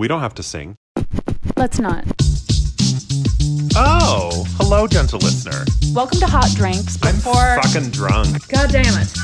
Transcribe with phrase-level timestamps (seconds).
[0.00, 0.78] We don't have to sing.
[1.58, 2.06] Let's not.
[3.76, 5.66] Oh, hello, gentle listener.
[5.92, 6.96] Welcome to Hot Drinks.
[7.02, 8.48] I'm fucking drunk.
[8.48, 9.12] God damn it.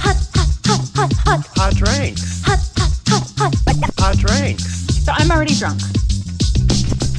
[0.00, 1.46] Hot hot, hot, hot, hot.
[1.58, 2.42] Hot drinks.
[2.46, 3.54] Hot, hot, hot, hot.
[3.98, 4.64] Hot drinks.
[5.04, 5.82] So I'm already drunk.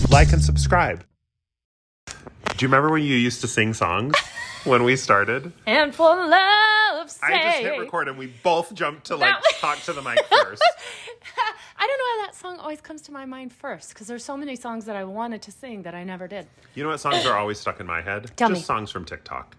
[0.10, 1.04] Like and subscribe.
[2.08, 2.14] Do
[2.58, 4.16] you remember when you used to sing songs
[4.68, 5.52] when we started?
[5.66, 7.24] And for love's sake.
[7.32, 10.20] I just hit record and we both jumped to like was- talk to the mic
[10.26, 10.64] first.
[11.80, 14.36] I don't know why that song always comes to my mind first because there's so
[14.36, 16.48] many songs that I wanted to sing that I never did.
[16.74, 18.32] You know what songs are always stuck in my head?
[18.36, 18.66] Tell just me.
[18.66, 19.56] songs from TikTok.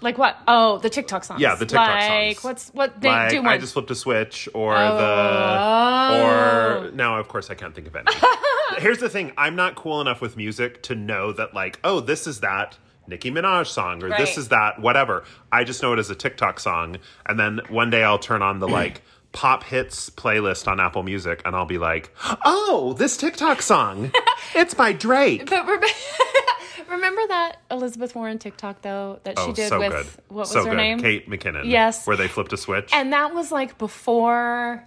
[0.00, 0.36] Like what?
[0.46, 1.40] Oh, the TikTok songs.
[1.40, 2.44] Yeah, the TikTok like, songs.
[2.44, 3.42] what's what they like do?
[3.42, 4.96] I just flipped a switch or Oh.
[4.96, 8.06] the or now of course I can't think of any.
[8.78, 12.26] Here's the thing, I'm not cool enough with music to know that like, oh, this
[12.26, 12.76] is that
[13.08, 14.18] Nicki Minaj song or Right.
[14.18, 15.24] this is that whatever.
[15.50, 18.58] I just know it as a TikTok song and then one day I'll turn on
[18.60, 23.60] the like pop hits playlist on Apple Music and I'll be like, "Oh, this TikTok
[23.62, 24.10] song.
[24.54, 25.80] it's by Drake." But rem-
[26.88, 30.06] remember that Elizabeth Warren TikTok though that she Oh, did so with good.
[30.28, 30.76] what was so her good.
[30.76, 31.00] name?
[31.00, 31.64] Kate McKinnon.
[31.70, 32.06] Yes.
[32.06, 32.90] Where they flipped a switch.
[32.92, 34.82] And that was like before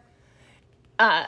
[1.01, 1.25] uh,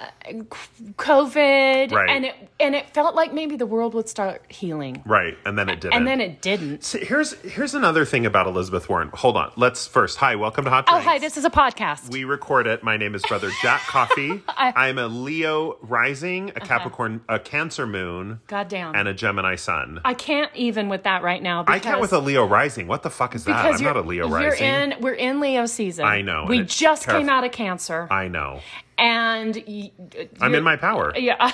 [0.98, 2.10] COVID, Right.
[2.10, 5.68] and it and it felt like maybe the world would start healing, right, and then
[5.70, 5.96] it didn't.
[5.96, 6.84] and then it didn't.
[6.84, 9.10] So here's here's another thing about Elizabeth Warren.
[9.16, 9.52] Hold on.
[9.56, 10.18] Let's first.
[10.20, 11.06] Hi, welcome to Hot Drinks.
[11.06, 11.18] Oh, hi!
[11.20, 12.12] This is a podcast.
[12.12, 12.84] we record it.
[12.84, 14.42] My name is Brother Jack Coffee.
[14.48, 14.72] I- Uh-huh.
[14.80, 18.96] I'm a Leo rising, a Capricorn, a Cancer moon, Goddamn!
[18.96, 20.00] and a Gemini sun.
[20.06, 21.66] I can't even with that right now.
[21.68, 22.88] I can't with a Leo rising.
[22.88, 23.66] What the fuck is that?
[23.66, 24.68] I'm not a Leo you're rising.
[24.68, 24.94] in.
[25.02, 26.06] We're in Leo season.
[26.06, 28.62] I know, We just came out of Cancer, I know.
[28.98, 29.92] And y-
[30.42, 31.14] I'm in my power.
[31.16, 31.52] Yeah,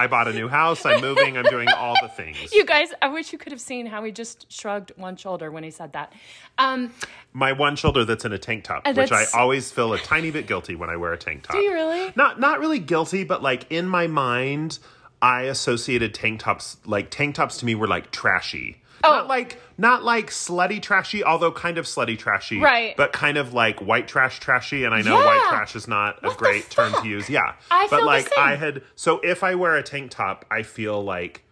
[0.00, 0.86] I bought a new house.
[0.86, 1.36] I'm moving.
[1.36, 2.52] I'm doing all the things.
[2.52, 2.90] you guys.
[3.02, 5.92] I wish you could have seen how he just shrugged one shoulder when he said
[5.94, 6.12] that.
[6.56, 6.92] Um,
[7.32, 10.30] my one shoulder that's in a tank top, And which I always feel a tiny
[10.30, 11.56] bit guilty when I wear a tank top.
[11.56, 12.12] do you really?
[12.14, 14.78] Not not really guilty, but like in my mind,
[15.20, 18.80] I associated tank tops like tank tops to me were like trashy.
[19.04, 19.10] Oh.
[19.10, 22.58] Not like not like slutty trashy, although kind of slutty trashy.
[22.60, 22.96] Right.
[22.96, 25.26] But kind of like white trash trashy, and I know Yeah.
[25.26, 27.30] white trash is not a What the great term to use.
[27.30, 27.52] Yeah.
[27.70, 28.38] I but feel the like.
[28.38, 31.44] I had so if I wear a tank top, I feel like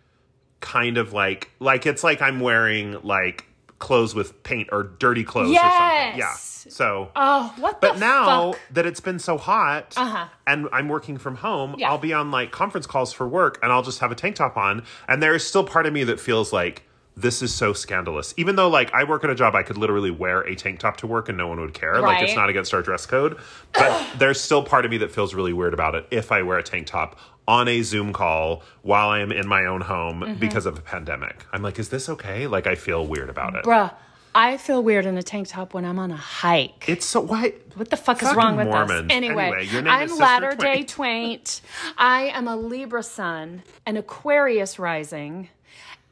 [0.61, 3.47] kind of like like it's like I'm wearing like
[3.79, 6.19] clothes with paint or dirty clothes or something.
[6.19, 6.33] Yeah.
[6.35, 8.61] So Oh, what but now fuck?
[8.73, 10.27] that it's been so hot Uh-huh.
[10.49, 11.91] and I'm working from home, Yeah.
[11.91, 14.57] I'll be on like conference calls for work and I'll just have a tank top
[14.57, 14.83] on.
[15.07, 16.83] And there is still part of me that feels like
[17.17, 18.35] this is so scandalous.
[18.37, 20.99] Even though like I work at a job I could literally wear a tank top
[20.99, 22.01] to work and no one would care.
[22.01, 23.39] Like it's not against our dress code.
[23.73, 26.59] But there's still part of me that feels really weird about it if I wear
[26.59, 27.19] a tank top
[27.49, 30.41] on a Zoom call while I am in my own home Mm-hmm.
[30.41, 31.45] because of a pandemic.
[31.53, 32.47] I'm like, is this okay?
[32.47, 33.65] Like I feel weird about it.
[33.65, 33.95] Bruh,
[34.35, 36.87] I feel weird in a tank top when I'm on a hike.
[36.89, 37.55] It's so what?
[37.77, 39.07] What the fuck is wrong with Mormons.
[39.11, 39.17] us?
[39.17, 41.39] Anyway, Anyway, your name I'm Latter Day Twain.
[41.39, 41.61] Twaint.
[41.97, 45.49] I am a Libra sun, an Aquarius rising,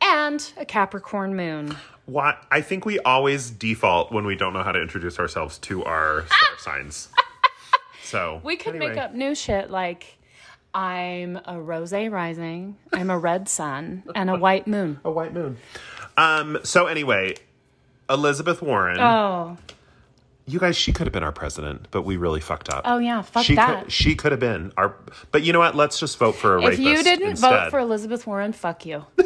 [0.04, 1.76] and a Capricorn moon.
[2.06, 2.36] Why?
[2.50, 6.24] I think we always default when we don't know how to introduce ourselves to our
[6.26, 7.08] star signs.
[8.02, 10.18] So We could make up new shit like
[10.74, 15.00] I'm a rose rising, I'm a red sun, and a white moon.
[15.04, 15.56] a white moon.
[16.16, 16.58] Um.
[16.64, 17.34] So anyway,
[18.10, 19.00] Elizabeth Warren.
[19.00, 19.56] Oh,
[20.46, 22.82] You guys, she could have been our president, but we really fucked up.
[22.84, 23.84] oh yeah, fuck she that.
[23.84, 23.92] could.
[23.92, 24.94] She could have been our.
[25.32, 25.74] But you know what?
[25.74, 27.50] Let's just vote for a if rapist you didn't instead.
[27.64, 29.06] vote for Elizabeth Warren, fuck you.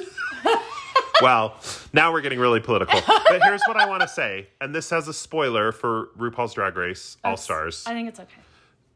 [1.20, 1.56] well,
[1.92, 3.00] now we're getting really political.
[3.06, 6.76] But here's what I want to say, and this has a spoiler for RuPaul's Drag
[6.76, 7.84] Race All Stars.
[7.86, 8.40] I think it's okay.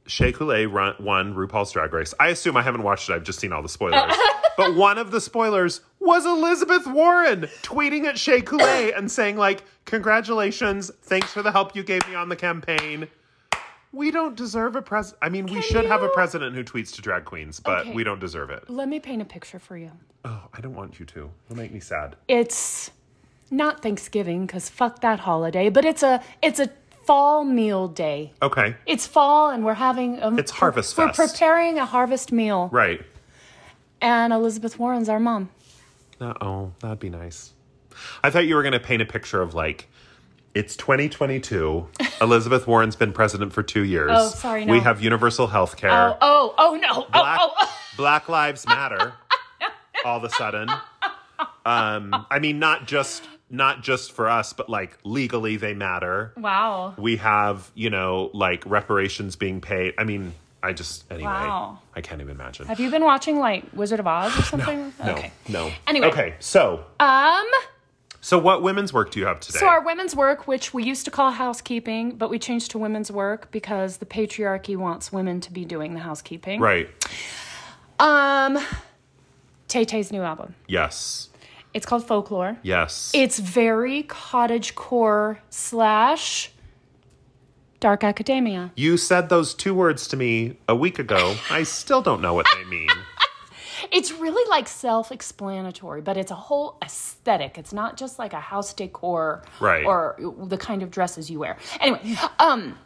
[0.07, 2.13] Shea Coulee run, won RuPaul's Drag Race.
[2.19, 3.15] I assume I haven't watched it.
[3.15, 4.13] I've just seen all the spoilers.
[4.57, 9.63] but one of the spoilers was Elizabeth Warren tweeting at Shea Coulee and saying like,
[9.85, 13.09] "Congratulations, thanks for the help you gave me on the campaign."
[13.93, 15.15] We don't deserve a pres.
[15.21, 17.93] I mean, we Can should have a president who tweets to drag queens, but Okay.
[17.93, 18.71] we don't deserve it.
[18.71, 19.91] Let me paint a picture for you.
[20.25, 21.31] Oh, I don't want you to.
[21.51, 22.17] It'll make me sad.
[22.29, 22.91] it's
[23.51, 26.71] not Thanksgiving because fuck that holiday, but it's a it's a
[27.05, 28.33] fall meal day.
[28.41, 31.35] Okay, It's fall and we're having um, It's Harvest We're Fest.
[31.35, 33.03] preparing a harvest meal, right.
[34.01, 35.51] and Elizabeth Warren's our mom.
[36.19, 37.53] Uh, oh, that'd be nice.
[38.25, 39.89] I thought you were going to paint a picture of like,
[40.55, 41.89] it's 2022.
[42.21, 44.11] Elizabeth Warren's been president for two years.
[44.13, 45.91] Oh, sorry, We have universal health care.
[45.91, 47.07] Oh oh oh no!
[47.13, 47.77] Black, Oh oh.
[47.97, 49.13] Black Lives Matter.
[50.05, 50.69] all of a sudden.
[51.65, 56.33] Um, I mean, not just not just for us, but like legally they matter.
[56.37, 56.95] Wow.
[56.97, 59.95] We have, you know, like reparations being paid.
[59.99, 60.33] I mean,
[60.63, 61.31] I just anyway.
[61.31, 61.79] Wow.
[61.95, 62.67] I can't even imagine.
[62.67, 64.93] Have you been watching like Wizard of Oz or something?
[65.05, 65.33] no, Okay.
[65.49, 65.71] no.
[65.87, 66.07] Anyway.
[66.09, 67.47] Okay, so Um.
[68.25, 69.59] So, what women's work do you have today?
[69.59, 73.11] So our women's work, which we used to call housekeeping, but we changed to women's
[73.11, 76.61] work because the patriarchy wants women to be doing the housekeeping.
[76.61, 76.89] right.
[77.99, 78.59] Um,
[79.67, 80.55] Tay Tay's new album.
[80.69, 81.31] Yes.
[81.75, 82.59] It's called Folklore.
[82.63, 83.11] Yes.
[83.13, 86.53] It's very cottage core slash
[87.81, 88.71] dark academia.
[88.77, 91.35] you said those two words to me a week ago.
[91.51, 92.89] I still don't know what they mean.
[93.93, 97.59] It's really like self-explanatory, but it's a whole aesthetic.
[97.59, 99.85] It's not just like a house decor Right.
[99.85, 100.17] or
[100.47, 101.57] the kind of dresses you wear.
[101.79, 102.01] Anyway,
[102.39, 102.79] um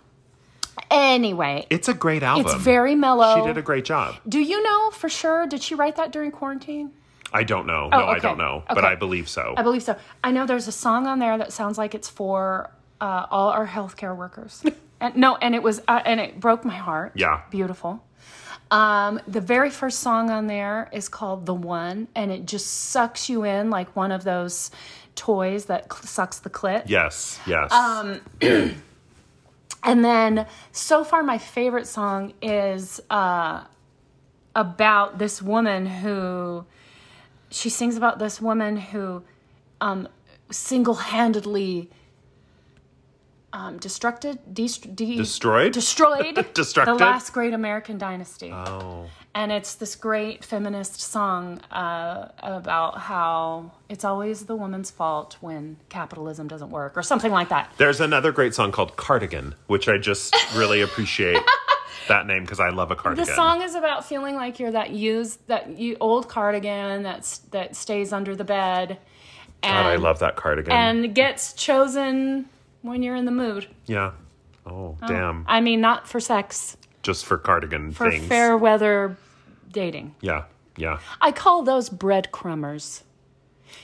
[0.91, 2.45] anyway, It's a great album.
[2.47, 3.37] it's very mellow.
[3.41, 4.17] She did a great job.
[4.29, 5.47] Do you know for sure?
[5.47, 6.93] Did she write that during quarantine?
[7.33, 7.89] I don't know.
[7.89, 8.87] no, I Oh, don't know, but Okay.
[8.87, 9.55] I believe so.
[9.57, 9.97] I believe so.
[10.23, 12.71] I know there's a song on there that sounds like it's for
[13.01, 14.63] uh, all our healthcare workers.
[15.01, 17.13] and no, and it was, uh, and it broke my heart.
[17.15, 17.43] Yeah.
[17.51, 18.03] beautiful.
[18.71, 23.29] Um, the very first song on there is called "The One," and it just sucks
[23.29, 24.71] you in like one of those
[25.15, 26.85] toys that cl- sucks the clit.
[26.87, 27.39] yes.
[27.47, 27.73] Yes.
[27.73, 28.21] Um,
[29.87, 33.63] And then, so far, my favorite song is uh,
[34.57, 36.67] about this woman who
[37.51, 39.23] she sings about this woman who
[39.81, 40.09] um,
[40.51, 41.89] single-handedly
[43.57, 45.73] um, destructed, dest- de- Destroyed?
[45.73, 46.85] destroyed Destructed?
[46.99, 48.53] the last great American dynasty.
[48.53, 49.07] oh.
[49.35, 55.77] And it's this great feminist song uh, about how it's always the woman's fault when
[55.91, 57.71] capitalism doesn't work, or something like that.
[57.77, 61.37] There's another great song called Cardigan, which I just really appreciate
[62.09, 63.27] that name because I love a cardigan.
[63.27, 67.77] The song is about feeling like you're that used, that you, old cardigan that's that
[67.77, 68.97] stays under the bed,
[69.63, 70.73] and God, I love that cardigan.
[70.73, 72.49] and gets chosen
[72.87, 73.67] when you're in the mood.
[73.87, 74.13] yeah.
[74.69, 75.45] Oh, oh, damn.
[75.47, 78.27] I mean, not for sex, Just for cardigan for things.
[78.27, 79.17] fair weather
[79.71, 80.17] dating.
[80.21, 80.45] Yeah.
[80.77, 80.99] Yeah.
[81.21, 83.03] I call those breadcrumbers.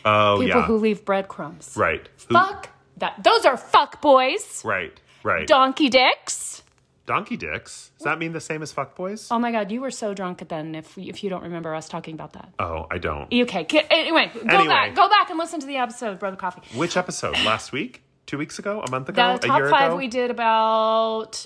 [0.04, 0.66] Oh, People yeah.
[0.66, 1.74] who leave breadcrumbs.
[1.76, 2.08] right.
[2.28, 3.22] Who- Fuck that.
[3.22, 4.62] Those are fuck boys.
[4.64, 4.98] Right.
[5.22, 5.46] Right.
[5.46, 6.62] Donkey dicks.
[7.06, 7.90] Donkey dicks.
[7.98, 9.28] Does that mean the same as fuck boys?
[9.30, 10.74] Oh my god, you were so drunk then.
[10.74, 12.52] If if you don't remember us talking about that.
[12.58, 13.32] Oh, I don't.
[13.32, 13.66] Okay.
[13.90, 14.66] Anyway, go Anyway.
[14.68, 14.94] back.
[14.96, 16.62] Go back and listen to the episode, of Brother Coffee.
[16.76, 17.34] Which episode?
[17.44, 18.02] Last week?
[18.32, 18.80] Two weeks ago?
[18.80, 19.36] A month ago?
[19.36, 19.98] The a top year five ago?
[19.98, 21.44] we did about.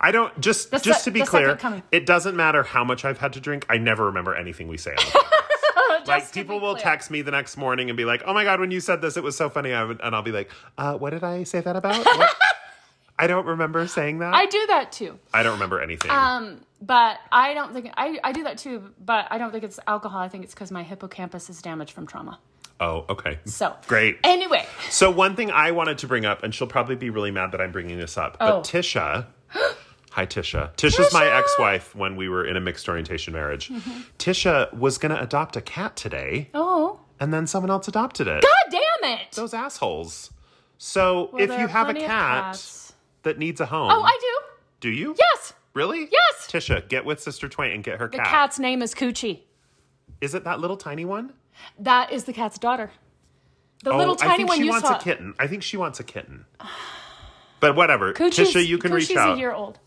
[0.00, 1.56] I don't just The just to be clear,
[1.92, 3.64] it doesn't matter how much I've had to drink.
[3.68, 5.02] I never remember anything we say on the
[5.76, 6.08] podcast.
[6.08, 8.72] like people will text me the next morning and be like, "Oh my god, when
[8.72, 11.10] you said this, it was so funny," I would, and I'll be like, uh, "What
[11.10, 12.04] did I say that about?"
[13.16, 14.34] I don't remember saying that.
[14.34, 15.20] I I, do that too.
[15.32, 16.10] I don't remember anything.
[16.10, 18.92] Um, but I don't think I, I do that too.
[18.98, 20.18] But I don't think it's alcohol.
[20.18, 22.40] I think it's because my hippocampus is damaged from trauma.
[22.80, 23.38] Oh, okay.
[23.44, 24.18] So Great.
[24.24, 27.52] Anyway, So one thing I wanted to bring up, and she'll probably be really mad
[27.52, 28.56] that I'm bringing this up, Oh.
[28.58, 29.26] but Tisha.
[30.12, 30.74] Hi, Tisha.
[30.74, 33.68] Tisha's my ex-wife when we were in a mixed orientation marriage.
[33.68, 34.00] Mm-hmm.
[34.18, 38.42] Tisha was going to adopt a cat today, oh and then someone else adopted it.
[38.42, 39.32] god damn it!
[39.32, 40.30] Those assholes.
[40.78, 42.62] So Well, if you have a cat
[43.24, 44.46] that needs a home, Oh, I do.
[44.80, 45.14] do you?
[45.18, 46.08] Yes, Really?
[46.10, 46.48] Yes.
[46.48, 48.26] Tisha, get with Sister Twain and get her the cat.
[48.26, 49.40] The cat's name is Coochie.
[50.20, 51.32] Is it that little tiny one?
[51.78, 52.90] That is the cat's daughter.
[53.84, 54.96] The little oh, I tiny think one she you wants saw.
[54.96, 55.34] a kitten.
[55.38, 56.46] I think she wants a kitten.
[57.60, 58.12] But whatever.
[58.12, 59.28] Coochie's, Tisha, you can Coochie's reach out.
[59.30, 59.78] She's a year old.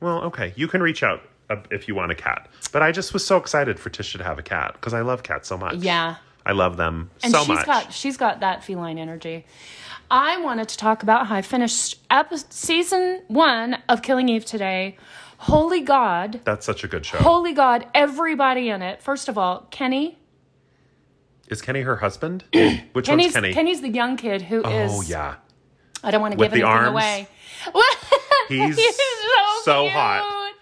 [0.00, 1.22] Well, okay, you can reach out
[1.70, 2.48] if you want a cat.
[2.72, 5.22] But I just was so excited for Tisha to have a cat because I love
[5.22, 5.76] cats so much.
[5.76, 6.16] Yeah.
[6.46, 7.66] I love them and so she's much.
[7.66, 9.44] got she's got that feline energy.
[10.10, 14.96] I wanted to talk about how I finished epi- season one of Killing Eve today.
[15.38, 17.18] Holy God, That's such a good show.
[17.18, 19.02] holy God, everybody in it.
[19.02, 20.18] First of all, Kenny.
[21.50, 22.44] Is Kenny her husband?
[22.92, 23.52] Which one's Kenny?
[23.52, 24.92] Kenny's the young kid who is.
[24.94, 25.34] oh yeah,
[26.02, 26.90] I don't want to With give the anything arms?
[26.92, 27.28] away.
[28.48, 28.92] He's so,
[29.64, 29.92] so cute.
[29.92, 30.54] hot.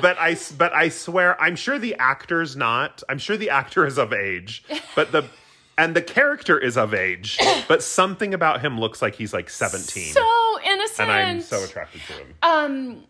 [0.00, 3.02] but I but I swear I'm sure the actor's not.
[3.08, 5.24] I'm sure the actor is of age, but the
[5.76, 10.12] and the character is of age, but something about him looks like he's like 17.
[10.12, 11.08] So innocent.
[11.08, 12.34] and I'm so attracted to him.
[12.42, 13.04] Um,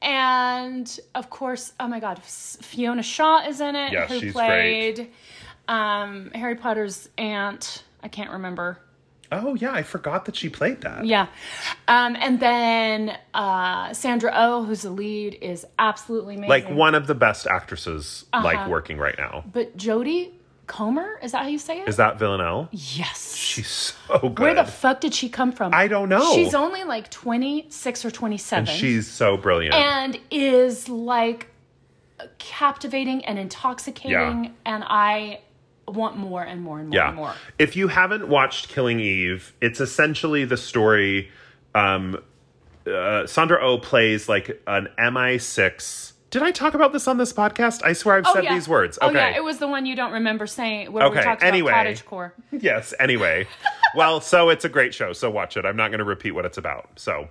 [0.00, 3.92] and of course, oh my God, Fiona Shaw is in it.
[3.92, 5.10] Yeah, who she's played
[5.68, 7.84] um, Harry Potter's aunt.
[8.02, 8.78] I can't remember.
[9.30, 11.04] oh yeah, I forgot that she played that.
[11.04, 11.26] Yeah,
[11.86, 16.48] um, and then uh, Sandra Oh, who's the lead, is absolutely amazing.
[16.48, 18.42] Like one of the best actresses Uh-huh.
[18.44, 19.44] like working right now.
[19.52, 20.30] but Jodie
[20.66, 21.88] Comer is that how you say it?
[21.88, 22.68] Is that Villanelle?
[22.72, 23.34] yes.
[23.34, 23.68] She's
[24.06, 24.38] so good.
[24.38, 25.72] Where the fuck did she come from?
[25.74, 26.34] I don't know.
[26.34, 28.66] She's only like twenty six or twenty seven.
[28.66, 29.74] she's so brilliant.
[29.74, 31.48] and is like
[32.38, 34.50] captivating and intoxicating Yeah.
[34.66, 35.40] and i
[35.94, 37.08] want more and more and more yeah.
[37.08, 41.30] and more If you haven't watched Killing Eve, it's essentially the story.
[41.74, 42.22] Um,
[42.86, 47.32] uh, Sandra O oh plays like an MI6 Did I talk about this on this
[47.32, 47.82] podcast?
[47.84, 48.54] I swear I've Oh, said yeah.
[48.54, 48.98] these words.
[49.02, 51.70] Oh yeah, it was the one you don't remember saying where we Okay, talked anyway.
[51.72, 52.34] about cottage core.
[52.52, 53.46] Yes, anyway.
[53.94, 55.64] well, so it's a great show, so watch it.
[55.64, 56.90] I'm not going to repeat what it's about.
[56.96, 57.28] So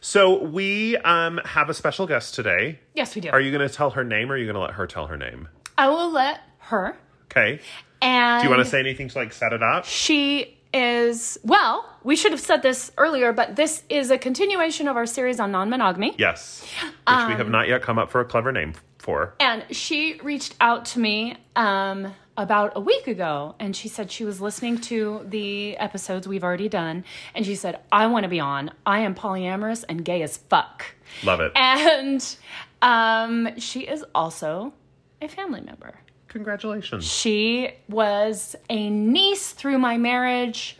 [0.00, 2.78] so we um have a special guest today.
[2.94, 3.30] Yes, we do.
[3.30, 5.06] Are you going to tell her name or are you going to let her tell
[5.06, 5.48] her name?
[5.78, 6.96] I will let her.
[7.32, 7.60] Okay.
[8.00, 9.84] And Do you want to say anything to like set it up?
[9.84, 11.88] She is well.
[12.02, 15.52] We should have said this earlier, but this is a continuation of our series on
[15.52, 16.14] non-monogamy.
[16.18, 16.62] Yes.
[16.82, 19.34] Which we Um, have not yet come up for a clever name for.
[19.40, 24.24] And she reached out to me um, about a week ago, and she said she
[24.24, 28.40] was listening to the episodes we've already done, and she said, "I want to be
[28.40, 28.70] on.
[28.86, 30.86] I am polyamorous and gay as fuck."
[31.22, 31.52] Love it.
[31.54, 32.36] And
[32.80, 34.72] um, she is also
[35.20, 35.94] a family member.
[36.32, 37.04] Congratulations.
[37.04, 40.78] She was a niece through my marriage,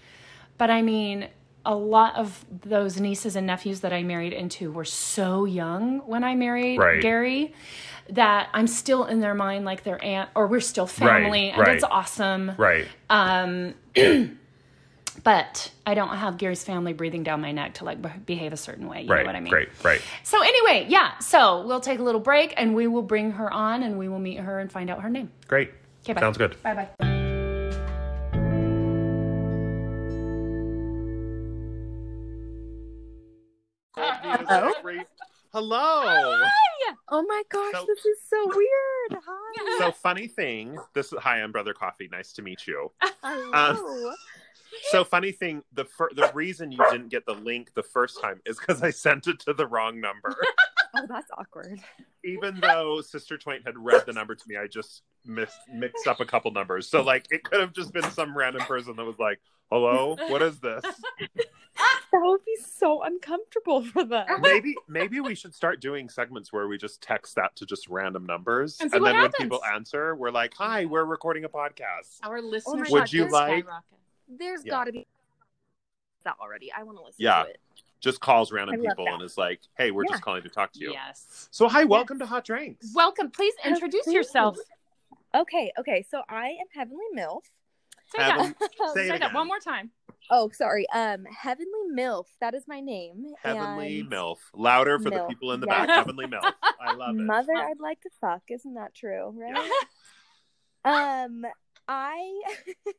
[0.56, 1.28] but I mean,
[1.64, 6.24] a lot of those nieces and nephews that I married into were so young when
[6.24, 7.00] I married Right.
[7.00, 7.54] Gary
[8.08, 11.76] that I'm still in their mind like their aunt, or we're still family, and right.
[11.76, 12.52] it's awesome.
[12.56, 12.88] Right.
[13.08, 13.74] Um,
[15.24, 18.88] But I don't have Gary's family breathing down my neck to like behave a certain
[18.88, 19.02] way.
[19.02, 19.20] You right.
[19.20, 19.52] know what I mean?
[19.52, 19.68] Great.
[19.84, 20.02] Right.
[20.24, 21.18] So anyway, yeah.
[21.18, 24.18] So we'll take a little break and we will bring her on and we will
[24.18, 25.30] meet her and find out her name.
[25.46, 25.70] Great.
[26.02, 26.20] Okay, bye.
[26.20, 26.60] Sounds good.
[26.62, 26.88] Bye bye.
[35.52, 36.40] Hello.
[37.14, 39.22] Oh my gosh, So- this is so weird.
[39.24, 39.78] Hi.
[39.78, 40.78] So funny thing.
[40.94, 41.42] This is hi.
[41.42, 42.08] I'm Brother Coffee.
[42.10, 42.90] Nice to meet you.
[43.22, 43.50] Hello.
[43.52, 44.14] Uh,
[44.90, 45.62] So funny thing.
[45.72, 48.90] The fir- the reason you didn't get the link the first time is because I
[48.90, 50.34] sent it to the wrong number.
[50.96, 51.80] oh, that's awkward.
[52.24, 56.20] Even though Sister Twain had read the number to me, I just mixed mixed up
[56.20, 56.88] a couple numbers.
[56.88, 60.42] So like it could have just been some random person that was like, "Hello, what
[60.42, 60.84] is this?"
[62.12, 64.26] That would be so uncomfortable for them.
[64.42, 68.26] Maybe maybe we should start doing segments where we just text that to just random
[68.26, 69.34] numbers, And and then happens.
[69.38, 73.12] when people answer, we're like, "Hi, we're recording a podcast." Our Oh listeners my Would
[73.14, 73.64] you like-
[74.38, 74.70] There's Yeah.
[74.70, 75.06] got to be
[76.24, 76.70] that already.
[76.72, 77.42] I want to listen Yeah.
[77.44, 77.60] to it.
[78.00, 79.14] Just calls random I people that.
[79.14, 80.10] and is like, "Hey, we're Yeah.
[80.12, 81.48] just calling to talk to you." Yes.
[81.50, 82.92] So hi, welcome to Hot Drinks.
[82.94, 83.30] Welcome.
[83.30, 84.56] Please introduce yourself.
[85.34, 86.02] Okay, okay.
[86.02, 87.42] So I am Heavenly MILF.
[88.14, 88.70] Say Heaven- that.
[88.94, 89.90] say it Say that one more time.
[90.30, 90.88] Oh, sorry.
[90.90, 92.26] Um, Heavenly MILF.
[92.40, 93.34] That is my name.
[93.42, 94.38] Heavenly and MILF.
[94.54, 95.86] Louder for the people in the Yes.
[95.86, 95.96] back.
[95.96, 96.54] Heavenly MILF.
[96.80, 97.22] I love it.
[97.22, 98.42] Mother, I'd like to fuck.
[98.48, 99.30] Isn't that true?
[99.30, 99.70] Right?
[100.84, 101.44] Um,
[101.92, 102.42] I,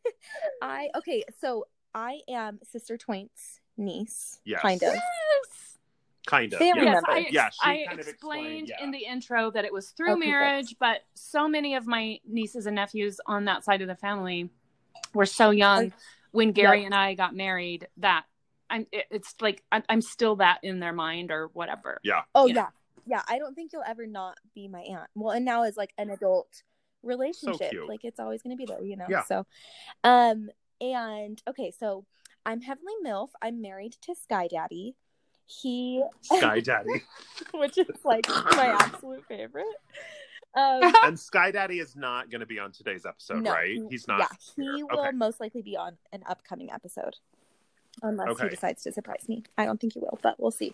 [0.61, 1.23] I okay.
[1.41, 4.61] So I am Sister Twain's niece, Yes.
[4.61, 4.93] kind of.
[4.93, 5.77] Yes.
[6.25, 6.59] Kind of.
[6.59, 6.91] Family yeah.
[6.93, 7.11] member.
[7.11, 8.83] I, ex- Yeah, she I kind of explained explained, yeah.
[8.83, 12.65] in the intro that it was through Okay, marriage, but so many of my nieces
[12.65, 14.49] and nephews on that side of the family
[15.13, 15.95] were so young Okay.
[16.31, 16.85] when Gary Yep.
[16.85, 18.25] and I got married that
[18.69, 18.85] I'm.
[18.91, 21.99] it- It's like I'm, I'm still that in their mind or whatever.
[22.03, 22.21] Yeah.
[22.35, 22.53] Oh Yeah.
[22.55, 22.67] yeah.
[23.05, 25.09] yeah, I don't think you'll ever not be my aunt.
[25.15, 26.63] Well, and now as like an adult
[27.03, 27.87] relationship, cute.
[27.87, 29.05] like it's always going to be there, you know.
[29.09, 29.23] Yeah.
[29.23, 29.45] So,
[30.03, 30.49] um,
[30.81, 32.05] and okay, so
[32.45, 33.29] I'm Heavenly Milf.
[33.41, 34.95] I'm married to Sky Daddy.
[35.45, 37.03] He, Sky Daddy.
[37.53, 39.65] which is like my absolute favorite.
[40.55, 43.77] Um, and Sky Daddy is not going to be on today's episode, no, right?
[43.89, 44.19] He's not.
[44.19, 44.85] Yeah, he here.
[44.89, 45.11] will Okay.
[45.15, 47.15] most likely be on an upcoming episode,
[48.01, 48.43] unless Okay.
[48.43, 49.43] he decides to surprise me.
[49.57, 50.73] I don't think he will, but we'll see.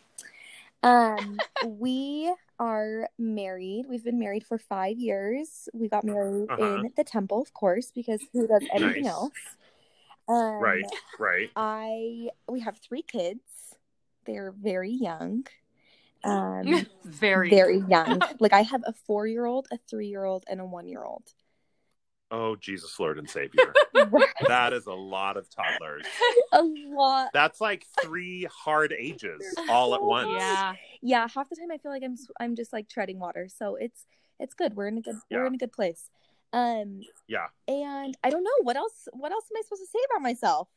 [0.83, 3.85] Um, we are married.
[3.87, 5.69] We've been married for five years.
[5.73, 6.61] We got married Uh-huh.
[6.61, 9.11] in the temple, of course, because who does anything Nice.
[9.13, 9.31] else?
[10.27, 10.85] Um, Right.
[11.17, 11.49] Right.
[11.55, 13.41] I we have three kids.
[14.25, 15.45] They're very young.
[16.21, 17.49] Um, Very.
[17.49, 18.21] very young.
[18.41, 21.23] Like I have a four-year-old, a three-year-old, and a one-year-old.
[22.31, 23.73] Oh, Jesus, Lord and Savior.
[24.47, 26.05] that is a lot of toddlers.
[26.51, 27.29] a lot.
[27.33, 30.29] That's like three hard ages all at once.
[30.37, 30.73] Yeah.
[31.01, 33.47] Yeah, half the time I feel like I'm I'm just like treading water.
[33.49, 34.05] So it's
[34.39, 34.75] it's good.
[34.75, 36.09] We're in a good we're in a good place.
[36.53, 37.47] Um Yeah.
[37.67, 40.67] and I don't know what else what else am I supposed to say about myself?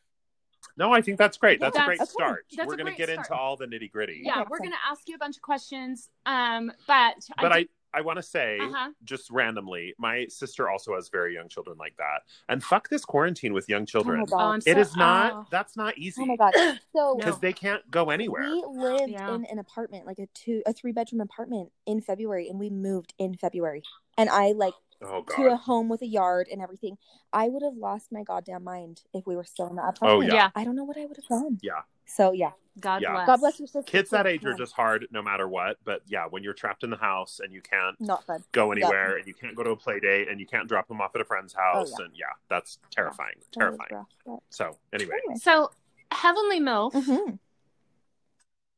[0.76, 1.59] No, I think that's great.
[1.61, 2.11] That's, a That's- great okay.
[2.11, 2.47] start.
[2.56, 4.21] That's We're going to great get into all the nitty gritty.
[4.23, 4.40] Yeah.
[4.42, 6.09] Okay, We're so- gonna ask you a bunch of questions.
[6.25, 7.56] Um, but But I.
[7.59, 8.90] I, I want to say, uh-huh.
[9.04, 12.22] just randomly, my sister also has very young children like that.
[12.49, 14.20] And fuck this quarantine with young children.
[14.20, 15.46] Oh Oh, my I'm it so- is not, oh.
[15.50, 16.22] that's not easy.
[16.22, 16.52] Oh my god.
[16.96, 17.38] So Because No.
[17.40, 18.42] they can't go anywhere.
[18.44, 19.34] we lived Yeah.
[19.34, 23.14] in an apartment, like a two a three bedroom apartment in February and we moved
[23.18, 23.82] in February.
[24.18, 26.97] And I like oh, to a home with a yard and everything.
[27.32, 29.88] I would have lost my goddamn mind if we were still in that Oh,
[30.21, 30.28] apartment.
[30.32, 30.35] yeah.
[30.35, 30.50] Yeah.
[30.54, 31.59] I don't know what I would have done.
[31.62, 31.82] Yeah.
[32.06, 32.52] So yeah.
[32.80, 33.12] God Yeah.
[33.12, 33.26] bless.
[33.26, 33.90] God bless your sister.
[33.90, 35.76] Kids that age are just hard no matter what.
[35.85, 38.42] But yeah, when you're trapped in the house and you can't not fun.
[38.52, 41.00] go anywhere and you can't go to a play date and you can't drop them
[41.00, 41.92] off at a friend's house.
[41.92, 42.04] Oh, yeah.
[42.06, 43.35] And yeah, that's terrifying.
[43.38, 44.06] That Terrifying.
[44.26, 45.14] rough, So, anyway.
[45.25, 45.38] Anyway.
[45.40, 45.71] So,
[46.11, 46.92] Heavenly MILF.
[46.94, 47.38] Mhm.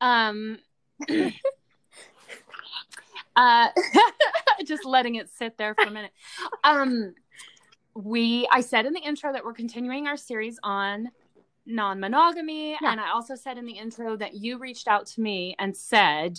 [0.01, 0.59] Um.
[3.37, 3.69] uh,
[4.65, 6.13] just letting it sit there for a minute.
[6.63, 7.15] Um,
[7.95, 11.11] we, I said in the intro that we're continuing our series on
[11.67, 12.93] non-monogamy, Yeah.
[12.93, 16.39] and I also said in the intro that you reached out to me and said,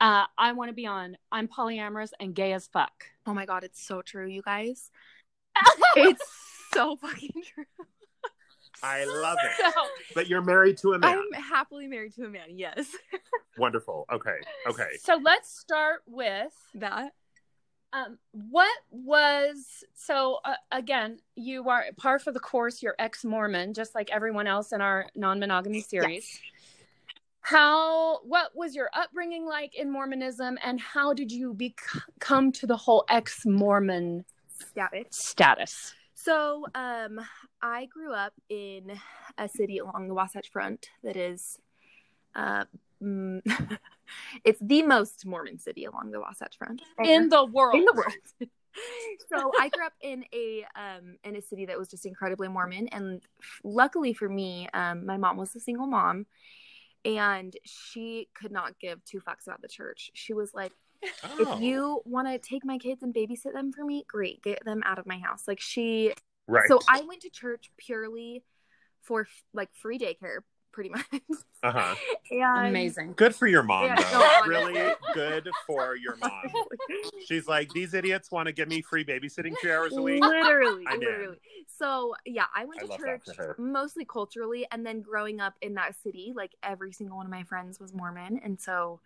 [0.00, 1.16] uh, "I want to be on.
[1.32, 4.90] I'm polyamorous and gay as fuck." Oh my god, it's so true, you guys.
[5.96, 6.22] It's
[6.72, 7.64] so fucking true.
[8.82, 9.72] I love it.
[9.74, 9.82] So,
[10.14, 11.18] But you're married to a man.
[11.34, 12.56] I'm happily married to a man.
[12.56, 12.86] Yes,
[13.58, 14.06] Wonderful.
[14.12, 14.36] Okay.
[14.68, 14.88] Okay.
[15.00, 17.12] so let's start with that.
[17.92, 23.94] um, what was so uh, again you are par for the course you're ex-mormon just
[23.94, 26.38] like everyone else in our non-monogamy series
[27.40, 31.80] how what was your upbringing like in mormonism and how did you bec-
[32.20, 34.24] come to the whole ex-mormon
[34.70, 35.06] Status.
[35.10, 37.20] status So, um,
[37.62, 38.98] I grew up in
[39.36, 41.58] a city along the Wasatch Front that is,
[42.34, 42.64] uh,
[43.02, 43.40] mm,
[44.44, 48.12] it's the most Mormon city along the Wasatch Front in the world in the world.
[49.32, 52.88] so I grew up in a um in a city that was just incredibly Mormon,
[52.88, 53.22] and
[53.64, 56.26] luckily for me, um, my mom was a single mom,
[57.04, 60.10] and she could not give two fucks about the church.
[60.14, 60.72] She was like,
[61.22, 61.54] Oh.
[61.54, 64.82] if you want to take my kids and babysit them for me, great, get them
[64.84, 65.46] out of my house.
[65.46, 66.12] Like she
[66.48, 66.66] right.
[66.68, 68.42] so I went to church purely
[69.02, 70.38] for like free daycare,
[70.72, 71.04] pretty much.
[71.62, 71.94] uh huh.
[72.56, 74.18] amazing Good for your mom, Yeah, though.
[74.18, 76.30] no, really good for your mom.
[77.26, 80.22] She's like, these idiots want to give me free babysitting three hours a week.
[80.22, 81.36] literally, I'm in.
[81.66, 83.22] So yeah, I went I to love church
[83.58, 87.44] mostly culturally, and then growing up in that city, like every single one of my
[87.44, 89.00] friends was Mormon, and so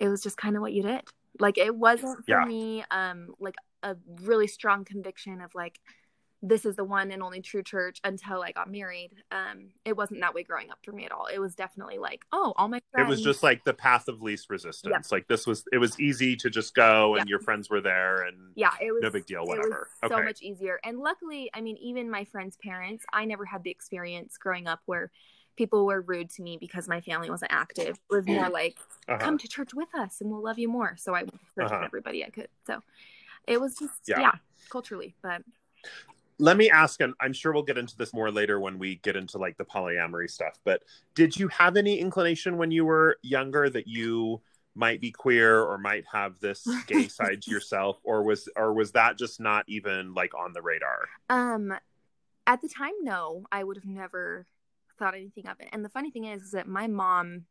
[0.00, 1.02] it was just kind of what you did.
[1.38, 2.44] Like it wasn't for Yeah.
[2.44, 5.80] me, um, like a really strong conviction of like
[6.46, 9.10] this is the one and only true church until I got married.
[9.32, 11.24] Um, it wasn't that way growing up for me at all.
[11.32, 13.06] It was definitely like, oh, all my friends.
[13.06, 15.10] It was just like the path of least resistance.
[15.10, 17.30] Like this was, it was easy to just go, and Yeah.
[17.30, 19.88] your friends were there, and yeah it was No big deal, it was whatever.
[20.06, 23.70] so much easier and luckily i mean even my friends parents i never had the
[23.70, 25.10] experience growing up where
[25.56, 28.76] people were rude to me because my family wasn't active it was more like
[29.08, 29.18] uh-huh.
[29.18, 31.64] come to church with us and we'll love you more so i went to church
[31.70, 31.76] Uh-huh.
[31.80, 32.80] with everybody i could so
[33.46, 34.20] it was just Yeah.
[34.20, 34.32] yeah,
[34.70, 35.42] culturally but
[36.38, 39.16] let me ask and i'm sure we'll get into this more later when we get
[39.16, 40.82] into like the polyamory stuff but
[41.14, 44.40] did you have any inclination when you were younger that you
[44.74, 48.90] might be queer or might have this gay side to yourself or was or was
[48.92, 50.98] that just not even like on the radar?
[51.30, 51.72] Um
[52.46, 53.46] at the time no.
[53.52, 54.46] I would have never
[54.98, 55.68] thought anything of it.
[55.72, 57.44] And the funny thing is, is that my mom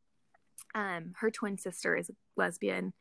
[0.76, 2.92] um her twin sister is a lesbian.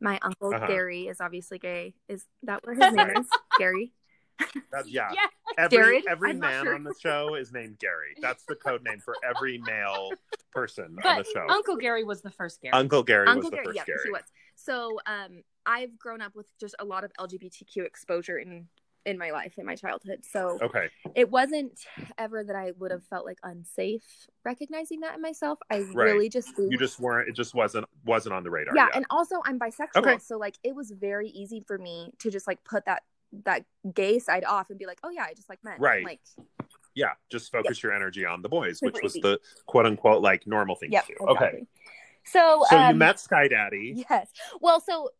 [0.00, 0.66] My uncle Uh-huh.
[0.66, 1.94] gary is obviously gay.
[2.08, 3.26] Is that what his name is?
[3.58, 3.92] Gary
[4.72, 5.26] That- yeah Yeah.
[5.58, 6.74] every every I'm man sure.
[6.74, 10.10] on the show is named gary that's the code name for every male
[10.52, 13.56] person on the show uncle gary was the first gary uncle gary Uncle was the
[13.56, 14.22] Gary, first yeah, gary he was.
[14.58, 18.68] So, um, I've grown up with just a lot of LGBTQ exposure in
[19.04, 20.24] in my life, in my childhood.
[20.24, 21.78] So okay it wasn't
[22.18, 24.02] ever that I would have felt like unsafe
[24.44, 25.58] recognizing that in myself.
[25.70, 25.94] I Right.
[25.94, 28.96] really just you just weren't it just wasn't wasn't on the radar yeah, yet.
[28.96, 30.18] and also I'm bisexual, Okay.
[30.18, 33.02] so like it was very easy for me to just like put that
[33.44, 36.04] that gay side off and be like, oh yeah, I just like men, Right.
[36.04, 36.20] Like,
[36.94, 39.20] yeah just focus your energy on the boys Super which was easy.
[39.20, 41.66] the quote unquote like normal thing yep, to do okay exactly.
[42.24, 44.30] So, so you um, met sky daddy Yes.
[44.60, 45.10] Well, so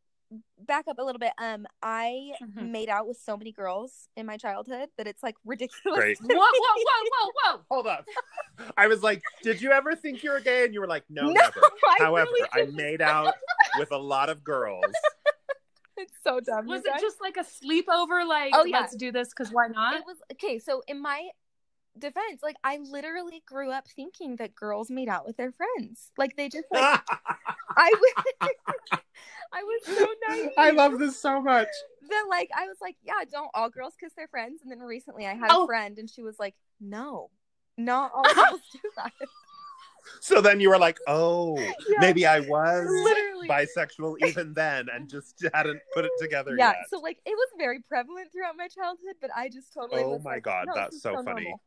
[0.59, 1.33] back up a little bit.
[1.38, 2.71] Um, I Mhm.
[2.71, 5.99] made out with so many girls in my childhood that it's like ridiculous.
[5.99, 6.19] Great.
[6.23, 8.05] whoa whoa whoa whoa whoa hold up
[8.79, 11.23] i was like did you ever think you were gay and you were like no,
[11.27, 11.61] No, never
[12.01, 13.35] I however really i made out
[13.79, 14.95] with a lot of girls
[16.03, 16.67] It's so dumb.
[16.67, 17.01] was it guys.
[17.01, 18.81] just like a sleepover like Oh, yeah.
[18.81, 20.59] let's do this because why not It was okay.
[20.59, 21.29] So in my
[21.99, 26.11] defense, like I literally grew up thinking that girls made out with their friends.
[26.19, 27.01] Like they just like
[27.77, 28.25] I was.
[29.53, 30.51] I was so naive.
[30.59, 31.69] i love this so much
[32.11, 34.61] that like I was like, yeah, don't all girls kiss their friends?
[34.63, 35.65] And then recently I had Oh.
[35.65, 37.31] a friend and she was like, no,
[37.79, 39.13] not all girls do that.
[40.21, 41.99] so then you were like oh Yeah.
[42.01, 43.26] maybe i was Literally.
[43.49, 47.49] Bisexual even then and just hadn't put it together yeah yet so like it was
[47.59, 51.03] very prevalent throughout my childhood but i just totally Oh my like, God, no, that's
[51.03, 51.44] so funny.
[51.44, 51.61] normal.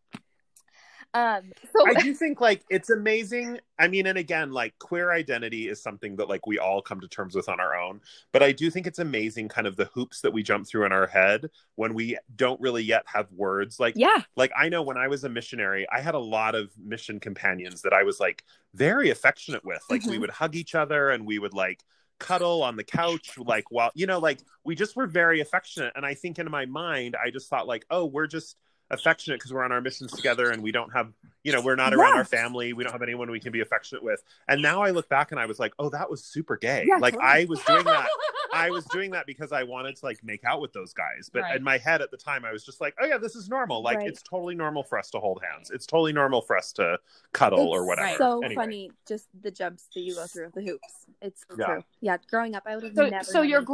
[1.13, 3.59] Um so I do think like it's amazing.
[3.79, 7.07] I mean, and again, like queer identity is something that like we all come to
[7.07, 8.01] terms with on our own.
[8.31, 10.91] But I do think it's amazing kind of the hoops that we jump through in
[10.91, 13.79] our head when we don't really yet have words.
[13.79, 16.71] Like yeah like I know when I was a missionary, I had a lot of
[16.77, 18.43] mission companions that I was like
[18.75, 19.83] very affectionate with.
[19.89, 20.19] Like we Mhm.
[20.19, 21.83] would hug each other and we would like
[22.19, 26.05] cuddle on the couch like while you know like we just were very affectionate and
[26.05, 28.57] I think in my mind I just thought like oh we're just
[28.91, 31.11] affectionate because we're on our missions together and we don't have
[31.43, 32.17] you know we're not around Yeah.
[32.19, 35.07] our family we don't have anyone we can be affectionate with and now I look
[35.09, 37.31] back and I was like oh that was super gay Yeah, like totally.
[37.31, 38.07] I was doing that
[38.51, 41.29] I was doing that because I wanted to like make out with those guys.
[41.31, 41.55] But Right.
[41.57, 43.83] in my head at the time, I was just like, oh yeah, this is normal.
[43.83, 44.07] Like Right.
[44.07, 45.69] it's totally normal for us to hold hands.
[45.69, 46.97] It's totally normal for us to
[47.31, 48.17] cuddle or whatever.
[48.17, 48.55] So Anyway.
[48.63, 51.05] funny, just the jumps that you go through, the hoops.
[51.21, 51.65] It's so Yeah.
[51.67, 51.83] true.
[52.01, 53.23] Yeah, growing up, I would have So, never.
[53.23, 53.65] so done you're anything.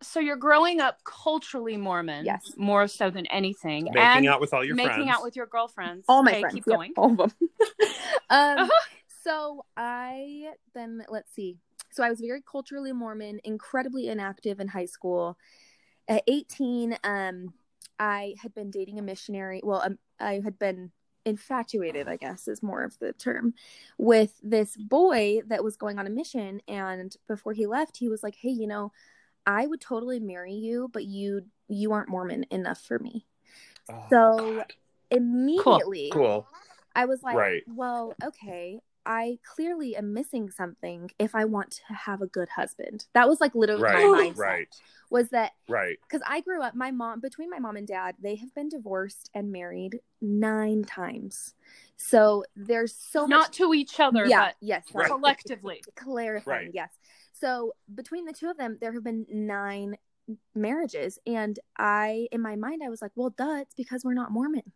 [0.00, 0.04] Grow.
[0.06, 2.52] So you're growing up culturally Mormon, Yes.
[2.56, 5.18] more so than anything, Making and out with all your friends, making friends.
[5.18, 6.04] out with your girlfriends.
[6.08, 6.54] all my Okay, friends.
[6.54, 6.92] Keep yep, going.
[6.96, 7.32] all of them.
[8.30, 8.68] um, Uh-huh.
[9.22, 11.56] so I then let's see.
[11.90, 15.38] So I was very culturally Mormon, incredibly inactive in high school.
[16.06, 17.52] At 18, um,
[17.98, 19.60] I had been dating a missionary.
[19.64, 20.92] Well, um, I had been
[21.24, 23.52] infatuated, I guess is more of the term,
[23.98, 26.62] with this boy that was going on a mission.
[26.68, 28.92] And before he left, he was like, "Hey, you know,
[29.48, 33.26] I would totally marry you, but you you aren't Mormon enough for me."
[33.90, 34.72] Oh, So God.
[35.10, 36.46] immediately, cool.
[36.94, 37.62] I was like, Right.
[37.66, 38.80] well, okay.
[39.06, 43.06] I clearly am missing something if I want to have a good husband.
[43.14, 44.32] That was like literally my Right.
[44.34, 44.38] mindset.
[44.38, 44.82] Right.
[45.10, 45.98] Was that Right.
[46.02, 49.30] because I grew up, my mom, between my mom and dad, they have been divorced
[49.32, 51.54] and married nine times.
[51.96, 53.56] So there's so Not much.
[53.56, 55.08] to each other, Yeah, but yes, Right.
[55.08, 55.82] collectively.
[55.96, 56.74] clarifying, Right.
[56.74, 56.90] yes.
[57.38, 59.96] So between the two of them, there have been nine
[60.54, 61.18] marriages.
[61.26, 64.72] And I, in my mind, I was like, well, duh, it's because we're not Mormon.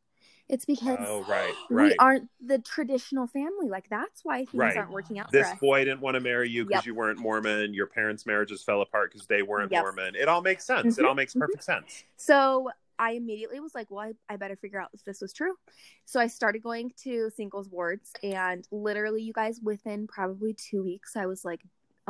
[0.48, 1.54] It's because Oh, right.
[1.70, 3.68] we aren't the traditional family.
[3.68, 4.76] Like that's why things Right.
[4.76, 5.60] aren't working out This for us.
[5.60, 6.86] boy didn't want to marry you because Yep.
[6.86, 7.74] you weren't Mormon.
[7.74, 9.82] Your parents' marriages fell apart because they weren't Yep.
[9.82, 10.14] Mormon.
[10.14, 10.98] It all makes sense.
[10.98, 11.08] It Mhm.
[11.08, 12.04] all makes perfect sense.
[12.16, 15.56] So I immediately was like, well, I, I better figure out if this was true.
[16.04, 21.16] So I started going to singles wards, and literally, you guys, within probably two weeks,
[21.16, 21.62] I was like,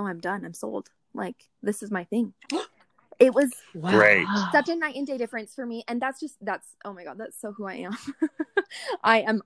[0.03, 0.45] oh, I'm done.
[0.45, 0.91] I'm sold.
[1.15, 2.35] Like this is my thing.
[3.19, 4.27] It was Great.
[4.51, 7.19] such a night and day difference for me, and that's just that's oh my god,
[7.19, 7.97] that's so who I am.
[9.05, 9.43] I am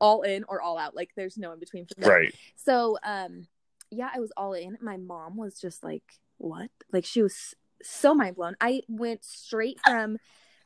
[0.00, 0.94] all in or all out.
[0.94, 2.06] Like there's no in between for me.
[2.06, 2.34] Right.
[2.56, 3.46] So, um,
[3.90, 4.78] yeah, I was all in.
[4.80, 6.04] My mom was just like,
[6.38, 8.56] "What?" Like she was so mind blown.
[8.58, 10.16] I went straight from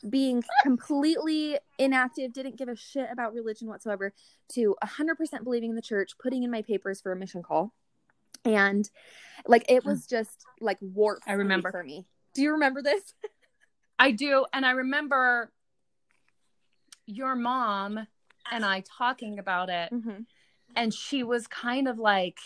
[0.09, 4.13] being completely inactive, didn't give a shit about religion whatsoever,
[4.53, 7.73] to 100% believing in the church, putting in my papers for a mission call,
[8.45, 8.89] and
[9.47, 11.21] like it was just like warp.
[11.27, 11.71] I remember.
[11.71, 12.07] for me.
[12.35, 13.15] Do you remember this?
[13.99, 15.51] I do, and I remember
[17.07, 18.07] your mom
[18.51, 20.23] and I talking about it, Mm-hmm.
[20.77, 22.39] and she was kind of like,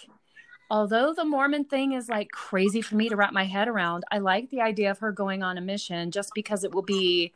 [0.71, 4.19] although the Mormon thing is like crazy for me to wrap my head around, I
[4.19, 7.33] like the idea of her going on a mission just because it will be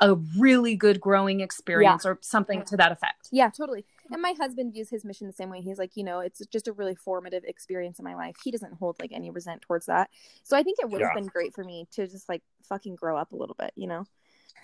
[0.00, 3.28] a really good growing experience or something to that effect.
[3.30, 3.84] Yeah, totally.
[4.12, 5.60] And my husband views his mission the same way.
[5.60, 8.36] He's like, you know, it's just a really formative experience in my life.
[8.44, 10.10] He doesn't hold like any resent towards that.
[10.42, 11.20] So I think it would have Yeah.
[11.20, 14.04] been great for me to just like fucking grow up a little bit, you know.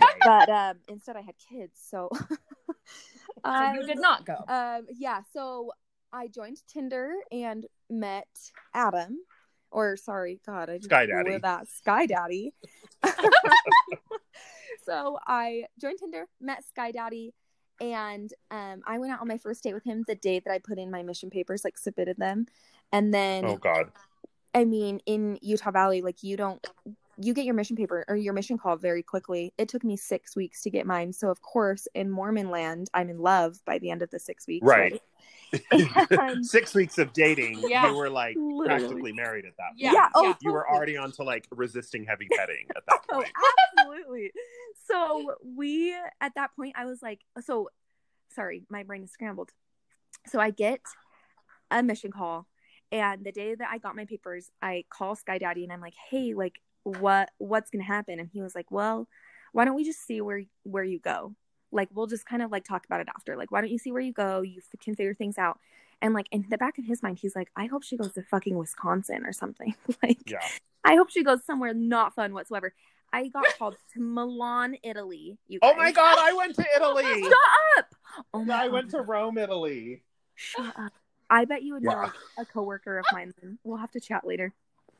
[0.00, 0.12] Right.
[0.22, 4.44] But um instead I had kids, so So I you did not go.
[4.48, 5.72] um yeah, so
[6.12, 8.28] I joined Tinder and met
[8.74, 9.18] Adam.
[9.70, 11.38] Or sorry, God, I just Sky Daddy.
[11.42, 12.54] that Sky Daddy.
[14.84, 17.34] so I joined Tinder, met Sky Daddy,
[17.80, 20.58] and um, I went out on my first date with him the day that I
[20.58, 22.46] put in my mission papers, like submitted them,
[22.92, 23.90] and then Oh God.
[24.54, 26.66] I mean, in Utah Valley, like you don't
[27.20, 29.52] you get your mission paper or your mission call very quickly.
[29.58, 31.12] It took me six weeks to get mine.
[31.12, 34.46] So of course, in Mormon land, I'm in love by the end of the six
[34.46, 34.64] weeks.
[34.66, 34.92] Right.
[34.92, 35.00] And-
[36.46, 37.88] Six weeks of dating, Yeah.
[37.90, 38.66] you were like Literally.
[38.66, 39.78] practically married at that point.
[39.78, 39.92] Yeah.
[39.94, 40.08] Yeah.
[40.14, 40.34] Oh, yeah.
[40.42, 43.08] You were already on to like resisting heavy petting at that point.
[43.10, 43.32] Oh, point.
[43.78, 44.32] absolutely.
[44.86, 47.68] So we at that point I was like, so
[48.32, 49.50] sorry, my brain is scrambled.
[50.26, 50.80] So I get
[51.70, 52.46] a mission call
[52.92, 55.94] and the day that I got my papers, I call Sky Daddy and I'm like,
[56.10, 59.08] "Hey, like what what's going to happen?" And he was like, "Well,
[59.52, 61.34] why don't we just see where where you go?
[61.70, 63.36] Like we'll just kind of like talk about it after.
[63.36, 64.40] Like why don't you see where you go?
[64.42, 65.58] You f- can figure things out."
[66.00, 68.22] And like in the back of his mind, he's like, "I hope she goes to
[68.22, 70.38] fucking Wisconsin or something." like Yeah.
[70.84, 72.72] I hope she goes somewhere not fun whatsoever.
[73.12, 75.38] I got called to Milan, Italy.
[75.48, 75.78] You Oh guys.
[75.78, 77.22] my God, I went to Italy.
[77.22, 77.32] Shut
[77.78, 77.94] up!
[78.32, 80.02] Oh my I went to Rome, Italy.
[80.34, 80.92] Shut up.
[81.28, 82.02] I bet you would know Yeah.
[82.04, 83.34] like, a coworker of mine.
[83.64, 84.54] We'll have to chat later.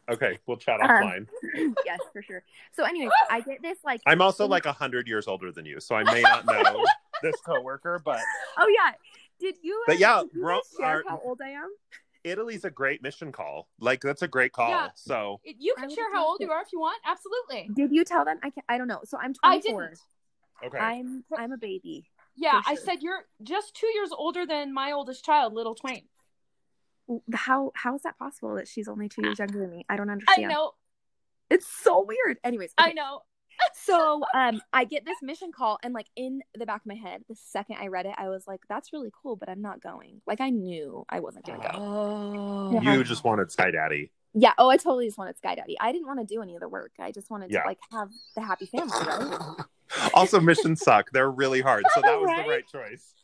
[0.08, 1.26] Okay, we'll chat Um, offline.
[1.84, 2.42] yes, for sure.
[2.72, 4.00] So, anyways, I get this like.
[4.06, 6.84] I'm also like a hundred years older than you, so I may not know
[7.22, 8.20] this coworker, but
[8.58, 8.92] Oh yeah.
[9.40, 9.82] Did you?
[9.86, 11.70] But yeah, did you Ro- guys share our- how old I am?
[12.24, 13.68] Italy's a great mission call.
[13.80, 14.70] Like that's a great call.
[14.70, 14.88] Yeah.
[14.94, 17.00] So You can share how old you are if you want.
[17.06, 17.70] Absolutely.
[17.74, 18.38] Did you tell them?
[18.42, 19.00] I can I don't know.
[19.04, 19.82] So I'm I 24.
[19.82, 20.00] didn't.
[20.66, 20.78] okay.
[20.78, 22.10] I'm I'm a baby.
[22.36, 26.02] Yeah, For I said you're just two years older than my oldest child, little Twain.
[27.34, 29.84] How how is that possible that she's only two years younger than me?
[29.88, 30.46] I don't understand.
[30.50, 30.72] I know.
[31.50, 32.38] It's so weird.
[32.44, 33.22] Anyways, I know.
[33.74, 37.22] so um i get this mission call and like in the back of my head
[37.28, 40.20] the second i read it i was like that's really cool but i'm not going
[40.28, 42.80] like i knew i wasn't gonna go Oh.
[42.80, 42.94] Yeah.
[42.94, 44.12] you just wanted Sky Daddy.
[44.34, 44.52] Yeah.
[44.58, 45.76] Oh, I totally just wanted Sky Daddy.
[45.80, 46.92] I didn't want to do any of the work.
[47.00, 47.62] I just wanted Yeah.
[47.62, 49.56] to like have the happy family, right?
[50.14, 51.10] also, missions suck.
[51.12, 51.84] They're really hard.
[51.94, 52.44] So that was Right?
[52.44, 53.14] the right choice.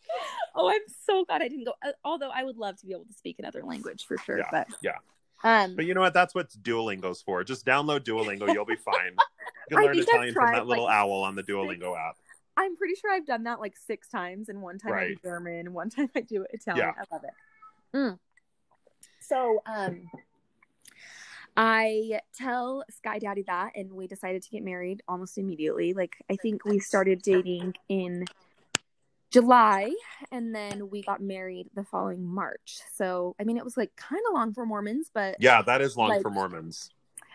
[0.55, 1.73] Oh, I'm so glad I didn't go.
[1.85, 4.39] uh, Although I would love to be able to speak another language for sure.
[4.39, 4.97] Yeah, but yeah.
[5.43, 6.15] Um, But you know what?
[6.15, 7.45] That's what Duolingo's for.
[7.45, 8.53] Just download Duolingo.
[8.53, 9.17] You'll be fine.
[9.71, 12.17] You can learn Italian from that little like, owl on the Duolingo app.
[12.55, 15.09] I'm pretty sure I've done that like six times, and one time I Right.
[15.09, 16.93] do German, one time I do Italian.
[16.97, 17.03] Yeah.
[17.03, 17.97] I love it.
[17.97, 18.19] Mm.
[19.21, 20.03] So, um,
[21.57, 25.95] I tell Sky Daddy that, and we decided to get married almost immediately.
[25.95, 28.25] Like, I think we started dating in
[29.35, 29.93] July,
[30.31, 32.79] and then we got married the following March.
[32.95, 35.97] So, I mean, it was like kind of long for Mormons, but Yeah, that is
[35.97, 36.91] long Like- for Mormons.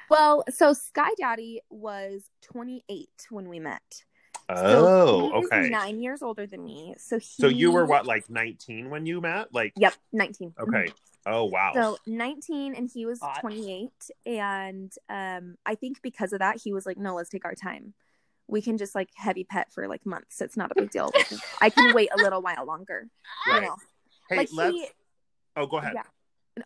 [0.09, 4.05] well, so Sky Daddy was 28 when we met.
[4.47, 5.69] Oh, So he is okay.
[5.69, 6.95] nine years older than me.
[6.97, 9.53] So he, So you were what, like 19 when you met?
[9.53, 10.53] Like, Yep, 19.
[10.57, 10.87] okay.
[11.25, 11.73] Oh, wow.
[11.75, 13.41] So 19 and he was Hot.
[13.41, 13.91] 28
[14.25, 17.93] and um I think because of that he was like no let's take our time.
[18.49, 20.41] We can just like heavy pet for like months.
[20.41, 21.11] It's not a big deal.
[21.61, 23.07] I can wait a little while longer.
[23.47, 23.61] Right.
[23.61, 23.75] You know.
[24.29, 24.75] hey, like let's.
[24.75, 24.87] he
[25.55, 25.93] Oh, go ahead.
[25.95, 26.03] yeah.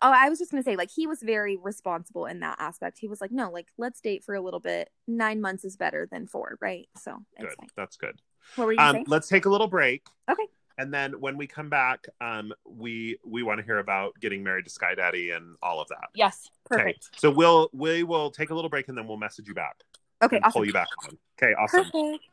[0.02, 2.98] Oh, I was just gonna say, like, he was very responsible in that aspect.
[3.00, 4.89] He was like, no, like, let's date for a little bit.
[5.08, 6.88] Nine months is better than four, right?
[6.98, 7.69] So it's Good.
[7.76, 8.19] That's good.
[8.56, 10.06] What were you Um, let's take a little break.
[10.30, 10.48] Okay.
[10.78, 14.65] And then when we come back, um, we we want to hear about getting married
[14.65, 16.10] to Sky Daddy and all of that.
[16.15, 16.50] Yes.
[16.65, 17.10] Perfect.
[17.12, 17.17] Okay.
[17.17, 19.76] So we'll we will take a little break and then we'll message you back
[20.23, 20.59] Okay, and awesome.
[20.59, 21.17] pull you back on.
[21.41, 21.83] Okay, awesome.
[21.91, 22.23] Perfect.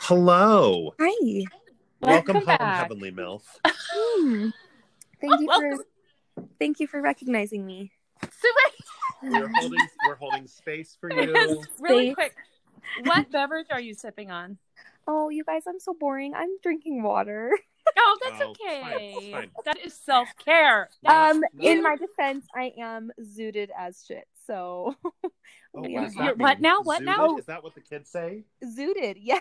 [0.00, 0.94] Hello.
[1.00, 1.44] Hi.
[2.00, 2.80] Welcome, Welcome home, back.
[2.82, 3.42] Heavenly MILF.
[3.94, 4.48] Hmm.
[5.20, 5.78] Thank you Welcome.
[6.36, 7.92] for thank you for recognizing me.
[9.22, 11.62] We're holding we're holding space for you.
[11.78, 12.34] really quick.
[13.04, 14.58] What beverage are you sipping on?
[15.06, 16.34] Oh, you guys, I'm so boring.
[16.34, 17.50] I'm drinking water.
[17.98, 19.32] Oh, that's Oh, it's fine, okay.
[19.32, 19.50] fine.
[19.64, 20.88] That is self care.
[21.04, 21.68] Um, no.
[21.68, 24.26] in my defense, I am zooted as shit.
[24.46, 24.94] So
[25.74, 26.62] Oh, what, does You're- that what mean?
[26.62, 26.80] now?
[26.82, 27.36] What now?
[27.38, 28.44] Is that what the kids say?
[28.64, 29.40] zooted, yeah.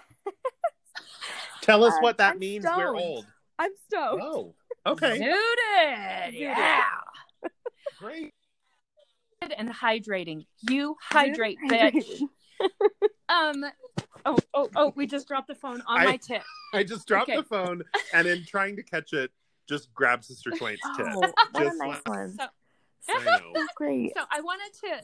[1.62, 2.65] Tell us Uh, what that I'm means.
[2.65, 3.25] We're old.
[3.60, 4.23] I'm stoked.
[4.23, 4.56] Oh,
[4.88, 6.32] okay, Zooted.
[6.39, 6.84] Yeah.
[7.99, 8.34] great.
[9.58, 10.45] And hydrating.
[10.69, 12.21] You hydrate, bitch.
[13.30, 13.65] Um.
[14.26, 14.93] Oh, oh, oh!
[14.95, 16.43] We just dropped the phone on I- my tip.
[16.74, 17.38] I just dropped Okay.
[17.38, 17.82] the phone,
[18.13, 19.32] and in trying to catch it,
[19.67, 21.08] just grabbed Sister Twain's tip.
[21.10, 21.19] Oh,
[21.52, 22.34] what a nice one.
[22.38, 22.45] So,
[23.10, 23.39] I.
[23.54, 24.13] That's great.
[24.15, 25.02] so I wanted to,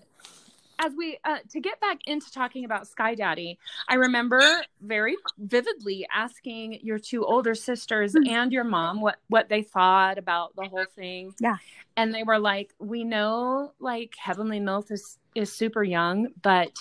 [0.86, 3.58] as we uh, to get back into talking about Sky Daddy.
[3.89, 4.39] I remember
[4.82, 8.28] very vividly asking your two older sisters Hmm.
[8.30, 11.34] and your mom what what they thought about the whole thing.
[11.39, 11.58] Yeah.
[11.96, 16.72] and they were like, "We know like Heavenly Milf is is super young, but."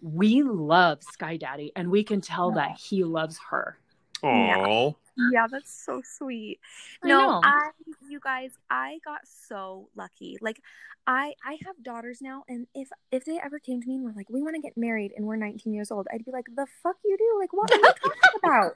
[0.00, 3.78] We love Sky Daddy, and we can tell that he loves her.
[4.22, 4.92] Aw.
[5.32, 6.60] Yeah, that's so sweet.
[7.02, 7.40] I no, know.
[7.42, 7.70] I
[8.08, 10.38] you guys, I got so lucky.
[10.40, 10.62] Like
[11.06, 14.12] I I have daughters now and if if they ever came to me and were
[14.12, 16.66] like, "We want to get married and we're 19 years old." I'd be like, "The
[16.82, 17.38] fuck you do?
[17.40, 18.72] Like what are you talking about?"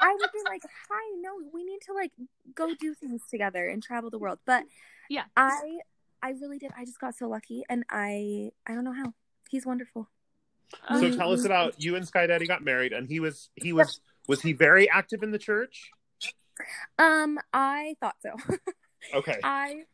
[0.00, 2.12] I would be like, "Hi, no, we need to like
[2.54, 4.64] go do things together and travel the world." But
[5.10, 5.24] Yeah.
[5.36, 5.80] I
[6.22, 6.72] I really did.
[6.76, 9.12] I just got so lucky and I I don't know how.
[9.50, 10.08] He's wonderful.
[11.00, 13.72] So Um, tell us about you and Sky Daddy got married, and he was he
[13.72, 15.90] was was he very active in the church?
[16.98, 18.34] Um, I thought so.
[19.14, 19.38] Okay.
[19.42, 19.84] I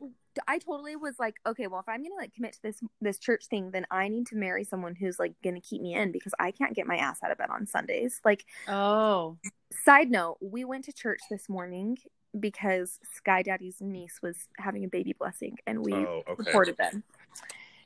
[0.48, 3.46] I totally was like, okay, well, if I'm gonna like commit to this this church
[3.46, 6.50] thing, then I need to marry someone who's like gonna keep me in because I
[6.50, 8.20] can't get my ass out of bed on Sundays.
[8.24, 9.36] Like, oh,
[9.84, 11.98] side note, we went to church this morning
[12.40, 16.42] because Sky Daddy's niece was having a baby blessing, and we Oh, okay.
[16.44, 17.04] supported them.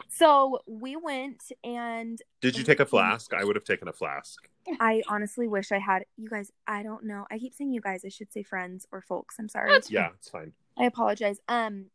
[0.08, 3.32] So we went, and Did you take a flask?
[3.34, 4.48] I would have taken a flask.
[4.80, 6.50] I honestly wish I had you guys.
[6.66, 7.26] I don't know.
[7.30, 8.02] I keep saying you guys.
[8.04, 9.36] I should say friends or folks.
[9.38, 9.70] I'm sorry.
[9.72, 10.52] That's Yeah, it's fine.
[10.78, 11.38] I apologize.
[11.48, 11.86] Um,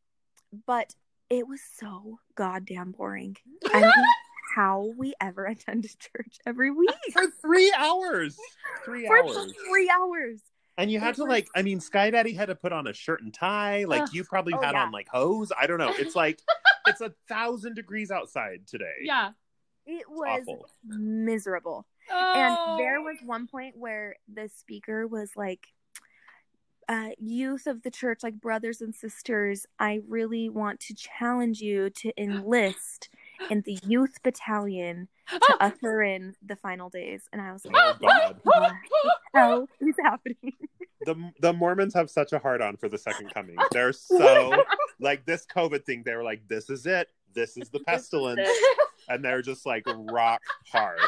[0.68, 0.94] but
[1.30, 3.38] it was so goddamn boring.
[3.74, 4.04] I don't know
[4.56, 8.38] how we ever attended church every week For three hours.
[8.86, 9.54] Three for hours.
[9.70, 10.40] three hours.
[10.78, 13.22] And you had to like, I mean, Sky Daddy had to put on a shirt
[13.22, 13.84] and tie.
[13.84, 14.10] Like Ugh.
[14.14, 14.84] you probably Oh, had yeah.
[14.86, 15.52] on like hose.
[15.58, 15.94] I don't know.
[15.98, 16.40] It's like
[16.88, 18.94] it's a thousand degrees outside today.
[19.04, 19.32] yeah.
[19.86, 20.66] It was awful.
[20.88, 21.86] miserable.
[22.10, 22.34] Oh.
[22.36, 25.68] And there was one point where the speaker was like,
[26.90, 31.90] uh, youth of the church, like brothers and sisters, I really want to challenge you
[31.92, 33.10] to enlist
[33.50, 37.24] in the youth battalion to usher in the final days.
[37.34, 38.38] And I was oh like, Oh God.
[38.44, 38.72] what
[39.34, 40.54] the hell is happening?
[41.06, 43.58] The the Mormons have such a hard on for the second coming.
[43.72, 44.64] They're so
[45.02, 47.10] like this COVID thing, they were like, This is it.
[47.34, 48.48] This is the pestilence.
[49.10, 50.40] and they're just like rock
[50.72, 51.00] hard.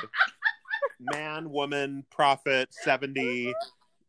[1.00, 3.54] Man, woman, prophet, 70,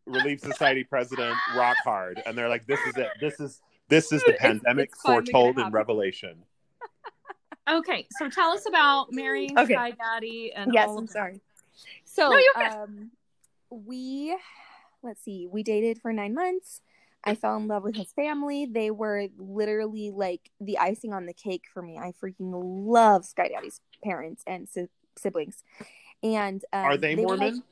[0.06, 2.20] Relief Society president, rock hard.
[2.26, 3.10] And they're like, this is it.
[3.20, 5.70] This is this is the It's- pandemic it's foretold in.
[5.70, 6.42] Revelation.
[7.68, 9.74] Okay, so tell us about marrying Okay.
[9.74, 11.12] Sky Daddy and yes, all I'm of that.
[11.12, 11.40] sorry.
[12.04, 12.72] So, No, you're good.
[12.72, 13.10] um,
[13.70, 14.36] we
[15.02, 16.80] let's see, we dated for nine months.
[17.24, 18.66] I fell in love with his family.
[18.66, 21.98] They were literally like the icing on the cake for me.
[21.98, 24.86] I freaking love Sky Daddy's parents and si-
[25.18, 25.64] siblings.
[26.22, 27.54] And um, Are they, were, Mormon?
[27.56, 27.62] like-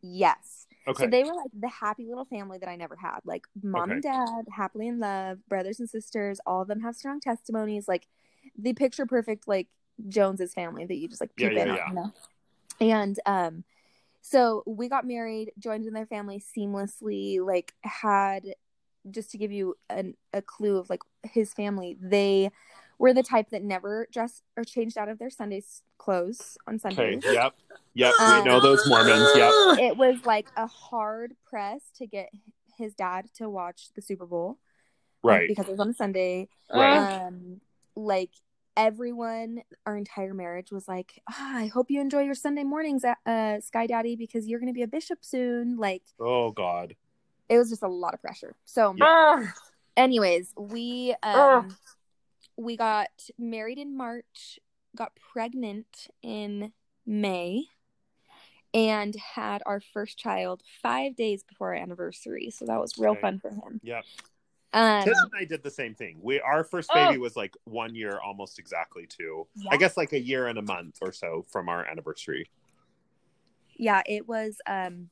[0.00, 0.66] yes.
[0.86, 1.04] okay.
[1.04, 3.18] So they were like the happy little family that I never had.
[3.24, 6.40] Like mom and dad, happily in love, brothers and sisters.
[6.46, 7.88] All of them have strong testimonies.
[7.88, 8.06] Like
[8.58, 9.68] the picture perfect, like
[10.08, 11.84] Jones's family that you just like Yeah, peep yeah, in yeah.
[11.84, 11.88] on.
[11.88, 12.12] You know?
[12.80, 13.64] And um,
[14.22, 17.44] so we got married, joined in their family seamlessly.
[17.44, 18.54] Like had
[19.10, 22.50] just to give you an, a clue of like his family, they
[22.98, 26.94] were the type that never dressed or changed out of their Sunday's clothes on okay.
[26.94, 27.24] Sundays.
[27.24, 27.54] Yep.
[27.94, 28.14] Yep.
[28.20, 29.28] Um, we know those Mormons.
[29.34, 29.52] Yep.
[29.78, 32.30] It was like a hard press to get
[32.78, 34.58] his dad to watch the Super Bowl
[35.22, 35.48] like, Right.
[35.48, 36.48] because it was on a Sunday.
[36.72, 37.26] Right.
[37.26, 37.60] Um,
[37.96, 38.30] like
[38.76, 43.18] everyone, our entire marriage was like, "Ah, I hope you enjoy your Sunday mornings at
[43.26, 45.76] uh, Sky Daddy because you're going to be a bishop soon.
[45.76, 46.94] Like Oh God.
[47.48, 48.56] it was just a lot of pressure.
[48.64, 49.48] So, Yeah.
[49.96, 51.76] anyways, we um,
[52.56, 54.58] we got married in March,
[54.96, 56.72] got pregnant in
[57.06, 57.64] May,
[58.72, 62.50] and had our first child five days before our anniversary.
[62.50, 63.20] So that was real Okay.
[63.20, 63.80] fun for him.
[63.82, 64.04] Yep.
[64.72, 66.18] Um, and I did the same thing.
[66.22, 69.46] We our first baby was like one year, almost exactly two.
[69.56, 69.70] Yeah.
[69.72, 72.48] I guess like a year and a month or so from our anniversary.
[73.76, 75.08] yeah it was um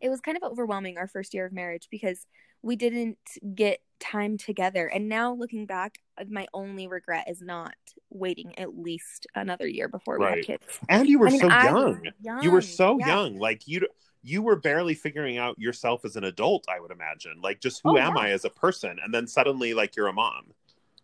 [0.00, 2.26] it was kind of overwhelming our first year of marriage because
[2.62, 3.18] we didn't
[3.54, 7.74] get time together and now looking back my only regret is not
[8.10, 10.36] waiting at least another year before we Right.
[10.38, 12.02] had kids And you were so I young.
[12.42, 13.06] You were so yeah.
[13.08, 13.38] young.
[13.38, 13.86] Like you
[14.28, 17.40] you were barely figuring out yourself as an adult, I would imagine.
[17.42, 18.22] Like just who Oh, am yeah.
[18.22, 18.98] I as a person?
[19.02, 20.52] And then suddenly like you're a mom.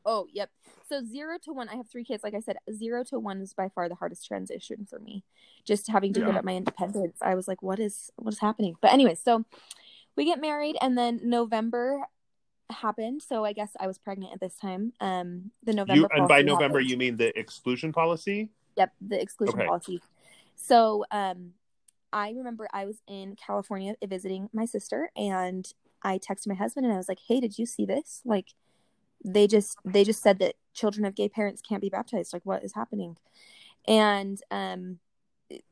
[0.05, 0.51] oh yep
[0.87, 3.55] so zero to one i have three kids like i said zero to one is
[3.55, 5.25] by far the hardest transition for me
[5.65, 8.75] just having to give up my independence i was like what is what is happening
[8.83, 9.47] but anyways so
[10.15, 12.03] we get married and then november
[12.69, 16.29] happened so i guess i was pregnant at this time um the november You and
[16.29, 16.91] by November happened.
[16.91, 18.51] you mean the exclusion policy?
[18.77, 19.67] Yep, the exclusion Okay.
[19.67, 20.03] policy.
[20.57, 21.53] So, um,
[22.15, 25.67] I remember I was in California visiting my sister, and
[26.03, 28.23] I texted my husband, and I was like, "Hey, did you see this?
[28.25, 28.55] Like,
[29.25, 32.33] they just they just said that children of gay parents can't be baptized.
[32.33, 33.17] Like, what is happening?"
[33.87, 35.01] And um,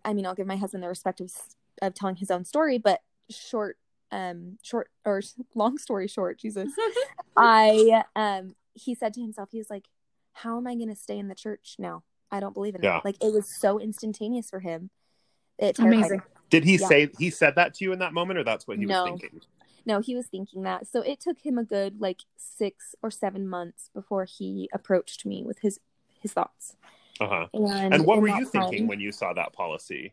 [0.05, 1.33] I mean, I'll give my husband the respect of
[1.81, 3.79] of telling his own story, but short,
[4.11, 5.23] um, short or
[5.55, 6.73] long story short, Jesus,
[7.37, 9.87] I um he said to himself, he was like,
[10.33, 12.03] How am I gonna stay in the church now?
[12.33, 12.99] I don't believe in Yeah.
[12.99, 13.05] it.
[13.05, 14.91] Like it was so instantaneous for him.
[15.59, 16.19] It terrified Amazing.
[16.19, 16.25] him.
[16.53, 16.87] Did he Yeah.
[16.87, 19.03] say he said that to you in that moment or that's what he No.
[19.05, 19.41] was thinking?
[19.87, 20.87] No, he was thinking that.
[20.87, 25.43] So it took him a good like six or seven months before he approached me
[25.43, 25.81] with his
[26.21, 26.77] his thoughts.
[27.21, 27.49] Uh-huh.
[27.55, 30.13] And And what were you thinking time- when you saw that policy?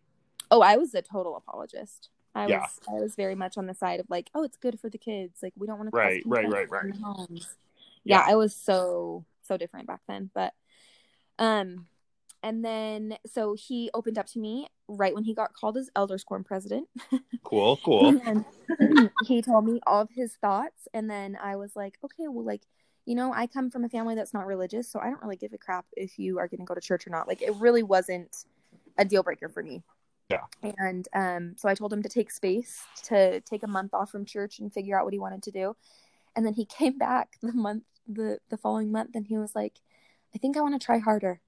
[0.49, 2.09] Oh, I was a total apologist.
[2.33, 2.61] I Yeah.
[2.61, 4.97] was I was very much on the side of like, oh, it's good for the
[4.97, 5.43] kids.
[5.43, 6.95] Like we don't want to Right, right, right, right.
[6.95, 7.53] homes.
[8.05, 10.31] Yeah, I was so so different back then.
[10.33, 10.53] But
[11.37, 11.87] um
[12.43, 16.23] and then so he opened up to me right when he got called as elders
[16.23, 16.87] quorum president.
[17.43, 18.21] Cool, cool.
[18.27, 18.45] and
[19.25, 22.61] he told me all of his thoughts and then I was like, okay, well like
[23.05, 25.51] you know, I come from a family that's not religious, so I don't really give
[25.53, 27.27] a crap if you are going to go to church or not.
[27.27, 28.45] Like it really wasn't
[28.99, 29.81] a deal breaker for me.
[30.29, 30.43] Yeah.
[30.77, 34.25] And um, so I told him to take space, to take a month off from
[34.25, 35.75] church and figure out what he wanted to do.
[36.35, 39.79] And then he came back the month, the the following month, and he was like,
[40.35, 41.41] "I think I want to try harder."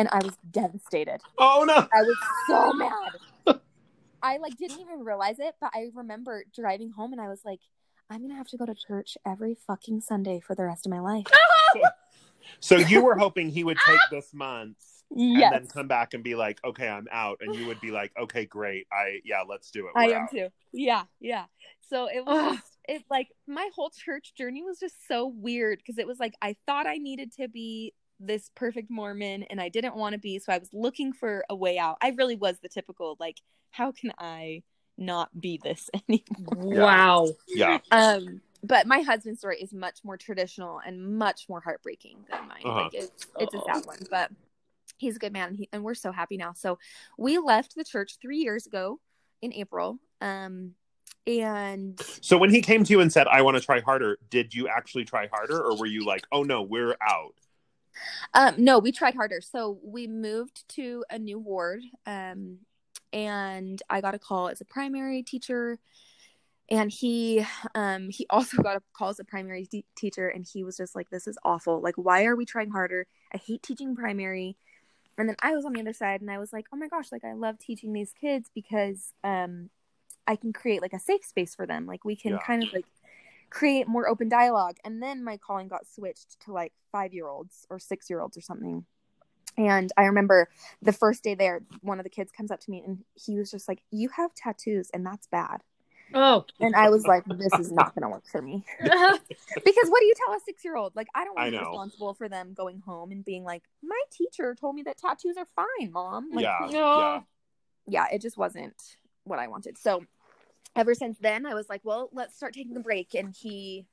[0.00, 1.20] And I was devastated.
[1.36, 1.74] Oh no.
[1.74, 3.60] I was so mad.
[4.22, 7.60] I like didn't even realize it, but I remember driving home and I was like,
[8.08, 11.00] "I'm gonna have to go to church every fucking Sunday for the rest of my
[11.00, 11.26] life."
[12.60, 14.76] So you were hoping he would take this month
[15.14, 17.90] yes, and then come back and be like, "Okay, I'm out," and you would be
[17.90, 18.86] like, "Okay, great.
[18.92, 20.48] I yeah, let's do it." I We're am out." too.
[20.72, 21.44] Yeah, yeah.
[21.88, 25.98] So it was just, it like my whole church journey was just so weird because
[25.98, 29.96] it was like I thought I needed to be this perfect Mormon and I didn't
[29.96, 31.96] want to be, so I was looking for a way out.
[32.02, 33.38] I really was the typical like,
[33.70, 34.62] how can I
[34.98, 36.74] not be this anymore?
[36.74, 36.84] Yeah.
[36.84, 37.28] Wow.
[37.48, 37.78] Yeah.
[37.90, 42.62] Um, but my husband's story is much more traditional and much more heartbreaking than mine.
[42.64, 42.82] Uh-huh.
[42.82, 44.30] Like it's it's a sad one, but
[44.98, 46.52] he's a good man, and, he, and we're so happy now.
[46.52, 46.78] So
[47.16, 49.00] we left the church three years ago
[49.40, 49.98] in April.
[50.20, 50.74] Um,
[51.26, 54.54] and So when he came to you and said, "I want to try harder," did
[54.54, 57.34] you actually try harder, or were you like, "Oh no, we're out"?
[58.34, 59.40] Um, no, we tried harder.
[59.40, 62.58] So we moved to a new ward, um,
[63.12, 65.78] and I got a call as a primary teacher,
[66.70, 70.76] and he, um, he also got a call as a primary teacher, and he was
[70.76, 71.80] just like, "This is awful.
[71.80, 73.06] Like, why are we trying harder?
[73.34, 74.56] I hate teaching primary."
[75.18, 77.12] And then I was on the other side, and I was like, "Oh my gosh!
[77.12, 79.70] Like, I love teaching these kids because, um,
[80.26, 81.86] I can create like a safe space for them.
[81.86, 82.38] Like, we can Yeah.
[82.38, 82.86] kind of like."
[83.50, 84.76] Create more open dialogue.
[84.84, 88.36] And then my calling got switched to like five year olds or six year olds
[88.36, 88.84] or something.
[89.58, 90.48] And i remember
[90.80, 93.50] the first day there one of the kids comes up to me and he was
[93.50, 95.62] just like you have tattoos and that's bad.
[96.12, 98.64] Oh, and i was like this is not going to work for me.
[98.80, 101.58] Because what do you tell a six year old like i don't want to be
[101.58, 105.46] responsible for them going home and being like my teacher told me that tattoos are
[105.56, 106.30] fine mom.
[106.32, 106.98] Like, yeah, no.
[106.98, 107.20] yeah.
[107.86, 108.74] yeah, it just wasn't
[109.24, 109.78] what I wanted.
[109.78, 110.04] So
[110.76, 113.14] ever since then, I was like, well, let's start taking a break.
[113.14, 113.86] And he,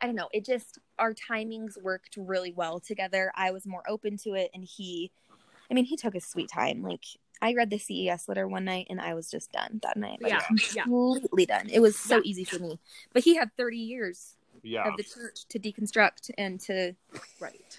[0.00, 3.32] I don't know, it just, our timings worked really well together.
[3.34, 4.50] I was more open to it.
[4.54, 5.10] And he,
[5.70, 6.82] I mean, he took his sweet time.
[6.82, 7.04] Like,
[7.40, 10.20] I read the CES letter one night and I was just done that night.
[10.20, 10.42] Like, Yeah,
[10.74, 10.82] yeah.
[10.84, 11.68] completely done.
[11.70, 12.22] It was so Yeah.
[12.24, 12.78] easy for me.
[13.12, 14.88] But he had 30 years Yeah.
[14.88, 16.94] of the church to deconstruct and to
[17.40, 17.78] right.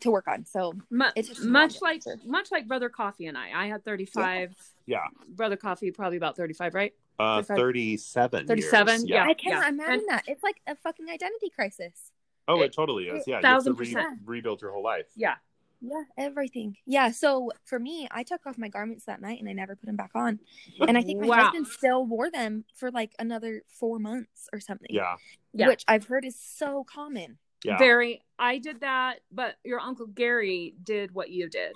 [0.00, 0.44] to work on.
[0.44, 2.18] So Mu- It's just much like answer.
[2.26, 3.50] much like Brother Coffee and I.
[3.54, 4.54] I had 35.
[4.86, 5.06] Yeah.
[5.28, 6.92] Brother Coffee probably about 35, right?
[7.18, 8.30] Uh, 35.
[8.30, 8.46] 37.
[8.46, 9.04] 37, years.
[9.08, 9.24] yeah.
[9.24, 9.68] I cannot yeah.
[9.68, 10.24] imagine And- that.
[10.26, 12.12] It's like a fucking identity crisis.
[12.48, 13.22] Oh, It- it totally is.
[13.26, 13.40] it- Yeah.
[13.40, 15.06] You have to re- rebuild your whole life.
[15.16, 15.36] Yeah.
[15.80, 16.76] Yeah, everything.
[16.86, 17.10] Yeah.
[17.10, 19.96] So for me, I took off my garments that night and I never put them
[19.96, 20.40] back on.
[20.80, 21.36] And I think my Wow.
[21.44, 24.88] husband still wore them for like another four months or something.
[24.90, 25.16] Yeah.
[25.52, 25.68] Yeah.
[25.68, 27.38] Which I've heard is so common.
[27.62, 27.78] Yeah.
[27.78, 28.22] Very.
[28.38, 31.72] I did that, but your uncle Gary did what you did.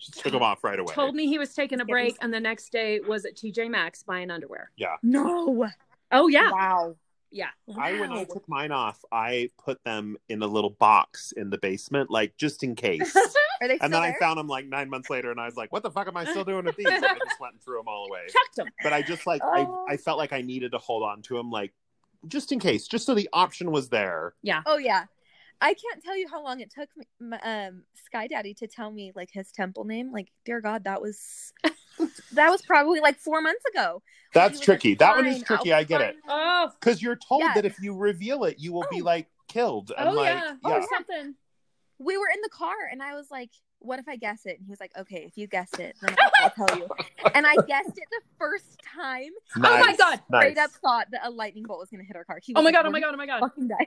[0.00, 0.92] Just took them off right away.
[0.94, 4.02] Told me he was taking a break, and the next day was at TJ Maxx
[4.02, 4.70] buying underwear.
[4.76, 4.96] Yeah.
[5.02, 5.68] No.
[6.12, 6.96] Oh yeah, Wow.
[7.30, 7.50] yeah.
[7.78, 11.58] I when I took mine off, I put them in a little box in the
[11.58, 13.14] basement, like just in case.
[13.62, 14.16] Are they and then there?
[14.16, 16.16] I found them like nine months later, and I was like, "What the fuck am
[16.16, 18.22] I still doing with these?" And I just went and threw them all away.
[18.28, 18.68] Chucked them.
[18.82, 19.84] But I just like Oh.
[19.88, 21.72] I I felt like I needed to hold on to them, like
[22.26, 24.34] just in case, just so the option was there.
[24.42, 24.62] Yeah.
[24.66, 25.04] Oh yeah.
[25.62, 28.90] I can't tell you how long it took me, my, um, Sky Daddy to tell
[28.90, 30.10] me like his temple name.
[30.12, 31.52] Like, dear God, that was
[32.32, 34.02] that was probably like four months ago.
[34.32, 34.94] That's He was like, tricky.
[34.94, 35.72] that one is tricky.
[35.72, 37.52] I'll I get it Oh, because you're told Yeah.
[37.54, 39.04] that if you reveal it, you will be Oh.
[39.04, 39.92] like killed.
[39.98, 40.54] And oh like, yeah.
[40.64, 40.80] yeah.
[40.80, 41.34] Oh something.
[41.98, 43.50] we were in the car and I was like,
[43.80, 44.56] what if I guess it?
[44.58, 46.86] And he was like, okay, if you guess it, then I'll, I'll tell you.
[47.34, 49.30] And I guessed it the first time.
[49.56, 50.20] Oh my Nice, God.
[50.28, 52.38] Straight up thought that a lightning bolt was going to hit our car.
[52.42, 52.86] He Oh my like, god.
[52.86, 53.14] Oh my god.
[53.14, 53.40] Oh my god.
[53.40, 53.86] Fucking die.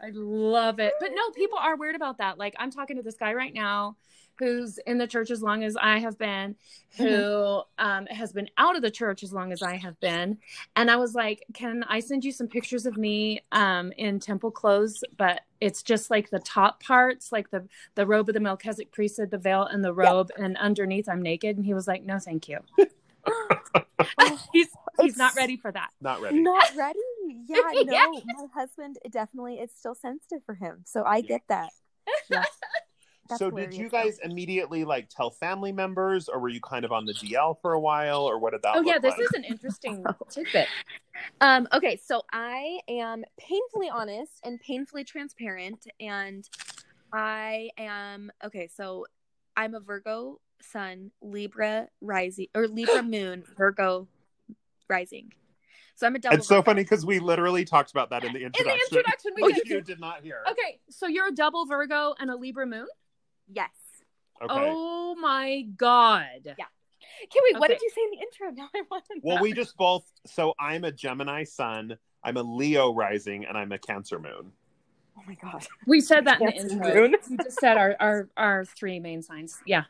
[0.00, 0.92] I love it.
[1.00, 2.38] But no, people are weird about that.
[2.38, 3.96] Like I'm talking to this guy right now
[4.38, 6.56] who's in the church as long as I have been,
[6.96, 10.38] who um, has been out of the church as long as I have been.
[10.74, 14.50] And I was like, can I send you some pictures of me um, in temple
[14.50, 15.04] clothes?
[15.16, 19.30] But it's just like the top parts, like the, the robe of the Melchizedek priesthood,
[19.30, 20.30] the veil and the robe.
[20.36, 21.56] And underneath I'm naked.
[21.56, 22.58] And he was like, no, thank you.
[24.52, 24.68] he's,
[25.00, 25.90] he's not ready for that.
[26.00, 26.40] Not ready.
[26.40, 26.98] Not ready.
[27.46, 27.92] Yeah, no.
[27.92, 28.06] Yeah.
[28.06, 30.82] My husband it definitely it's still sensitive for him.
[30.84, 31.70] So I get that.
[32.30, 32.44] Yeah.
[33.38, 36.92] So did you hilarious, guys immediately like tell family members or were you kind of
[36.92, 39.20] on the DL for a while or what did that Oh look yeah, this like?
[39.20, 40.68] is an interesting tidbit.
[41.40, 46.46] Um, okay, so I am painfully honest and painfully transparent, and
[47.12, 48.68] I am okay.
[48.68, 49.06] So
[49.56, 54.08] I'm a Virgo Sun, Libra rising, or Libra Moon, Virgo
[54.88, 55.32] rising.
[55.94, 56.38] So I'm a double.
[56.38, 58.72] It's so funny because we literally talked about that in the introduction.
[58.72, 59.68] In the introduction, we did.
[59.68, 60.42] you did not hear.
[60.50, 62.86] Okay, so you're a double Virgo and a Libra moon?
[63.52, 63.70] Yes.
[64.42, 64.52] Okay.
[64.52, 66.40] Oh my god.
[66.44, 66.64] Yeah.
[67.30, 67.58] Can we?
[67.58, 68.50] What did you say in the intro?
[68.50, 69.20] Now I want to know.
[69.22, 70.04] Well, we just both.
[70.26, 74.52] So I'm a Gemini sun, I'm a Leo rising, and I'm a Cancer moon.
[75.16, 76.94] Oh my god, We said that in the intro.
[76.94, 77.16] moon.
[77.30, 79.58] We just said our, our our three main signs.
[79.66, 79.84] Yeah.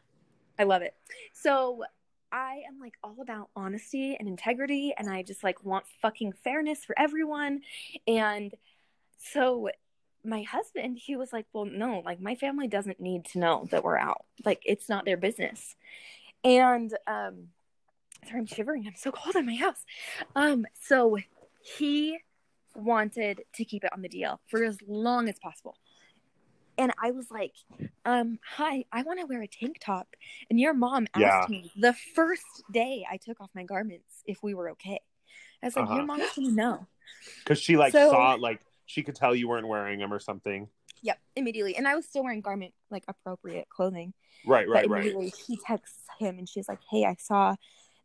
[0.58, 0.94] I love it.
[1.32, 1.82] So
[2.30, 6.84] I am like all about honesty and integrity, and I just like want fucking fairness
[6.84, 7.60] for everyone.
[8.06, 8.54] And
[9.18, 9.68] so
[10.24, 13.84] my husband, he was like, Well, no, like my family doesn't need to know that
[13.84, 14.24] we're out.
[14.44, 15.76] Like it's not their business.
[16.44, 17.48] And um
[18.26, 18.84] sorry, I'm shivering.
[18.86, 19.84] I'm so cold in my house.
[20.36, 21.18] Um, so
[21.76, 22.18] he
[22.74, 25.76] wanted to keep it on the DL for as long as possible.
[26.78, 27.54] And I was like,
[28.04, 30.08] um, hi, I want to wear a tank top.
[30.50, 31.44] And your mom asked Yeah.
[31.48, 35.00] me the first day I took off my garments if we were okay.
[35.62, 35.96] I was like, Uh-huh.
[35.96, 36.86] your mom's gonna know.
[37.44, 40.68] Because she like So- saw like she could tell you weren't wearing them or something.
[41.02, 41.76] Yep, immediately.
[41.76, 44.12] And I was still wearing garment like appropriate clothing.
[44.46, 45.00] Right, right, but right.
[45.02, 47.56] immediately he texts him and she's like, Hey, I saw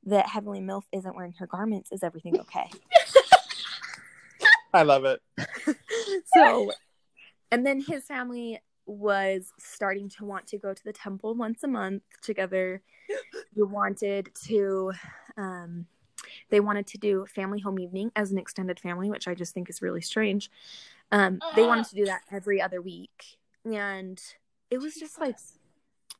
[0.03, 1.91] that Heavenly MILF isn't wearing her garments.
[1.91, 2.69] Is everything okay?
[4.73, 5.21] I love it.
[6.35, 6.71] so
[7.51, 11.67] and then his family was starting to want to go to the temple once a
[11.67, 12.81] month together.
[13.55, 14.91] we wanted to
[15.37, 15.85] um
[16.49, 19.69] they wanted to do family home evening as an extended family, which I just think
[19.69, 20.49] is really strange.
[21.11, 23.37] Um they wanted to do that every other week.
[23.65, 24.21] And
[24.69, 25.35] it was just like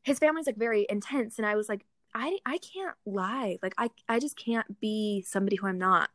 [0.03, 3.59] his family's like very intense and I was like I I can't lie.
[3.61, 6.09] Like I I just can't be somebody who I'm not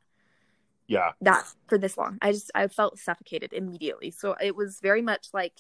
[0.89, 1.13] Yeah.
[1.23, 2.19] that for this long.
[2.21, 4.11] I just I felt suffocated immediately.
[4.11, 5.55] So it was very much like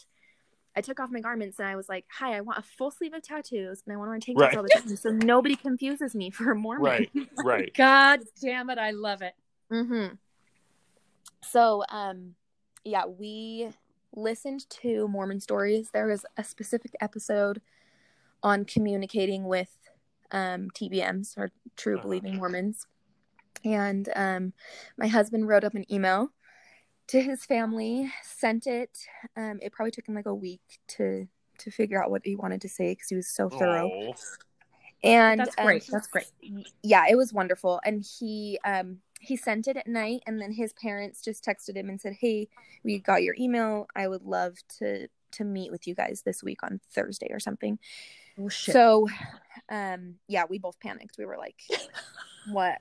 [0.74, 3.12] I took off my garments and I was like, "Hi, I want a full sleeve
[3.14, 4.56] of tattoos and I want to wear tank tops Right.
[4.56, 7.10] all the time, so nobody confuses me for a Mormon." Right.
[7.44, 7.74] Right.
[7.74, 9.34] God damn it, I love it.
[9.70, 10.14] Mm-hmm.
[11.42, 12.34] So, um,
[12.84, 13.70] yeah, we
[14.14, 15.90] listened to Mormon stories.
[15.92, 17.60] There was a specific episode
[18.42, 19.76] on communicating with
[20.30, 22.02] um, TBMs or true Uh-huh.
[22.02, 22.86] believing Mormons,
[23.64, 24.52] and um,
[24.98, 26.30] my husband wrote up an email
[27.08, 28.96] to his family, sent it.
[29.36, 31.26] Um, it probably took him like a week to
[31.58, 34.12] to figure out what he wanted to say because he was so thorough Aw.
[35.04, 35.86] and That's um, great.
[35.90, 36.26] That's great.
[36.82, 40.72] yeah it was wonderful and he um he sent it at night and then his
[40.72, 42.48] parents just texted him and said hey
[42.82, 46.62] we got your email i would love to to meet with you guys this week
[46.64, 47.78] on thursday or something
[48.40, 48.72] Oh shit.
[48.72, 49.06] so
[49.68, 51.62] um yeah we both panicked we were like
[52.50, 52.78] what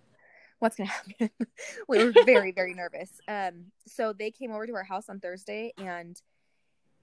[0.62, 1.30] what's gonna happen?
[1.88, 3.10] We were very very nervous.
[3.28, 6.22] Um so they came over to our house on thursday and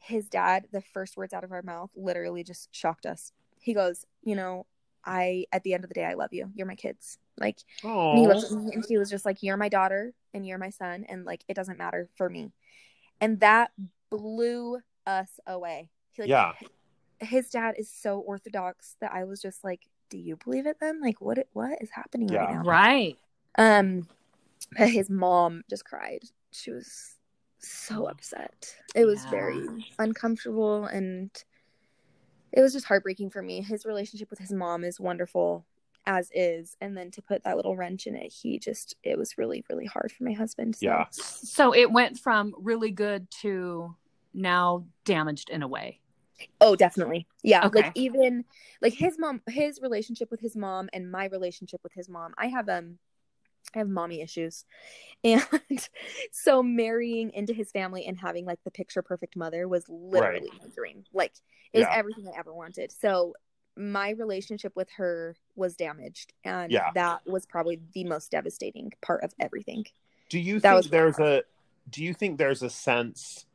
[0.01, 3.33] his dad the first words out of our mouth literally just shocked us.
[3.61, 4.67] He goes you know
[5.05, 6.51] i at the end of the day i love you.
[6.55, 7.19] You're my kids.
[7.39, 10.47] Like and he looked at me and he was just like you're my daughter and
[10.47, 12.53] you're my son and like it doesn't matter for me.
[13.21, 13.73] And that
[14.11, 15.91] blew us away.
[16.13, 16.53] He, like, Yeah.
[17.21, 21.01] his dad is so orthodox that I was just like, "Do you believe it then?
[21.01, 23.19] Like, what what is happening right now?" right.
[23.59, 24.09] Um,
[24.77, 26.23] but his mom just cried.
[26.53, 27.17] She was
[27.59, 28.75] so upset.
[28.95, 29.31] It was Yeah.
[29.31, 31.31] very uncomfortable, and
[32.53, 33.61] it was just heartbreaking for me.
[33.61, 35.67] His relationship with his mom is wonderful
[36.07, 39.37] as is, and then to put that little wrench in it, he just it was
[39.37, 40.77] really really hard for my husband.
[40.77, 40.87] So.
[40.87, 41.07] Yeah.
[41.11, 43.95] So it went from really good to
[44.33, 46.01] now damaged in a way.
[46.61, 47.27] Oh, definitely.
[47.43, 47.67] Yeah.
[47.67, 47.81] Okay.
[47.83, 48.45] Like even
[48.81, 52.35] like his mom his relationship with his mom and my relationship with his mom.
[52.39, 52.99] I have um
[53.75, 54.65] I have mommy issues.
[55.25, 55.43] And
[56.33, 60.69] so marrying into his family and having like the picture perfect mother was literally my
[60.75, 61.05] dream.
[61.13, 61.33] Like
[61.73, 62.93] it was everything I ever wanted.
[62.93, 63.35] So
[63.77, 66.91] my relationship with her was damaged and Yeah.
[66.95, 69.85] that was probably the most devastating part of everything.
[70.29, 71.43] Do you That think there's a
[71.91, 73.47] do you think there's a sense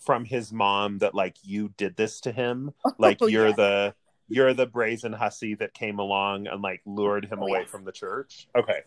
[0.00, 2.72] from his mom that like you did this to him?
[2.84, 3.56] Oh, like Oh, you're yeah.
[3.56, 3.94] the
[4.28, 7.92] you're the brazen hussy that came along and like lured him Oh, away from the
[7.92, 8.48] church?
[8.56, 8.82] Okay.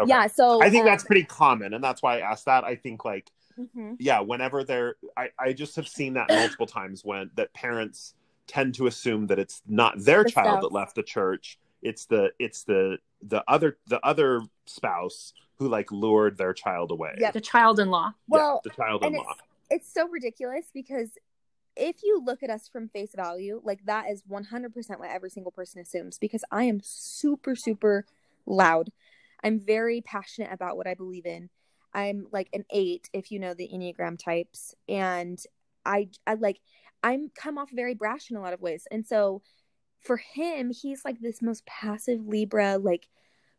[0.00, 0.08] Okay.
[0.08, 2.64] Yeah, so I think um, that's pretty common and that's why I asked that.
[2.64, 3.96] I think like mhm.
[3.98, 8.14] yeah, whenever they're I, I just have seen that multiple times when that parents
[8.46, 10.62] tend to assume that it's not their The child spouse.
[10.62, 11.58] that left the church.
[11.82, 17.14] It's the it's the the other the other spouse who like lured their child away.
[17.18, 17.34] Yep.
[17.34, 18.14] The child-in-law.
[18.28, 19.34] well yeah, the child in and law.
[19.70, 21.10] it's so ridiculous because
[21.76, 25.52] if you look at us from face value, like that is 100% what every single
[25.52, 28.04] person assumes because I am super, super
[28.44, 28.90] loud.
[29.42, 31.50] I'm very passionate about what I believe in.
[31.94, 34.74] I'm like an eight, if you know the Enneagram types.
[34.88, 35.38] And
[35.84, 36.60] I, I like,
[37.02, 38.86] I'm come off very brash in a lot of ways.
[38.90, 39.42] And so
[40.00, 43.08] for him, he's like this most passive Libra, like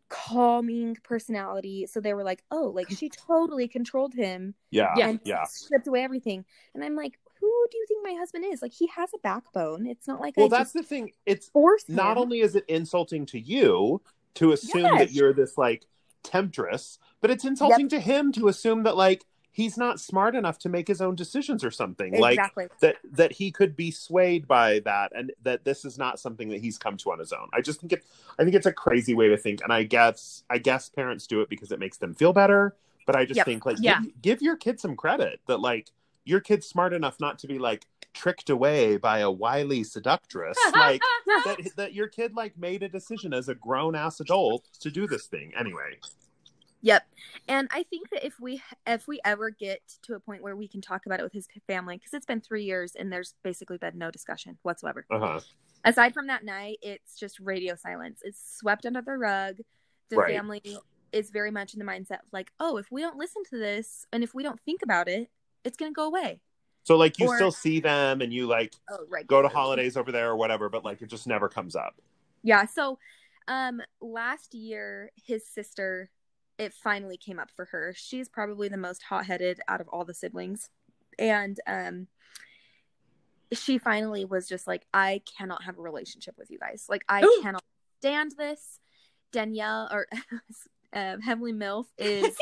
[0.09, 1.85] calming personality.
[1.87, 5.07] So they were like, oh, like she totally controlled him Yeah, Yeah.
[5.09, 5.43] and yeah.
[5.45, 6.45] stripped away everything.
[6.73, 8.61] And I'm like, who do you think my husband is?
[8.61, 9.85] Like, he has a backbone.
[9.85, 11.11] It's not like Well, I that's just the thing.
[11.25, 11.49] It's
[11.89, 12.23] not him.
[12.23, 14.01] only is it insulting to you
[14.35, 15.85] to assume that you're this like
[16.23, 20.69] temptress, but it's insulting to him to assume that like he's not smart enough to
[20.69, 22.19] make his own decisions or something.
[22.19, 22.67] Like exactly.
[22.81, 26.59] that that he could be swayed by that and that this is not something that
[26.61, 27.49] he's come to on his own.
[27.53, 28.03] I just think it
[28.39, 31.41] I think it's a crazy way to think and I guess I guess parents do
[31.41, 32.75] it because it makes them feel better,
[33.05, 33.45] but I just Yep.
[33.45, 34.01] think like Yeah.
[34.01, 35.91] give, give your kid some credit that like
[36.25, 41.01] your kid's smart enough not to be like tricked away by a wily seductress like
[41.27, 45.07] that that your kid like made a decision as a grown ass adult to do
[45.07, 45.97] this thing anyway.
[46.81, 47.07] Yep.
[47.47, 50.67] And I think that if we if we ever get to a point where we
[50.67, 53.77] can talk about it with his family, because it's been three years and there's basically
[53.77, 55.05] been no discussion whatsoever.
[55.09, 55.39] Uh huh.
[55.85, 58.21] Aside from that night, it's just radio silence.
[58.23, 59.57] It's swept under the rug.
[60.09, 60.35] The Right.
[60.35, 60.61] family
[61.13, 64.05] is very much in the mindset of like, oh, if we don't listen to this
[64.11, 65.29] and if we don't think about it,
[65.63, 66.41] it's gonna go away.
[66.83, 69.25] So like you Or- still see them and you like Oh, right.
[69.25, 71.95] go to holidays over there or whatever, but like it just never comes up.
[72.43, 72.65] Yeah.
[72.65, 72.99] So,
[73.47, 76.09] um, last year, his sister,
[76.57, 77.93] it finally came up for her.
[77.95, 80.69] She's probably the most hot headed out of all the siblings.
[81.17, 82.07] And, um,
[83.53, 86.87] she finally was just like, I cannot have a relationship with you guys.
[86.89, 87.39] Like, I Ooh.
[87.43, 87.63] cannot
[87.99, 88.79] stand this.
[89.31, 90.07] Danielle or
[90.93, 92.37] uh, Heavenly MILF is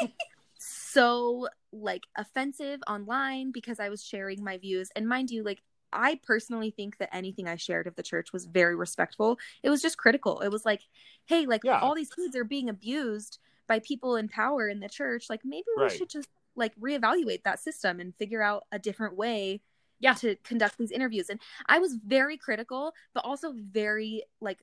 [0.62, 4.90] so like offensive online because I was sharing my views.
[4.96, 5.62] And mind you, like,
[5.94, 9.40] I personally think that anything I shared of the church was very respectful.
[9.64, 10.40] It was just critical.
[10.42, 10.82] It was like,
[11.26, 11.80] hey, like, Yeah.
[11.80, 15.30] all these kids are being abused by people in power in the church.
[15.30, 15.92] Like, maybe we Right.
[15.92, 19.62] should just like reevaluate that system and figure out a different way
[20.00, 20.14] Yeah.
[20.16, 24.60] to conduct these interviews and i was very critical but also very like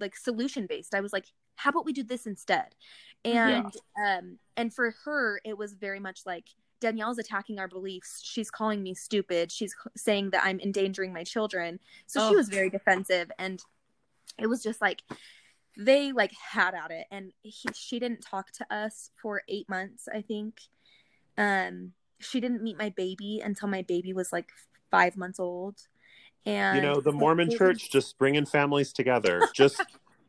[0.00, 1.26] like solution based i was like
[1.60, 2.74] how about we do this instead?
[3.24, 3.70] And
[4.06, 6.46] um and for her it was very much like
[6.80, 8.22] danielle's attacking our beliefs.
[8.24, 9.52] She's calling me stupid.
[9.52, 11.78] She's saying that i'm endangering my children.
[12.06, 12.38] So she Oh.
[12.38, 13.60] was very defensive and
[14.38, 15.02] it was just like
[15.76, 17.06] they like had at it.
[17.10, 20.62] And he, she didn't talk to us for eight months i think.
[21.36, 24.48] Um she didn't meet my baby until my baby was like
[24.90, 25.76] five months old.
[26.46, 29.42] And you know, the Mormon church just bringing families together.
[29.54, 29.82] Just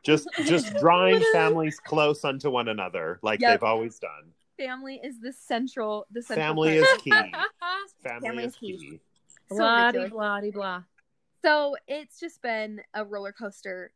[0.04, 3.52] just just drawing families close unto one another like Yep.
[3.60, 4.32] they've always done.
[4.58, 6.96] family is the central the central Family part.
[6.98, 7.10] is key.
[7.12, 7.32] Family,
[8.22, 8.78] Family is is key.
[8.78, 9.00] key.
[9.50, 10.12] So blah ridiculous.
[10.12, 10.84] blah blah.
[11.44, 13.92] so it's just been a roller coaster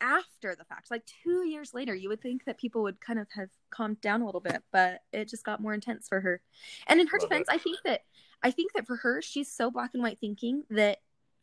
[0.00, 3.26] after the fact like two years later you would think that people would kind of
[3.34, 6.40] have calmed down a little bit but it just got more intense for her
[6.86, 7.54] and in her Love defense it.
[7.54, 8.02] i think that
[8.42, 10.98] i think that for her she's so black and white thinking that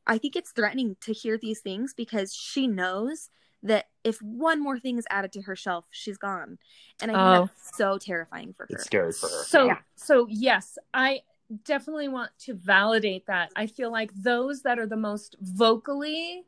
[0.08, 3.30] i think it's threatening to hear these things because she knows
[3.66, 6.58] that if one more thing is added to her shelf she's gone
[7.02, 7.32] and i think Oh.
[7.48, 9.44] that's so terrifying for her It's scary for her.
[9.46, 9.78] So Yeah.
[9.96, 11.22] so yes, I
[11.64, 13.52] definitely want to validate that.
[13.56, 16.44] I feel like those that are the most vocally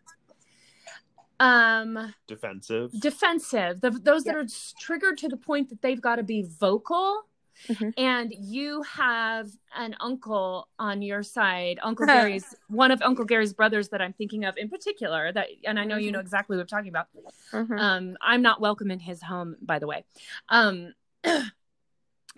[1.39, 2.91] um Defensive.
[2.99, 4.45] defensive, the, those that are
[4.80, 7.24] triggered to the point that they've got to be vocal.
[7.70, 7.93] Mhm.
[7.97, 12.05] And you have an uncle on your side, Uncle.
[12.05, 15.32] Gary's one of Uncle Gary's brothers that I'm thinking of in particular.
[15.32, 17.08] That, and I know you know exactly what I'm talking about.
[17.51, 17.80] Mhm.
[17.80, 20.05] Um, I'm not welcome in his home, by the way.
[20.49, 20.93] Um,
[21.24, 21.43] but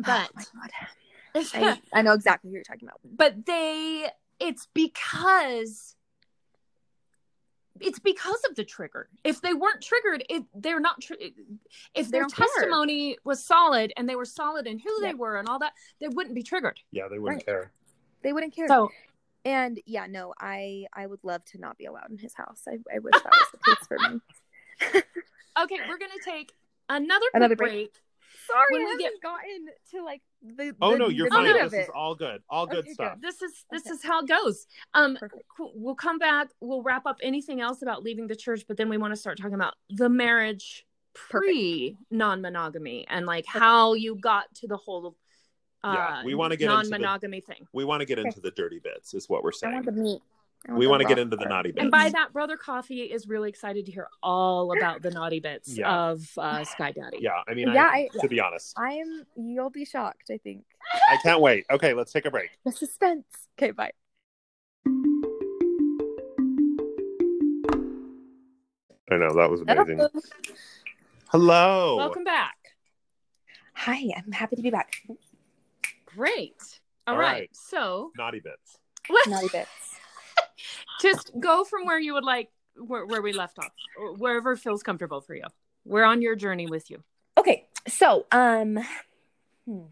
[0.08, 0.28] Oh.
[1.36, 4.10] I, I know exactly who you're talking about but they
[4.40, 5.96] it's because
[7.82, 11.14] it's because of the trigger if they weren't triggered it they're not tr-
[11.96, 12.48] if their don't care.
[12.48, 16.08] testimony was solid and they were solid in who they were and all that they
[16.08, 17.46] wouldn't be triggered Yeah, they wouldn't Right.
[17.46, 17.72] care.
[18.24, 18.90] they wouldn't care so
[19.46, 22.62] And yeah, no, I I would love to not be allowed in his house.
[22.68, 24.20] I, I wish that was the case for me.
[25.64, 26.52] okay we're gonna take
[26.90, 27.72] another, Another break.
[27.72, 27.94] break.
[28.48, 30.74] Sorry, When I we haven't get- gotten to like the.
[30.82, 31.54] Oh the- no, you're fine.
[31.70, 32.42] This is all good.
[32.50, 33.18] All good Okay, stuff.
[33.22, 33.92] this is this Okay.
[33.92, 35.44] is how it goes um Perfect.
[35.56, 35.72] cool.
[35.76, 38.98] we'll come back we'll wrap up anything else about leaving the church but then we
[38.98, 44.68] want to start talking about the marriage pre non-monogamy and like how you got to
[44.68, 45.16] the whole
[45.84, 48.52] uh Yeah, we wanna get into the- non-monogamy thing We want to get into the
[48.52, 49.74] dirty bits, is what we're I saying.
[49.74, 50.22] want the meat.
[50.68, 51.82] I We wanna get raw into the naughty bits.
[51.82, 55.70] and by that brother coffee is really excited to hear all about the naughty bits
[55.78, 55.90] Yeah.
[56.10, 59.26] of uh sky daddy Yeah, I mean, Yeah, I, I- to be honest, I'm.
[59.38, 60.30] You'll be shocked.
[60.32, 60.66] I think
[61.10, 61.66] I can't wait.
[61.72, 62.50] Okay, let's take a break.
[62.66, 63.26] the suspense.
[63.58, 63.92] Okay, bye.
[69.12, 70.06] I know that was amazing.
[71.30, 71.96] Hello.
[71.98, 72.56] welcome back
[73.74, 74.94] Hi, I'm happy to be back.
[76.06, 76.58] great
[77.08, 77.32] All all right.
[77.42, 77.50] right.
[77.54, 78.78] so Naughty bits.
[79.28, 79.89] Naughty bits.
[81.02, 83.72] Just go from where you would like where, where we left off
[84.18, 85.44] wherever feels comfortable for you
[85.86, 87.04] we're on your journey with you
[87.38, 88.78] Okay, so um,
[89.66, 89.84] hmm,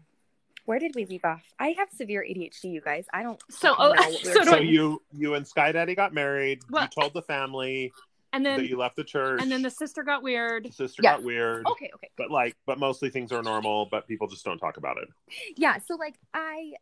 [0.66, 1.42] where did we leave off?
[1.58, 3.06] I have severe ADHD, you guys.
[3.10, 3.42] I don't.
[3.48, 6.60] So, know oh, what so So you you and Sky Daddy got married.
[6.68, 7.90] Well- You told the family
[8.34, 9.40] and then that you left the church.
[9.40, 11.16] and then the sister got weird the sister Yes.
[11.16, 11.66] got weird.
[11.68, 12.10] Okay, okay.
[12.18, 13.88] But like, but mostly things are normal.
[13.90, 15.08] But people just don't talk about it.
[15.56, 16.74] yeah so like i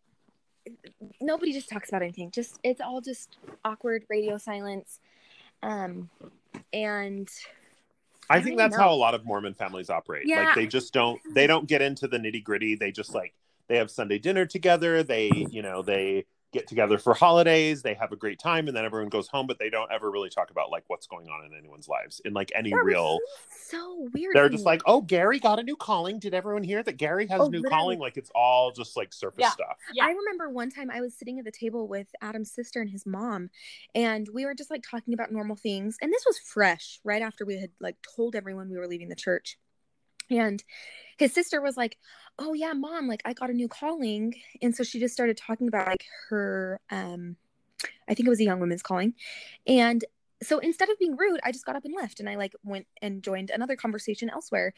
[1.21, 4.99] nobody just talks about anything just it's all just awkward radio silence
[5.63, 6.09] um
[6.73, 7.31] and
[8.29, 8.83] I I think that's know.
[8.83, 10.27] how a lot of Mormon families operate.
[10.27, 10.47] Yeah.
[10.47, 12.75] Like they just don't they don't get into the nitty gritty.
[12.75, 13.35] They just like
[13.69, 15.03] they have Sunday dinner together.
[15.03, 16.25] They you know they
[16.57, 17.83] get together for holidays.
[17.83, 19.47] They have a great time, and then everyone goes home.
[19.47, 22.33] But they don't ever really talk about like what's going on in anyone's lives in
[22.33, 23.19] like any that real.
[23.69, 26.19] so weird They're just like, oh, Gary got a new calling.
[26.19, 27.71] Did everyone hear that Gary has Oh, a new literally.
[27.71, 27.99] calling?
[27.99, 29.51] Like it's all just like surface Yeah.
[29.51, 29.77] stuff.
[29.93, 30.05] Yeah.
[30.05, 33.07] I remember one time I was sitting at the table with Adam's sister and his
[33.07, 33.51] mom,
[33.95, 35.97] and we were just like talking about normal things.
[36.01, 39.15] And this was fresh, right after we had like told everyone we were leaving the
[39.17, 39.59] church.
[40.31, 40.63] And
[41.19, 41.99] his sister was like,
[42.39, 45.69] "Oh yeah, mom, like I got a new calling." And so she just started talking
[45.69, 47.37] about like her um
[48.09, 49.15] I think it was a young woman's calling.
[49.67, 50.05] And
[50.43, 52.87] so instead of being rude, I just got up and left and I like went
[53.01, 54.75] and joined another conversation elsewhere.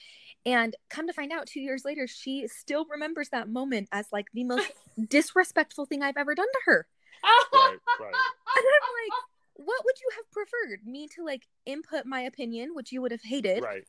[0.47, 4.27] And come to find out 2 years later, she still remembers that moment as like
[4.33, 4.71] the most
[5.09, 6.87] disrespectful thing I've ever done to her.
[7.53, 8.15] Right, right.
[8.15, 9.23] And I'm like,
[9.55, 10.87] what would you have preferred?
[10.87, 13.85] Me to like input my opinion, which you would have hated, Right.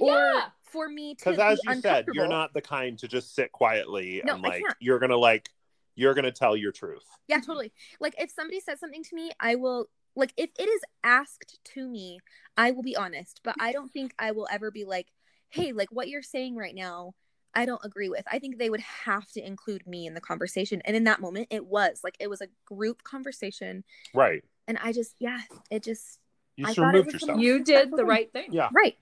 [0.00, 0.42] Or yeah.
[0.62, 3.52] for me to Because be as you said, you're not the kind to just sit
[3.52, 4.76] quietly No, and I like can't.
[4.80, 5.48] you're gonna like
[5.94, 7.04] you're gonna tell your truth.
[7.28, 7.72] Yeah, totally.
[8.00, 11.88] Like if somebody says something to me, I will like if it is asked to
[11.88, 12.18] me,
[12.56, 15.08] I will be honest, but I don't think I will ever be like,
[15.50, 17.14] "Hey, like what you're saying right now,
[17.54, 20.80] I don't agree with." I think they would have to include me in the conversation.
[20.84, 23.84] And in that moment, it was like it was a group conversation,
[24.14, 24.42] Right.
[24.68, 25.40] and I just yeah,
[25.70, 26.18] it just
[26.56, 27.36] You I thought it removed was yourself.
[27.36, 28.52] most- You did the right thing.
[28.52, 28.68] Yeah.
[28.74, 28.96] right.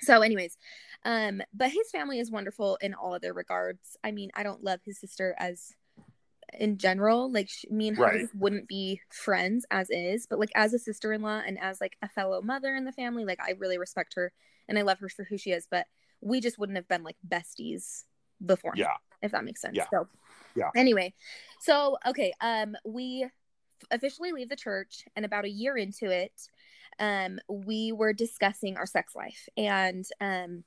[0.00, 0.56] So anyways,
[1.04, 3.96] um but his family is wonderful in all other regards.
[4.04, 5.72] I mean, I don't love his sister as
[6.58, 8.26] in general like sh- me and her Right.
[8.34, 12.40] wouldn't be friends as is but like as a sister-in-law and as like a fellow
[12.40, 14.32] mother in the family like i really respect her
[14.66, 15.86] and i love her for who she is but
[16.22, 18.04] we just wouldn't have been like besties
[18.44, 18.94] before Yeah.
[19.20, 19.84] if that makes sense Yeah.
[19.92, 20.08] so
[20.56, 20.70] Yeah.
[20.74, 21.12] anyway
[21.60, 23.28] so okay um we
[23.90, 26.32] officially leave the church and about a year into it
[27.00, 30.64] um we were discussing our sex life and um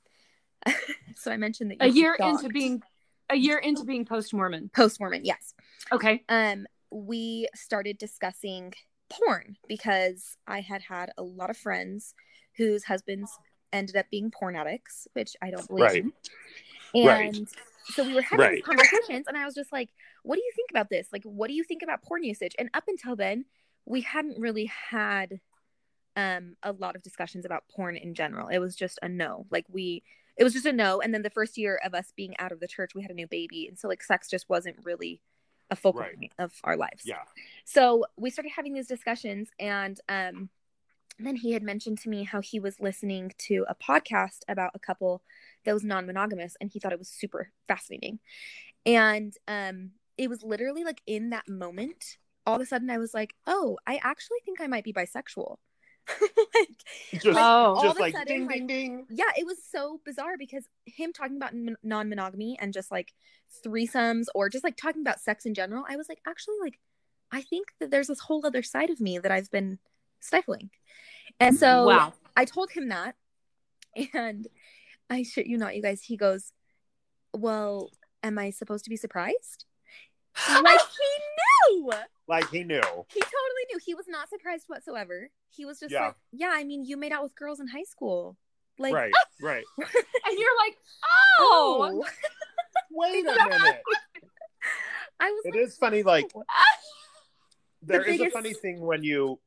[1.16, 2.42] so i mentioned that A year stalked.
[2.44, 2.82] into being
[3.30, 4.70] a year into being post Mormon.
[4.74, 5.54] post-mormon yes
[5.90, 6.22] Okay.
[6.28, 8.72] um we started discussing
[9.10, 12.14] porn because i had had a lot of friends
[12.56, 13.30] whose husbands
[13.72, 16.04] ended up being porn addicts which i don't believe Right.
[16.94, 17.06] in.
[17.06, 17.34] Right.
[17.34, 17.48] and
[17.90, 18.64] so we were having these Right.
[18.64, 19.88] conversations and i was just like
[20.22, 22.68] what do you think about this like what do you think about porn usage and
[22.74, 23.44] up until then
[23.86, 25.40] we hadn't really had
[26.16, 28.48] um a lot of discussions about porn in general.
[28.48, 29.46] It was just a no.
[29.50, 30.02] Like we
[30.36, 31.00] it was just a no.
[31.00, 33.14] And then the first year of us being out of the church we had a
[33.14, 33.66] new baby.
[33.68, 35.20] And so like sex just wasn't really
[35.70, 36.16] a focal Right.
[36.16, 37.02] point of our lives.
[37.04, 37.22] Yeah.
[37.64, 40.48] so we started having these discussions and um
[41.18, 44.78] then he had mentioned to me how he was listening to a podcast about a
[44.78, 45.22] couple
[45.64, 48.18] that was non-monogamous and he thought it was super fascinating.
[48.86, 53.14] And um it was literally like in that moment all of a sudden i was
[53.14, 55.56] like oh i actually think i might be bisexual
[56.54, 56.68] like
[57.22, 57.40] Just Oh.
[57.40, 59.06] all of just a like sudden, ding like, ding ding.
[59.10, 63.12] yeah, it was so bizarre because him talking about n- non-monogamy and just like
[63.64, 66.78] threesomes or just like talking about sex in general, I was like, actually, like,
[67.30, 69.78] I think that there's this whole other side of me that I've been
[70.20, 70.70] stifling.
[71.40, 72.12] And so wow.
[72.36, 73.14] I told him that,
[74.14, 74.48] and
[75.08, 76.02] I shit you not, you guys.
[76.02, 76.52] He goes,
[77.32, 77.90] "Well,
[78.22, 79.64] am I supposed to be surprised?"
[80.48, 81.92] like he knew.
[82.32, 82.80] Like he knew.
[83.12, 83.78] He totally knew.
[83.84, 85.28] He was not surprised whatsoever.
[85.50, 86.06] He was just Yeah.
[86.06, 88.38] like, "Yeah, I mean, you made out with girls in high school."
[88.78, 89.12] Like, right.
[89.42, 89.64] Right.
[89.76, 90.76] And you're like,
[91.40, 92.02] oh.
[92.02, 92.06] oh.
[92.90, 93.82] Wait a minute.
[95.20, 96.02] I was It like, is funny.
[96.02, 96.42] Like "Oh."
[97.82, 99.38] there is biggest- a funny thing when you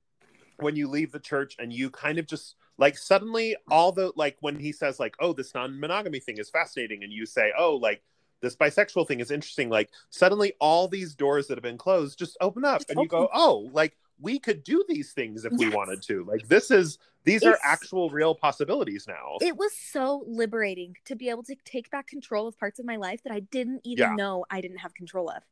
[0.58, 4.38] when you leave the church and you kind of just like suddenly all the like
[4.42, 8.04] when he says like oh this non-monogamy thing is fascinating and you say oh like
[8.46, 12.38] this bisexual thing is interesting like suddenly all these doors that have been closed just
[12.42, 15.70] open up Just and you go oh like we could do these things if we
[15.70, 16.24] wanted to.
[16.24, 19.38] Like this is these are actual real possibilities now.
[19.42, 22.96] It was so liberating to be able to take back control of parts of my
[22.98, 24.16] life that I didn't even Yeah.
[24.16, 25.44] know I didn't have control of.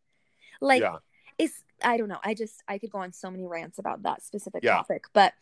[0.61, 0.97] Like yeah.
[1.37, 2.19] it's I don't know.
[2.23, 4.75] I just I could go on so many rants about that specific Yeah.
[4.77, 5.05] topic.
[5.13, 5.33] But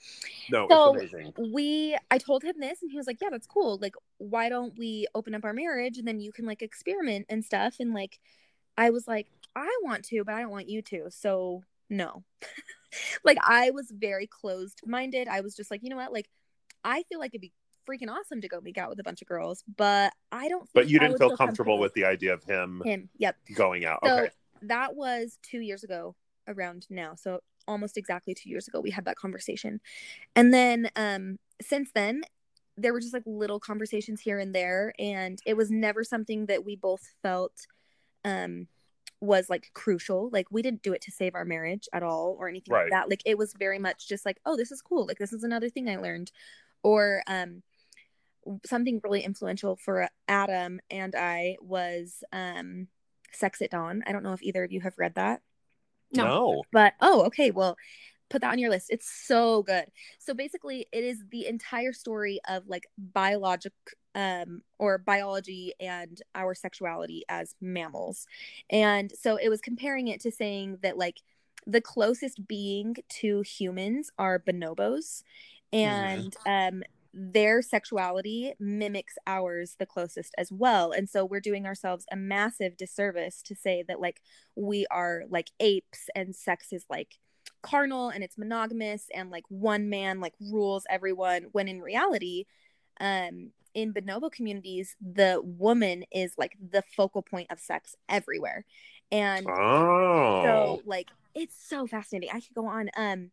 [0.50, 3.48] no So- it's amazing we I told him this and he was like, Yeah, that's
[3.48, 3.78] cool.
[3.82, 7.44] Like, why don't we open up our marriage and then you can like experiment and
[7.46, 7.76] stuff?
[7.80, 8.20] And like
[8.78, 11.10] I was like, I want to, but I don't want you to.
[11.12, 12.24] So no.
[13.24, 15.28] like I was very closed minded.
[15.28, 16.14] I was just like, you know what?
[16.14, 16.30] Like
[16.84, 17.54] I feel like it'd be
[17.90, 20.88] freaking awesome to go make out with a bunch of girls, but I don't but
[20.90, 23.10] you didn't would feel comfortable with the idea of him him.
[23.18, 23.36] Yep.
[23.56, 24.30] going out So okay
[24.64, 26.16] that was two years ago
[26.48, 27.16] around now.
[27.16, 29.80] So almost exactly two years ago we had that conversation.
[30.36, 32.24] And then um since then
[32.78, 36.66] there were just like little conversations here and there and it was never something that
[36.66, 37.68] we both felt
[38.26, 38.68] um
[39.20, 40.30] was like crucial.
[40.32, 42.84] Like we didn't do it to save our marriage at all or anything Right.
[42.86, 43.10] like that.
[43.10, 45.06] Like it was very much just like, oh, this is cool.
[45.06, 46.32] Like this is another thing I learned.
[46.82, 47.62] Or um
[48.66, 52.88] something really influential for Adam and I was um
[53.32, 54.02] Sex at Dawn.
[54.08, 55.42] I don't know if either of you have read that.
[56.14, 56.24] No.
[56.26, 56.64] no.
[56.72, 57.52] But oh, okay.
[57.52, 57.78] Well,
[58.30, 58.88] put that on your list.
[58.90, 59.86] It's so good.
[60.20, 63.74] So basically, it is the entire story of like biologic
[64.14, 68.26] um or biology and our sexuality as mammals.
[68.70, 71.18] And so it was comparing it to saying that like
[71.68, 75.24] the closest being to humans are bonobos
[75.72, 76.84] and um
[77.14, 80.92] their sexuality mimics ours the closest as well.
[80.92, 84.22] And so we're doing ourselves a massive disservice to say that like
[84.56, 87.18] we are like apes and sex is like
[87.62, 92.46] carnal and it's monogamous and like one man like rules everyone when in reality
[93.00, 98.66] um in bonobo communities the woman is like the focal point of sex everywhere
[99.12, 100.42] and Oh.
[100.44, 103.30] so like it's so fascinating i could go on um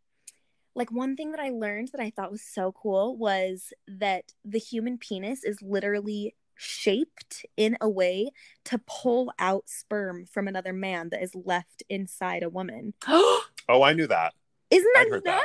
[0.74, 4.58] like one thing that I learned that I thought was so cool was that the
[4.58, 8.30] human penis is literally shaped in a way
[8.64, 12.94] to pull out sperm from another man that is left inside a woman.
[13.70, 14.32] Oh, I knew that.
[14.70, 15.44] Isn't that heard nuts?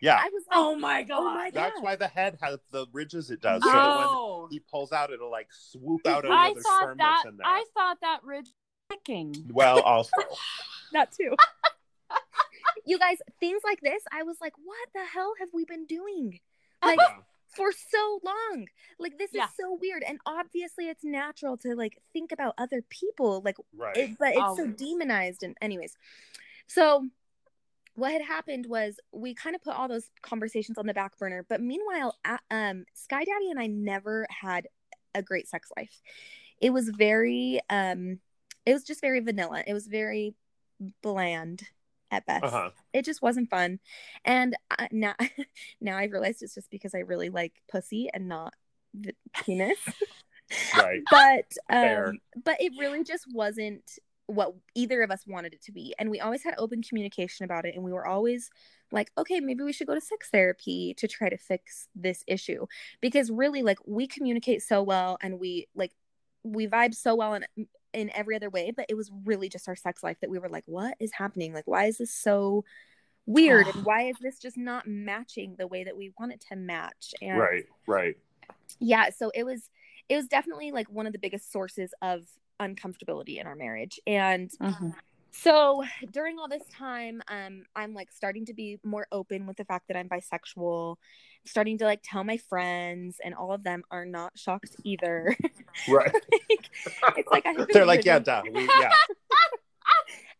[0.00, 0.18] Yeah.
[0.18, 1.18] I was oh like, Oh my god.
[1.18, 1.84] Oh my That's God.
[1.84, 3.62] why the head has the ridges it does.
[3.62, 4.48] So that when Oh.
[4.50, 7.46] he pulls out, it'll like swoop out I another thought sperm that that's in there.
[7.46, 9.46] I thought that ridge was licking.
[9.50, 10.10] Well, also.
[10.94, 11.34] that too.
[12.84, 16.40] you guys, things like this, I was like, what the hell have we been doing?
[16.84, 16.98] Like
[17.56, 18.66] for so long.
[18.98, 19.44] Like this Yeah.
[19.44, 20.02] is so weird.
[20.06, 23.40] And obviously it's natural to like think about other people.
[23.42, 23.96] Like Right.
[23.96, 25.96] it, but it's so demonized and anyways
[26.66, 27.06] so
[27.94, 31.44] what had happened was we kind of put all those conversations on the back burner
[31.48, 32.16] but meanwhile
[32.50, 34.66] um sky daddy and i never had
[35.14, 36.00] a great sex life
[36.60, 38.18] it was very um
[38.66, 40.34] it was just very vanilla it was very
[41.02, 41.62] bland
[42.10, 42.70] at best uh-huh.
[42.92, 43.78] it just wasn't fun
[44.24, 45.14] and I, now
[45.80, 48.54] now i've realized it's just because i really like pussy and not
[48.92, 49.78] the penis
[50.76, 51.00] Right.
[51.10, 52.08] but Fair.
[52.08, 56.10] um but it really just wasn't what either of us wanted it to be and
[56.10, 58.50] we always had open communication about it and we were always
[58.90, 62.66] like okay maybe we should go to sex therapy to try to fix this issue
[63.00, 65.92] because really like we communicate so well and we like
[66.42, 67.44] we vibe so well in
[67.94, 70.48] in every other way but it was really just our sex life that we were
[70.48, 71.52] like what is happening?
[71.54, 72.64] Like why is this so
[73.26, 73.66] weird?
[73.68, 77.14] And why is this just not matching the way that we want it to match?
[77.22, 77.64] And Right.
[77.86, 78.16] Right.
[78.80, 79.70] yeah so it was
[80.08, 82.22] it was definitely like one of the biggest sources of
[82.60, 83.98] uncomfortability in our marriage.
[84.06, 84.50] And
[85.36, 85.82] so
[86.12, 89.88] during all this time um i'm like starting to be more open with the fact
[89.88, 90.96] that i'm bisexual
[91.46, 95.36] starting to like tell my friends and all of them are not shocked either
[95.88, 96.12] Right.
[97.02, 98.42] Like, it's like I have They're been like, yeah, duh.
[98.52, 98.90] We, yeah.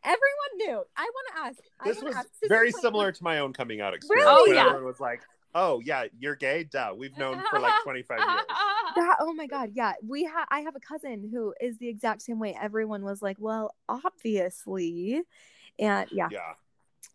[0.03, 3.25] everyone knew i want to ask This was ask- this very is like- similar to
[3.25, 4.27] my own coming out experience.
[4.27, 4.51] Really?
[4.51, 4.67] Oh, yeah.
[4.67, 5.21] Everyone was like,
[5.55, 6.65] oh, yeah, you're gay?
[6.65, 6.93] Duh.
[6.97, 8.29] We've known for like 25 years.
[8.97, 12.23] that oh my god yeah we have i have a cousin who is the exact
[12.23, 15.21] same way everyone was like well obviously
[15.81, 16.53] and yeah Yeah.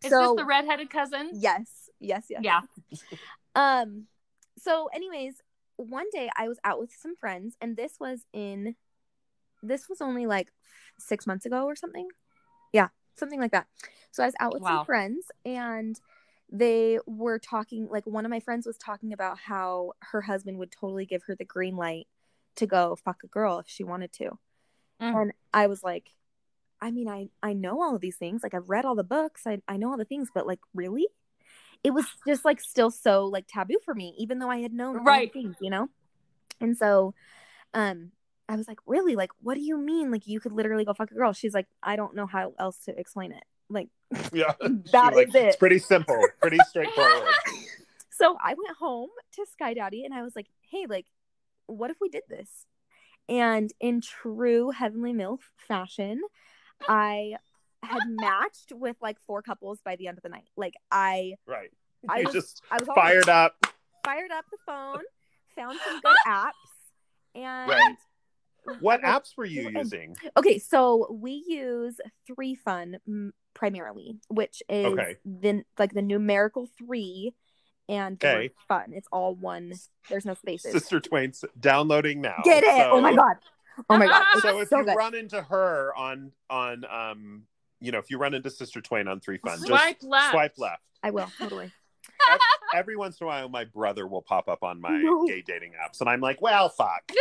[0.04, 1.30] Is this the redheaded cousin?
[1.34, 2.62] yes yes yes Yeah.
[3.60, 4.06] Um
[4.58, 5.42] so anyways
[5.76, 8.76] one day i was out with some friends and this was in
[9.62, 10.48] this was only like
[10.98, 12.08] six months ago or something.
[12.74, 13.68] Yeah something like that.
[14.12, 14.78] So i was out with Wow.
[14.78, 16.00] some friends and
[16.52, 20.72] they were talking like one of my friends was talking about how her husband would
[20.72, 22.08] totally give her the green light
[22.56, 24.38] to go fuck a girl if she wanted to.
[25.02, 25.22] Mm.
[25.22, 26.12] and i was like
[26.82, 28.42] i mean i i know all of these things.
[28.44, 29.42] Like i've read all the books.
[29.46, 31.08] I, I know all the things but like really
[31.84, 35.04] it was just like still so like taboo for me even though i had known
[35.04, 35.32] Right.
[35.32, 35.88] things you know
[36.60, 37.14] and so
[37.74, 38.12] um
[38.50, 41.12] i was like really like what do you mean like you could literally go fuck
[41.12, 43.88] a girl she's like i don't know how else to explain it like
[44.34, 44.54] Yeah.
[44.92, 45.46] that is She's is it.
[45.48, 47.24] It's pretty simple, pretty straightforward.
[48.10, 51.06] so I went home to Sky Daddy and I was like, hey, like,
[51.68, 52.66] what if we did this?
[53.30, 56.22] And in true Heavenly MILF fashion,
[56.88, 57.36] I
[57.84, 60.48] had matched with like four couples by the end of the night.
[60.58, 61.72] Like I Right.
[62.08, 63.56] I was- just I was fired up.
[64.06, 65.02] fired up the phone,
[65.56, 66.52] found some good apps,
[67.36, 67.96] and Right.
[68.82, 70.16] What apps were you using?
[70.38, 73.00] Okay, so we use Three Fun
[73.56, 75.16] primarily, which is Okay.
[75.26, 77.34] the like the numerical three
[77.88, 78.52] and Okay.
[78.68, 78.92] fun.
[78.94, 79.74] It's all one.
[80.10, 80.72] There's no spaces.
[80.72, 82.42] Sister Twain's downloading now.
[82.44, 82.70] Get it?
[82.70, 83.38] So- oh my god!
[83.90, 84.26] Oh my god!
[84.42, 84.96] So if so you good.
[84.96, 87.48] run into her on on um
[87.82, 90.32] you know if you run into Sister Twain on Three Fun, Swipe just left.
[90.32, 90.82] swipe left.
[91.04, 91.72] I will totally.
[92.32, 92.40] Ev-
[92.74, 95.26] Every once in a while, my brother will pop up on my No.
[95.28, 97.12] gay dating apps, and I'm like, "Well, fuck."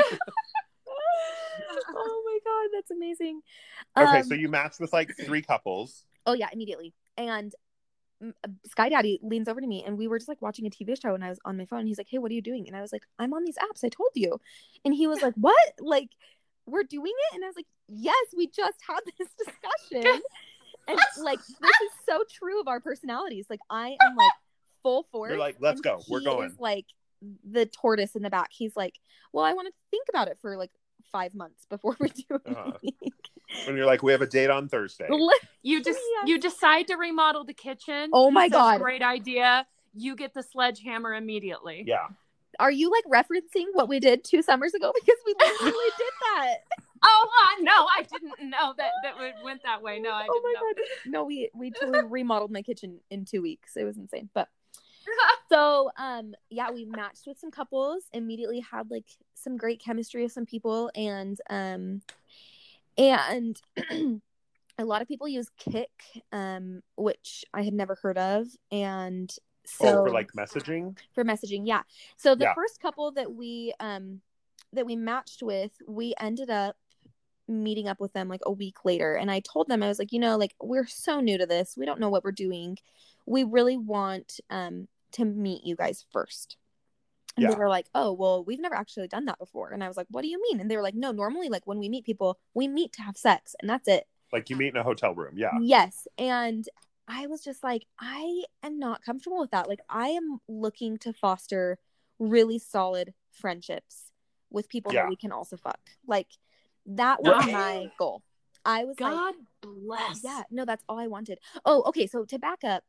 [1.90, 3.40] oh my god, that's amazing.
[3.96, 6.04] Okay, Um, so you matched with like three couples.
[6.26, 6.94] Oh yeah, immediately.
[7.16, 7.52] And
[8.22, 10.70] mm, uh, Sky Daddy leans over to me, and we were just like watching a
[10.70, 11.80] TV show, and I was on my phone.
[11.80, 13.56] And he's like, "Hey, what are you doing?" And I was like, "I'm on these
[13.58, 13.84] apps.
[13.84, 14.40] I told you."
[14.84, 15.56] And he was like, "What?
[15.80, 16.10] Like,
[16.70, 20.20] we're doing it?" And I was like, "Yes, we just had this discussion."
[20.88, 23.46] and like, this is so true of our personalities.
[23.50, 24.32] Like, I am like
[24.82, 25.30] full force.
[25.30, 26.00] You're like, "Let's go.
[26.08, 26.86] We're going." Like
[27.50, 28.50] the tortoise in the back.
[28.52, 28.94] He's like,
[29.32, 30.70] "Well, I want to think about it for like
[31.12, 32.72] five months before we do Uh-huh.
[32.82, 33.10] anything."
[33.66, 35.08] And you're like, "We have a date on Thursday."
[35.62, 36.28] You just Yes.
[36.28, 38.10] you decide to remodel the kitchen.
[38.12, 38.80] Oh my He says, God.
[38.80, 39.66] Great idea.
[39.94, 41.82] You get the sledgehammer immediately.
[41.86, 42.08] Yeah.
[42.58, 44.92] Are you like referencing what we did two summers ago?
[45.04, 46.56] Because we literally did that.
[47.02, 50.00] Oh uh, no, I didn't know that that it went that way.
[50.00, 50.60] No, I didn't oh my know.
[50.60, 50.84] god.
[51.06, 53.76] No, we we totally remodeled my kitchen in two weeks.
[53.76, 54.28] It was insane.
[54.34, 54.48] But
[55.48, 60.32] so um yeah, we matched with some couples, immediately had like some great chemistry with
[60.32, 62.02] some people and um
[62.98, 63.60] and
[64.78, 65.90] a lot of people use Kik,
[66.32, 68.46] um, which I had never heard of.
[68.70, 69.34] And
[69.68, 70.96] So oh, for like messaging.
[71.14, 71.82] for messaging, yeah.
[72.16, 72.54] So the Yeah.
[72.54, 74.20] first couple that we um
[74.72, 76.76] that we matched with, we ended up
[77.46, 80.12] meeting up with them like a week later and I told them I was like,
[80.12, 81.76] you know, like we're so new to this.
[81.76, 82.78] We don't know what we're doing.
[83.26, 86.56] We really want um to meet you guys first.
[87.36, 87.50] And Yeah.
[87.50, 90.08] they were like, "Oh, well, we've never actually done that before." And I was like,
[90.10, 92.38] "What do you mean?" And they were like, "No, normally like when we meet people,
[92.54, 95.34] we meet to have sex and that's it." Like you meet in a hotel room.
[95.38, 95.56] Yeah.
[95.60, 96.06] Yes.
[96.18, 96.68] And
[97.08, 99.68] I was just like, I am not comfortable with that.
[99.68, 101.78] Like, I am looking to foster
[102.18, 104.12] really solid friendships
[104.50, 105.02] with people Yeah.
[105.02, 105.80] that we can also fuck.
[106.06, 106.28] Like,
[106.86, 107.52] that was Yeah.
[107.52, 108.22] my goal.
[108.64, 110.22] I was like, God bless.
[110.22, 111.38] yeah, no, that's all I wanted.
[111.64, 112.06] Oh, okay.
[112.06, 112.84] So to back up,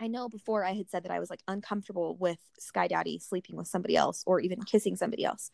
[0.00, 3.56] I know before I had said that I was like uncomfortable with Sky Daddy sleeping
[3.56, 5.50] with somebody else or even kissing somebody else.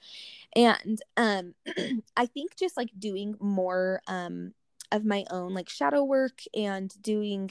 [0.55, 1.55] And um
[2.17, 4.53] I think just like doing more um
[4.93, 7.51] of my own like shadow work and doing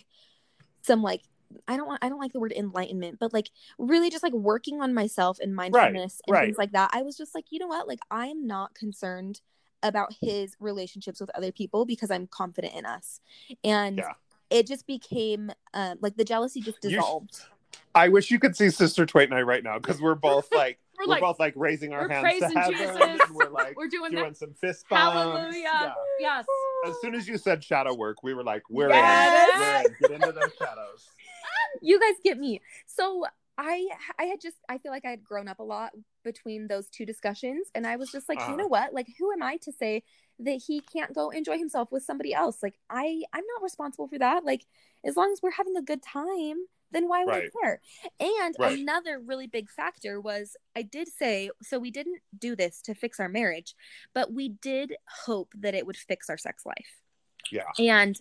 [0.81, 1.21] some like
[1.67, 4.81] I don't want I don't like the word enlightenment, but like really just like working
[4.81, 6.45] on myself and mindfulness and right.
[6.45, 6.91] things like that.
[6.93, 7.87] I was just like, you know what?
[7.87, 9.41] Like I am not concerned
[9.81, 13.19] about his relationships with other people because I'm confident in us.
[13.63, 14.13] And Yeah.
[14.49, 17.41] it just became um like the jealousy just You dissolved.
[17.95, 20.79] I wish you could see Sister Twain and I right now because we're both like
[20.97, 23.19] We're we're, like, both like raising our hands to heaven.
[23.33, 24.37] We're like We're doing doing that.
[24.37, 25.13] some fist bumps.
[25.13, 25.61] Hallelujah.
[25.63, 25.93] Yeah.
[26.19, 26.45] Yes.
[26.87, 29.49] As soon as you said shadow work, we were like, we're Yes.
[29.55, 29.59] in.
[29.61, 29.95] We're in.
[30.01, 31.07] Get into those shadows.
[31.81, 32.61] you guys get me.
[32.85, 33.25] So
[33.57, 33.87] I
[34.19, 35.91] I had just I feel like I had grown up a lot
[36.23, 38.47] between those two discussions and I was just like, Uh-huh.
[38.47, 38.93] you know what?
[38.93, 40.03] Like who am I to say
[40.39, 42.63] that he can't go enjoy himself with somebody else?
[42.63, 44.43] Like I I'm not responsible for that.
[44.45, 44.65] Like
[45.05, 46.57] as long as we're having a good time,
[46.91, 47.43] then why would Right.
[47.53, 47.79] I care?
[48.19, 48.79] And Right.
[48.79, 53.19] another really big factor was I did say so we didn't do this to fix
[53.19, 53.75] our marriage,
[54.15, 54.95] but we did
[55.25, 57.02] hope that it would fix our sex life.
[57.51, 57.63] Yeah.
[57.79, 58.19] And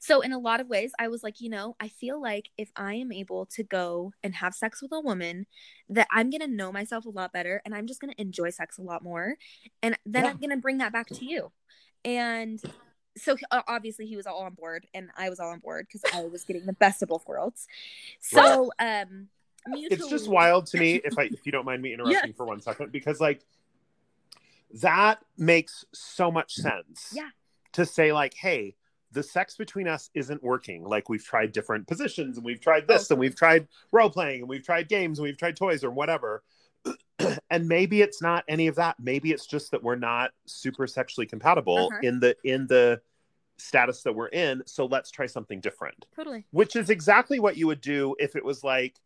[0.00, 2.70] so, in a lot of ways, I was like, you know, I feel like if
[2.76, 5.46] I am able to go and have sex with a woman,
[5.88, 8.50] that I'm going to know myself a lot better and I'm just going to enjoy
[8.50, 9.36] sex a lot more.
[9.82, 10.30] And then Yeah.
[10.30, 11.52] I'm going to bring that back to you.
[12.04, 12.60] And
[13.16, 16.24] so, obviously, he was all on board and I was all on board because I
[16.24, 17.66] was getting the best of both worlds.
[18.20, 19.28] So, um,
[19.66, 22.36] mutually, It's just wild to me if I if you don't mind me interrupting Yes.
[22.36, 23.40] for one second because like
[24.82, 27.12] that makes so much sense.
[27.14, 27.28] Yeah.
[27.74, 28.74] To say like, hey,
[29.12, 30.82] the sex between us isn't working.
[30.84, 34.48] Like we've tried different positions and we've tried this and we've tried role playing and
[34.48, 36.42] we've tried games and we've tried toys or whatever.
[37.50, 38.96] and maybe it's not any of that.
[38.98, 42.00] Maybe it's just that we're not super sexually compatible Uh-huh.
[42.02, 43.00] in the in the
[43.56, 44.62] status that we're in.
[44.66, 46.44] So let's try something different totally.
[46.50, 48.98] which is exactly what you would do if it was like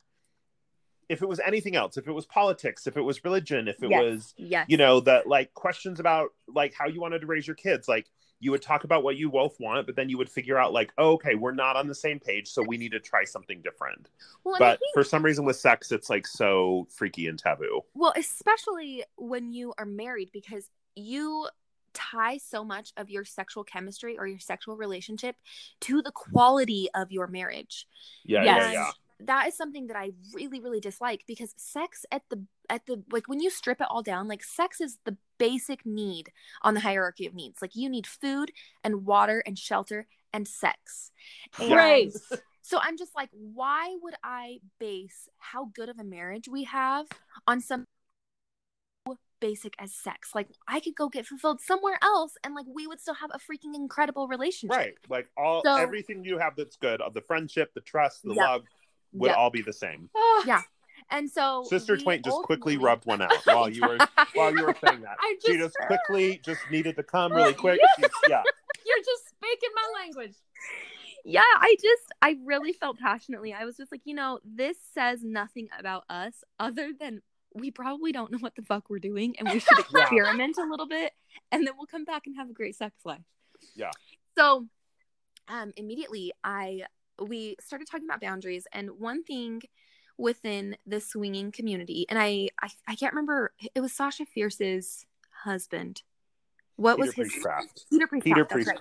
[1.11, 3.91] if it was anything else if it was politics if it was religion if it
[3.91, 4.03] Yes.
[4.03, 4.66] was Yes.
[4.69, 8.07] you know the like questions about like how you wanted to raise your kids like
[8.41, 10.93] you would talk about what you both want but then you would figure out like
[10.99, 14.11] oh, okay we're not on the same page so we need to try something different
[14.45, 18.12] well, but think- for some reason with sex it's like so freaky and taboo Well,
[18.16, 21.49] especially when you are married, because you
[21.95, 25.34] tie so much of your sexual chemistry or your sexual relationship
[25.80, 27.86] to the quality of your marriage.
[28.24, 28.62] yeah Yes.
[28.62, 32.86] yeah yeah That is something that I really, really dislike because sex at the at
[32.86, 36.30] the like when you strip it all down, like sex is the basic need
[36.62, 37.62] on the hierarchy of needs.
[37.62, 38.53] Like you need food
[38.84, 41.11] and water and shelter and sex.
[41.53, 42.30] Praise.
[42.62, 47.07] so I'm just like, why would I base how good of a marriage we have
[47.47, 47.84] on some
[49.41, 50.34] basic as sex?
[50.34, 53.39] Like I could go get fulfilled somewhere else and like we would still have a
[53.39, 54.76] freaking incredible relationship.
[54.76, 58.34] right like all So- everything you have that's good of the friendship the trust the
[58.34, 58.36] Yep.
[58.36, 58.62] love
[59.12, 59.36] would Yep.
[59.39, 60.11] all be the same
[60.45, 60.62] Yeah.
[61.11, 63.98] And so sister twain just quickly ultimately- rubbed one out while you were
[64.34, 65.16] while you were saying that.
[65.20, 67.80] I she just- just quickly just needed to come really quick.
[67.98, 68.42] She's, yeah,
[68.86, 70.34] You're just speaking my language.
[71.24, 75.20] yeah i just i really felt passionately i was just like you know this says
[75.24, 77.20] nothing about us other than
[77.54, 80.02] we probably don't know what the fuck we're doing and we should Yeah.
[80.02, 81.12] experiment a little bit
[81.50, 83.24] and then we'll come back and have a great sex life
[83.74, 83.90] Yeah.
[84.38, 84.66] so
[85.48, 86.82] um immediately i
[87.20, 89.62] we started talking about boundaries and one thing
[90.19, 95.07] within the swinging community and i i, I can't remember it was sasha fierce's
[95.45, 96.03] husband
[96.77, 97.85] what Peter was his Priestcraft.
[97.91, 98.66] peter priestcraft, Peter that's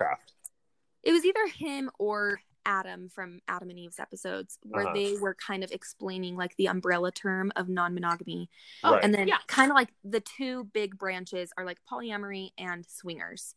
[1.04, 4.92] it was either him or Adam from Adam and Eve's episodes where Uh-huh.
[4.94, 8.50] they were kind of explaining like the umbrella term of non-monogamy
[8.84, 9.04] Oh, Right.
[9.04, 9.38] and then Yeah.
[9.46, 13.54] kind of like the two big branches are like polyamory and swingers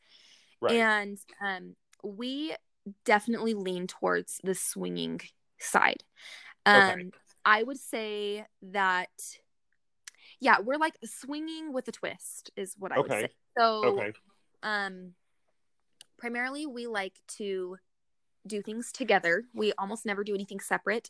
[0.61, 0.75] Right.
[0.75, 2.55] and um we
[3.03, 5.19] definitely lean towards the swinging
[5.59, 6.03] side
[6.65, 7.09] um Okay.
[7.45, 9.09] I would say that
[10.39, 14.13] yeah we're like swinging with a twist is what i would say so okay.
[14.63, 15.13] um
[16.17, 17.77] primarily we like to
[18.47, 19.43] do things together.
[19.53, 21.09] We almost never do anything separate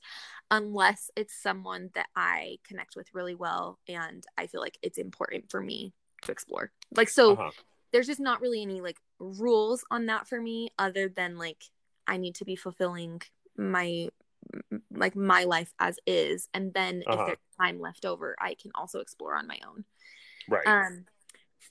[0.50, 5.50] unless it's someone that I connect with really well and I feel like it's important
[5.50, 6.72] for me to explore.
[6.96, 7.52] Like so Uh-huh.
[7.92, 11.66] there's just not really any like rules on that for me other than like
[12.08, 13.22] I need to be fulfilling
[13.58, 14.10] my
[14.92, 17.22] like my life as is and then Uh-huh.
[17.22, 19.86] if there's time left over I can also explore on my own.
[20.50, 20.68] Right.
[20.68, 21.06] Um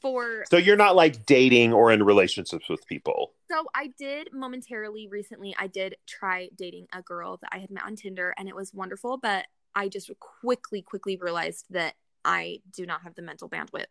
[0.00, 3.32] for so you're not like dating or in relationships with people.
[3.50, 5.54] So I did momentarily recently.
[5.58, 8.72] I did try dating a girl that I had met on Tinder, and it was
[8.72, 9.18] wonderful.
[9.18, 11.94] But I just quickly, quickly realized that
[12.24, 13.86] I do not have the mental bandwidth.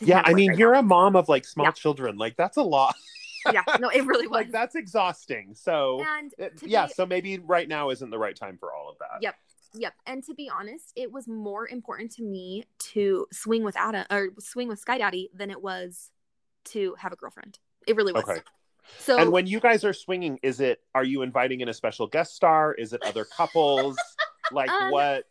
[0.00, 1.72] Yeah, I mean, right you're a mom of like small Yeah.
[1.72, 2.16] children.
[2.16, 2.96] Like that's a lot.
[3.52, 4.34] yeah, no, it really was.
[4.36, 5.54] like that's exhausting.
[5.54, 8.72] So and it- to yeah, be- so maybe right now isn't the right time for
[8.72, 9.22] all of that.
[9.22, 9.34] Yep.
[9.74, 9.94] Yep.
[10.06, 12.64] And to be honest, it was more important to me
[12.94, 16.10] to swing with Adam or swing with Sky Daddy than it was
[16.66, 17.58] to have a girlfriend.
[17.86, 18.24] It really was.
[18.24, 18.40] Okay.
[18.98, 22.06] So And when you guys are swinging, is it are you inviting in a special
[22.06, 22.72] guest star?
[22.74, 23.98] Is it other couples?
[24.52, 25.24] like Um, what?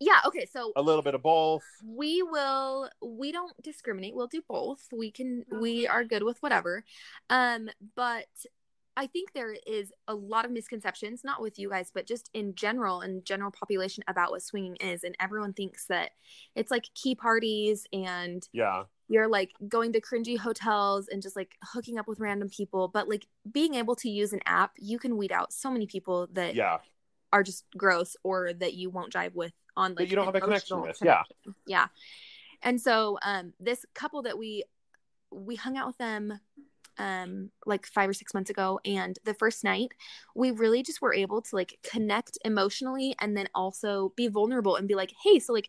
[0.00, 0.46] Yeah, okay.
[0.46, 1.64] So A little bit of both.
[1.84, 6.84] we will we don't discriminate we'll do both we can we are good with whatever
[7.30, 8.26] um but
[8.96, 12.54] i think there is a lot of misconceptions not with you guys but just in
[12.54, 16.10] general in general population about what swinging is and everyone thinks that
[16.54, 18.84] it's like key parties and Yeah.
[19.08, 23.08] you're like going to cringy hotels and just like hooking up with random people but
[23.08, 26.54] like being able to use an app you can weed out so many people that
[26.54, 26.78] Yeah.
[27.32, 30.34] are just gross or that you won't jive with on like that you don't have
[30.34, 30.98] a connection with.
[31.02, 31.22] Yeah.
[31.66, 31.86] yeah.
[32.62, 34.64] And so um this couple that we
[35.30, 36.40] we hung out with them
[36.98, 39.92] um like five or six months ago and the first night
[40.34, 44.88] we really just were able to like connect emotionally and then also be vulnerable and
[44.88, 45.68] be like hey so like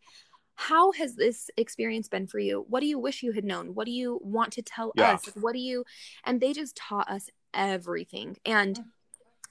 [0.56, 2.66] how has this experience been for you?
[2.68, 3.76] What do you wish you had known?
[3.76, 5.12] What do you want to tell Yeah.
[5.12, 5.28] us?
[5.36, 5.86] What do you
[6.24, 8.38] and they just taught us everything.
[8.46, 8.80] And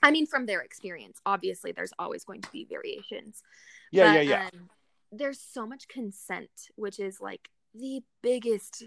[0.02, 3.42] i mean from their experience obviously there's always going to be variations
[3.90, 4.48] Yeah, but, yeah, yeah.
[4.52, 4.70] um,
[5.12, 8.84] there's so much consent, which is like the biggest,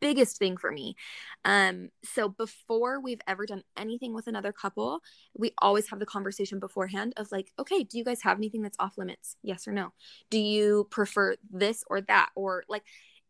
[0.00, 0.96] biggest thing for me.
[1.44, 5.00] Um, so before we've ever done anything with another couple,
[5.36, 8.78] we always have the conversation beforehand of like, okay, do you guys have anything that's
[8.80, 9.36] off limits?
[9.42, 9.92] Yes or no?
[10.30, 12.30] Do you prefer this or that?
[12.34, 12.84] Or like,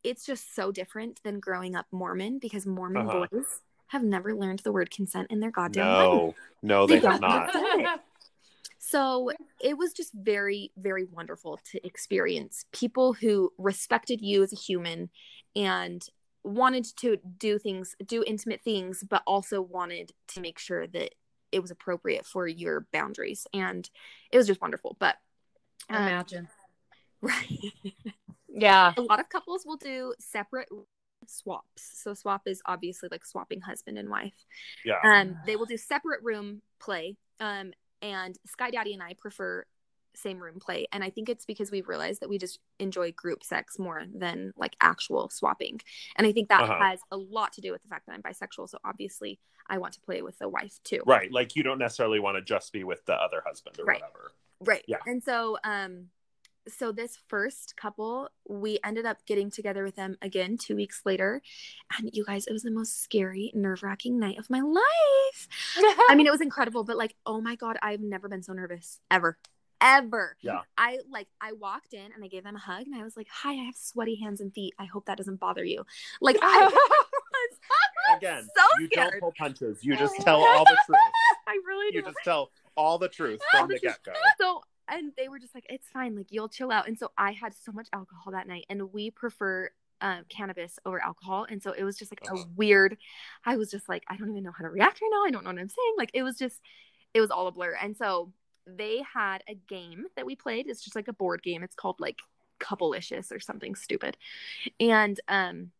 [0.04, 3.26] it's just so different than growing up Mormon because Mormon Uh-huh.
[3.32, 6.04] boys have never learned the word consent in their goddamn life.
[6.04, 7.50] no, no, they They have not.
[8.90, 14.56] So it was just very, very wonderful to experience people who respected you as a
[14.56, 15.10] human
[15.54, 16.02] and
[16.42, 21.14] wanted to do things, do intimate things, but also wanted to make sure that
[21.52, 23.46] it was appropriate for your boundaries.
[23.52, 23.88] And
[24.32, 24.96] it was just wonderful.
[24.98, 25.16] But
[25.90, 26.48] um, Imagine.
[27.20, 27.72] right.
[28.48, 28.94] Yeah.
[28.96, 30.70] a lot of couples will do separate
[31.26, 32.00] swaps.
[32.02, 34.46] So swap is obviously like swapping husband and wife.
[34.82, 35.00] Yeah.
[35.04, 37.18] Um, they will do separate room play.
[37.38, 37.72] Um,
[38.02, 39.64] and Sky Daddy and I prefer
[40.14, 40.86] same room play.
[40.92, 44.52] And I think it's because we've realized that we just enjoy group sex more than
[44.56, 45.80] like actual swapping.
[46.16, 46.78] And I think that Uh-huh.
[46.82, 48.68] has a lot to do with the fact that I'm bisexual.
[48.68, 49.38] So obviously
[49.68, 51.02] I want to play with the wife too.
[51.06, 51.30] Right.
[51.30, 54.00] Like you don't necessarily want to just be with the other husband or Right.
[54.00, 54.32] whatever.
[54.60, 54.84] Right.
[54.88, 54.98] Yeah.
[55.06, 56.08] And so um
[56.66, 61.40] so this first couple, we ended up getting together with them again two weeks later.
[61.98, 65.48] And you guys, it was the most scary, nerve-wracking night of my life.
[66.08, 69.00] I mean, it was incredible, but like, oh my god, I've never been so nervous
[69.10, 69.38] ever.
[69.80, 70.36] Ever.
[70.40, 70.62] Yeah.
[70.76, 73.28] I like I walked in and I gave them a hug and I was like,
[73.30, 74.74] Hi, I have sweaty hands and feet.
[74.76, 75.84] I hope that doesn't bother you.
[76.20, 76.74] Like I was
[78.16, 79.12] Again, so you scared.
[79.12, 79.84] don't pull punches.
[79.84, 80.98] You just tell all the truth.
[81.46, 81.98] I really do.
[81.98, 84.12] You just tell all the truth from the get go.
[84.40, 86.88] so and they were just like it's fine like you'll chill out.
[86.88, 89.70] And so i had so much alcohol that night and we prefer
[90.00, 91.44] um, cannabis over alcohol.
[91.50, 92.42] And so it was just like Uh-huh.
[92.42, 92.96] a weird
[93.44, 95.24] i was just like i don't even know how to react right now.
[95.26, 95.94] I don't know what i'm saying.
[95.98, 96.60] Like it was just
[97.14, 97.76] it was all a blur.
[97.82, 98.32] And so
[98.66, 100.66] they had a game that we played.
[100.68, 101.62] It's just like a board game.
[101.62, 102.18] It's called like
[102.60, 104.16] couplelicious or something stupid.
[104.80, 105.70] And um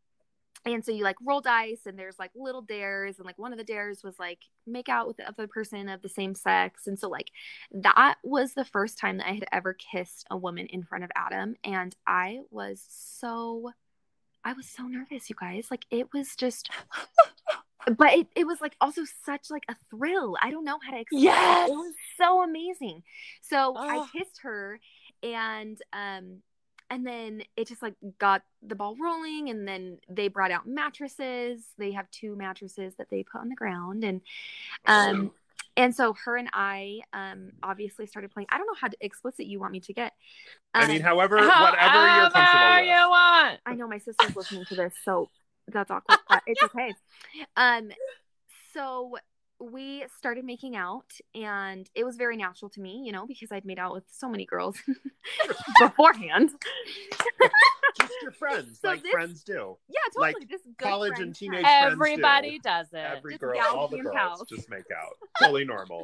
[0.65, 3.59] and so you like roll dice and there's like little dares and like one of
[3.59, 6.99] the dares was like make out with the other person of the same sex and
[6.99, 7.31] so like
[7.73, 11.11] that was the first time that i had ever kissed a woman in front of
[11.17, 13.71] adam and i was so
[14.45, 16.69] i was so nervous you guys like it was just
[17.97, 21.01] but it, it was like also such like a thrill i don't know how to
[21.01, 21.69] explain Yes!
[21.69, 21.73] it.
[21.73, 23.03] it was so amazing
[23.43, 24.09] so i Oh.
[24.13, 24.79] kissed her
[25.23, 26.43] and um
[26.91, 31.63] and then it just like got the ball rolling and then they brought out mattresses
[31.79, 34.21] they have two mattresses that they put on the ground and
[34.87, 35.31] um
[35.77, 39.61] and so her and i um obviously started playing i don't know how explicit you
[39.61, 40.13] want me to get
[40.75, 42.87] I Um, mean, however, whatever you're comfortable with.
[42.87, 43.61] you want.
[43.67, 45.29] I know my sister's listening to this, so
[45.67, 46.95] that's awkward, but it's okay.
[47.57, 47.91] Um,
[48.75, 49.17] so
[49.61, 53.65] we started making out, and it was very natural to me, you know, because I'd
[53.65, 54.77] made out with so many girls
[55.81, 56.51] beforehand.
[58.01, 59.77] Just your friends, So like this- friends do.
[59.89, 60.47] Yeah, Like totally.
[60.51, 62.63] Just good college and teenage friends Everybody do.
[62.63, 62.99] does it.
[62.99, 64.45] Every Just girl, all the girls pals.
[64.49, 65.15] just make out.
[65.41, 66.03] Totally normal.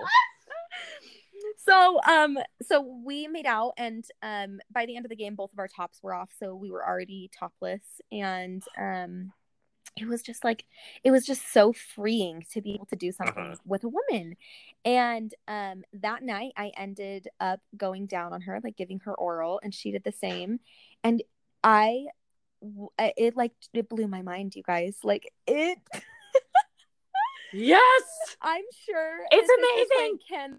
[1.58, 5.52] so um so we made out and um by the end of the game both
[5.52, 9.32] of our tops were off so we were already topless and um
[9.96, 10.64] it was just like
[11.04, 13.56] it was just so freeing to be able to do something Uh-huh.
[13.64, 14.36] with a woman
[14.84, 19.60] and um that night i ended up going down on her like giving her oral
[19.62, 20.58] and she did the same
[21.04, 21.22] and
[21.62, 22.06] i
[22.98, 25.78] it like it blew my mind you guys like it
[27.52, 28.02] Yes.
[28.42, 30.18] i'm sure It's that this is amazing.
[30.18, 30.58] like Ken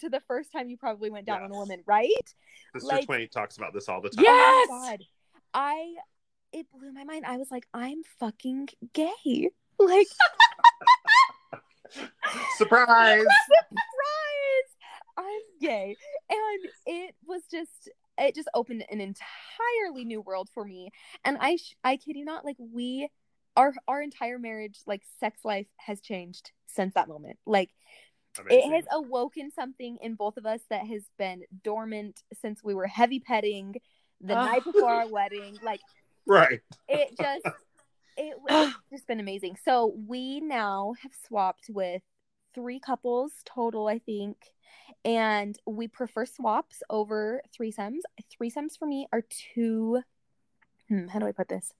[0.00, 2.10] to the first time you probably went down on a woman right
[2.74, 4.24] Sister Like- Twain talks about this all the time.
[4.24, 4.68] Yes!
[4.70, 5.04] Oh my god.
[5.54, 5.94] I
[6.52, 7.24] it blew my mind.
[7.26, 9.50] I was like, I'm fucking gay.
[9.78, 10.06] Like
[12.56, 13.24] Surprise!
[13.48, 14.68] surprise.
[15.18, 15.96] I'm gay.
[16.30, 20.90] And it was just it just opened an entirely new world for me.
[21.24, 23.08] And I sh- I kid you not, like we
[23.56, 27.38] our our entire marriage, like sex life has changed since that moment.
[27.46, 27.70] Like
[28.38, 28.72] Amazing.
[28.72, 32.86] it has awoken something in both of us that has been dormant since we were
[32.86, 33.74] heavy petting
[34.20, 34.46] the Ugh.
[34.46, 35.58] night before our wedding.
[35.62, 35.80] Like
[36.26, 36.60] right.
[36.88, 37.46] it just
[38.16, 39.56] it, it's just been amazing.
[39.64, 42.02] So we now have swapped with
[42.54, 44.36] three couples total i think.
[45.04, 48.00] And we prefer swaps over threesomes
[48.40, 49.22] threesomes for me are
[49.54, 50.02] too
[50.88, 51.72] hmm, how do i put this?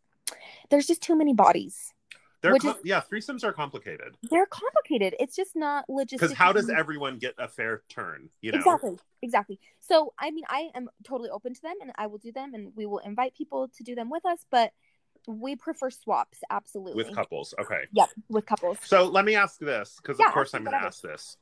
[0.70, 1.92] There's just too many bodies
[2.42, 6.52] They're com- is- yeah, threesomes are complicated they're complicated it's just not logistic because how
[6.52, 8.28] does everyone get a fair turn?
[8.40, 8.98] You know, Exactly.
[9.22, 9.60] Exactly.
[9.80, 12.72] So, I mean, I am totally open to them and I will do them and
[12.74, 14.72] we will invite people to do them with us, but
[15.26, 16.38] we prefer swaps.
[16.50, 17.02] Absolutely.
[17.02, 17.54] with couples.
[17.60, 17.82] Okay.
[17.92, 18.10] Yep.
[18.28, 18.78] With couples.
[18.84, 21.36] So let me ask this because Yeah, of course I'm going to ask this.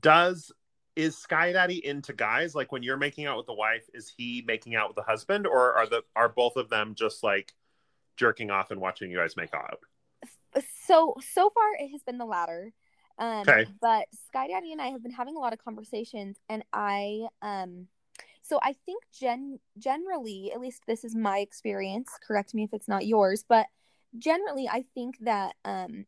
[0.00, 0.52] Does
[0.96, 2.54] is Sky Daddy into guys?
[2.54, 5.46] Like when you're making out with the wife, is he making out with the husband,
[5.46, 7.52] or are the are both of them just like
[8.16, 9.80] jerking off and watching you guys make out?
[10.86, 12.72] So, so far it has been the latter.
[13.18, 13.66] Um, Okay.
[13.80, 17.86] But Sky Daddy and I have been having a lot of conversations and I, um,
[18.42, 22.88] so I think gen generally, at least this is my experience, correct me if it's
[22.88, 23.66] not yours, but
[24.18, 26.06] generally I think that, um,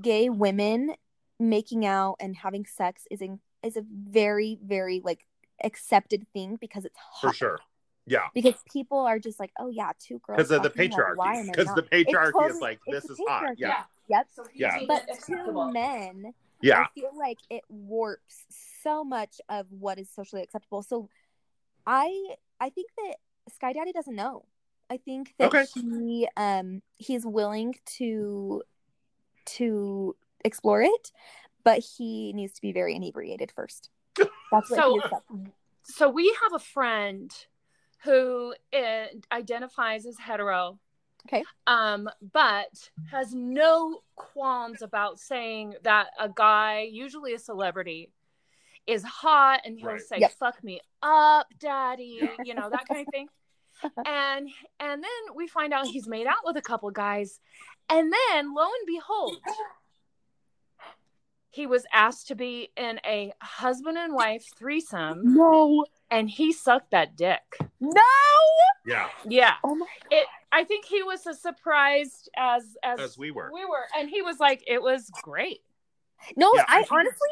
[0.00, 0.94] gay women
[1.38, 5.26] making out and having sex is in, is a very very like
[5.62, 7.60] accepted thing because it's For sure.
[8.06, 8.20] Yeah.
[8.34, 11.46] because people are just like oh yeah two girls Because of the fucking, why am
[11.46, 11.48] patriarchy.
[11.48, 13.42] I Because the patriarchy totally- is like, this is hot.
[13.44, 13.58] patriarchy.
[13.58, 13.82] Yeah.
[14.08, 14.78] yep Yeah.
[14.86, 16.82] but to men Yeah.
[16.82, 18.44] I feel like it warps
[18.82, 20.82] so much of what is socially acceptable.
[20.82, 21.08] So
[21.86, 23.16] I I think that
[23.54, 24.44] Sky Daddy doesn't know.
[24.90, 25.64] I think that Okay.
[25.74, 28.62] he um he's willing to
[29.46, 31.10] to explore it,
[31.62, 33.90] but he needs to be very inebriated first.
[34.16, 35.02] That's what So- he
[35.86, 37.30] so we have a friend
[38.04, 38.54] who
[39.32, 40.78] identifies as hetero
[41.26, 41.42] Okay.
[41.66, 48.10] um but has no qualms about saying that a guy usually a celebrity
[48.86, 50.00] is hot and he'll Right.
[50.00, 50.32] say Yep.
[50.32, 53.28] fuck me up daddy you know that kind of thing
[54.06, 54.48] and
[54.80, 57.40] and then we find out he's made out with a couple guys
[57.88, 59.36] and then lo and behold
[61.54, 65.84] he was asked to be in a husband and wife threesome No.
[66.10, 67.42] and he sucked that dick.
[67.80, 68.02] No.
[68.84, 69.08] Yeah.
[69.28, 69.54] Yeah.
[69.62, 73.50] Oh my It I think he was as surprised as as, As we were.
[73.54, 75.60] We were and he was like it was great.
[76.36, 77.28] No, Yeah, I I, honestly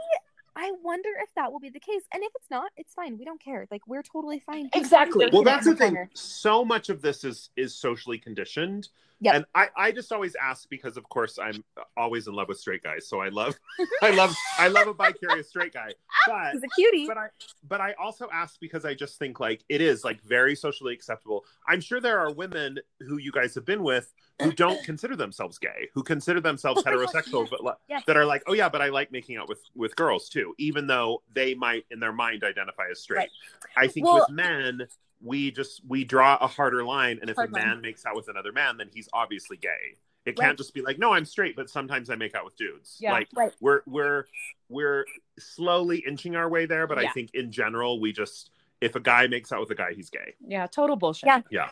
[0.57, 2.03] I wonder if that will be the case.
[2.13, 3.19] And if it's not, it's fine.
[3.19, 3.67] We don't care.
[3.71, 4.69] Like we're totally fine.
[4.75, 5.29] Exactly.
[5.33, 5.95] Well, that's the thing.
[5.95, 6.11] corner.
[6.15, 8.89] So much of this is is socially conditioned.
[9.21, 9.35] Yep.
[9.37, 11.63] And I, I just always ask because of course I'm
[11.97, 13.09] always in love with straight guys.
[13.09, 13.55] So I love
[14.03, 15.93] I love I love a bicurious straight guy.
[16.27, 17.07] But He's a cutie.
[17.07, 17.29] but I
[17.69, 21.45] but I also ask because I just think like it is like very socially acceptable.
[21.69, 24.13] I'm sure there are women who you guys have been with
[24.43, 28.03] who don't consider themselves gay, who consider themselves oh heterosexual, but Yes.
[28.07, 30.87] that are like, oh yeah, but I like making out with with girls too, even
[30.87, 33.19] though they might in their mind identify as straight.
[33.19, 33.31] Right.
[33.77, 34.87] I think Well- with men,
[35.21, 37.51] we just we draw a harder line, and if a line.
[37.53, 39.97] man makes out with another man, then he's obviously gay.
[40.25, 40.47] It Right.
[40.47, 42.97] can't just be like, no, I'm straight, but sometimes I make out with dudes.
[43.01, 43.13] Yeah.
[43.13, 43.53] Like Right.
[43.61, 44.25] we're we're
[44.69, 45.05] we're
[45.39, 48.51] slowly inching our way there, but I think in general we just
[48.81, 50.35] if a guy makes out with a guy, he's gay.
[50.45, 51.29] Yeah, total bullshit.
[51.51, 51.67] Yeah.
[51.67, 51.71] I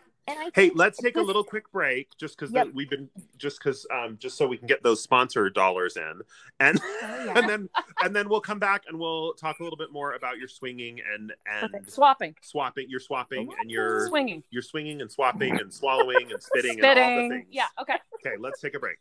[0.54, 2.68] Hey, let's take a little quick break just because Yep.
[2.74, 6.22] we've been just because um just so we can get those sponsor dollars in,
[6.58, 7.38] and Oh, yeah.
[7.38, 7.68] and then
[8.02, 11.00] and then we'll come back and we'll talk a little bit more about your swinging
[11.14, 11.92] and and Perfect.
[11.92, 16.80] Swapping, swapping, your swapping and your swinging, your swinging and swapping and swallowing and spitting,
[16.82, 17.46] and all the things.
[17.50, 17.96] Yeah, okay.
[18.26, 18.98] Okay, let's take a break.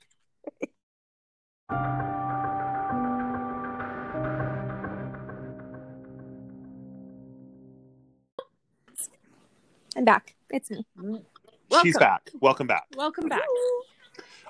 [9.99, 10.34] I'm back.
[10.49, 10.85] It's me.
[11.81, 12.30] She's back.
[12.39, 12.85] Welcome back.
[12.95, 13.41] Welcome back.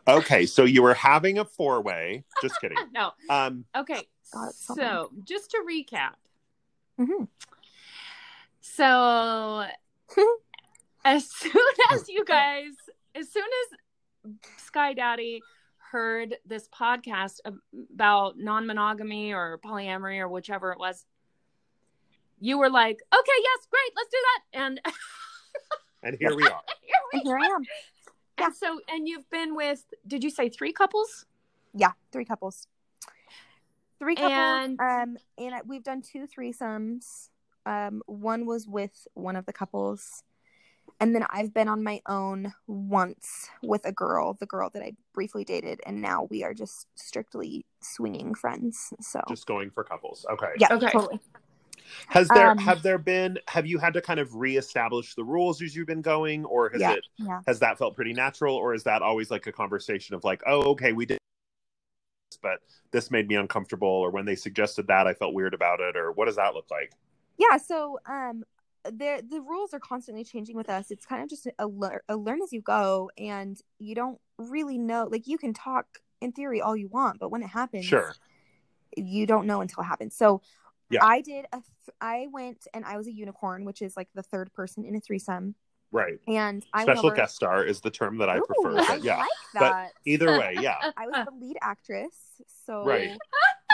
[0.07, 2.23] Okay, so you were having a four way.
[2.39, 2.77] Just kidding.
[2.93, 3.13] No.
[3.31, 4.03] Um, Okay.
[4.31, 6.13] God, so so, just to recap.
[6.99, 7.27] Mhm.
[8.61, 9.65] So,
[11.03, 11.63] as soon
[11.93, 12.73] as you guys,
[13.15, 13.47] as soon
[14.23, 15.41] as Sky Daddy
[15.79, 17.39] heard this podcast
[17.91, 21.07] about non monogamy or polyamory or whichever it was,
[22.39, 24.59] you were like, okay, yes, great, let's do that.
[24.61, 24.81] And
[26.03, 26.61] and here we are.
[26.81, 27.63] here we And here I am.
[28.37, 31.25] And so, and you've been with, did you say three couples?
[31.73, 32.67] Yeah, three couples.
[33.99, 34.31] Three couples.
[34.33, 37.29] And- um, and I- we've done two threesomes.
[37.65, 40.23] Um, one was with one of the couples,
[41.01, 44.93] and then I've been on my own once with a girl, the girl that I
[45.13, 48.93] briefly dated, and now we are just strictly swinging friends.
[49.01, 50.25] So Just going for couples.
[50.31, 50.53] Okay.
[50.57, 50.89] yeah, Okay.
[50.89, 51.19] totally.
[52.07, 55.61] Has there Um, have there been have you had to kind of reestablish the rules
[55.61, 56.93] as you've been going, or has Yeah.
[56.93, 57.41] it Yeah.
[57.47, 60.61] has that felt pretty natural, or is that always like a conversation of like, oh,
[60.71, 61.17] okay, we did,
[62.31, 62.61] this, but
[62.91, 66.11] this made me uncomfortable, or when they suggested that, I felt weird about it, or
[66.11, 66.93] what does that look like?
[67.37, 68.43] Yeah, so um
[68.89, 70.89] there the rules are constantly changing with us.
[70.89, 74.77] It's kind of just a, lear- a learn as you go and you don't really
[74.77, 75.85] know like you can talk
[76.21, 78.13] in theory all you want, but when it happens Sure.
[78.95, 80.15] you don't know until it happens.
[80.15, 80.41] So
[80.89, 81.05] Yeah.
[81.05, 84.23] I did a th- I went and I was a unicorn, which is like the
[84.23, 85.55] third person in a threesome.
[85.91, 86.19] Right.
[86.27, 88.79] And I Special over- guest star is the term that I Ooh, prefer.
[88.79, 89.17] I yeah.
[89.17, 89.91] like But that.
[90.05, 90.77] Either way, yeah.
[90.97, 92.15] I was the lead actress,
[92.65, 93.17] so Right.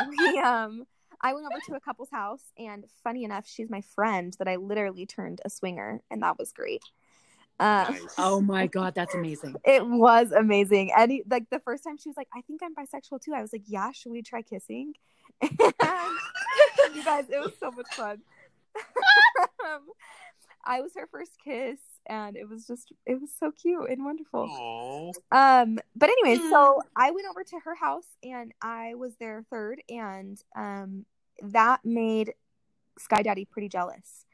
[0.09, 0.85] we um
[1.21, 4.57] I went over to a couple's house and funny enough, she's my friend that I
[4.57, 6.83] literally turned a swinger and that was great.
[7.59, 8.01] Uh, Nice.
[8.17, 9.55] Oh my God, that's amazing.
[9.65, 10.91] It was amazing.
[10.95, 13.33] And like the first time she was like, I think I'm bisexual too.
[13.33, 14.93] I was like, Yeah, should we try kissing?
[15.41, 15.51] And
[16.95, 18.21] you guys, it was so much fun.
[19.65, 19.81] um,
[20.65, 24.47] I was her first kiss and it was just it was so cute and wonderful.
[24.49, 25.61] Aw.
[25.61, 29.81] Um, but anyway, so I went over to her house and I was their third,
[29.89, 31.05] and um,
[31.41, 32.33] that made
[32.97, 34.25] Sky Daddy pretty jealous.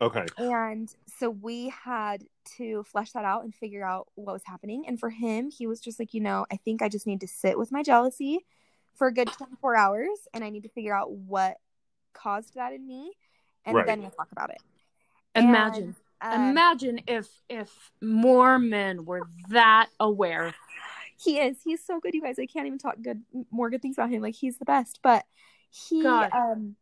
[0.00, 0.26] Okay.
[0.38, 2.24] And so we had
[2.58, 4.84] to flesh that out and figure out what was happening.
[4.86, 7.28] And for him, he was just like, you know, I think I just need to
[7.28, 8.44] sit with my jealousy
[8.94, 11.56] for a good 24 hours and I need to figure out what
[12.12, 13.12] caused that in me.
[13.64, 13.86] And Right.
[13.86, 14.60] then we'll talk about it.
[15.34, 15.96] Imagine.
[16.20, 20.54] And, um, Imagine if if more men were that aware.
[21.22, 21.58] he is.
[21.64, 22.38] He's so good, you guys.
[22.38, 24.22] I can't even talk good more good things about him.
[24.22, 25.00] Like he's the best.
[25.02, 25.24] But
[25.70, 26.30] he God.
[26.32, 26.76] um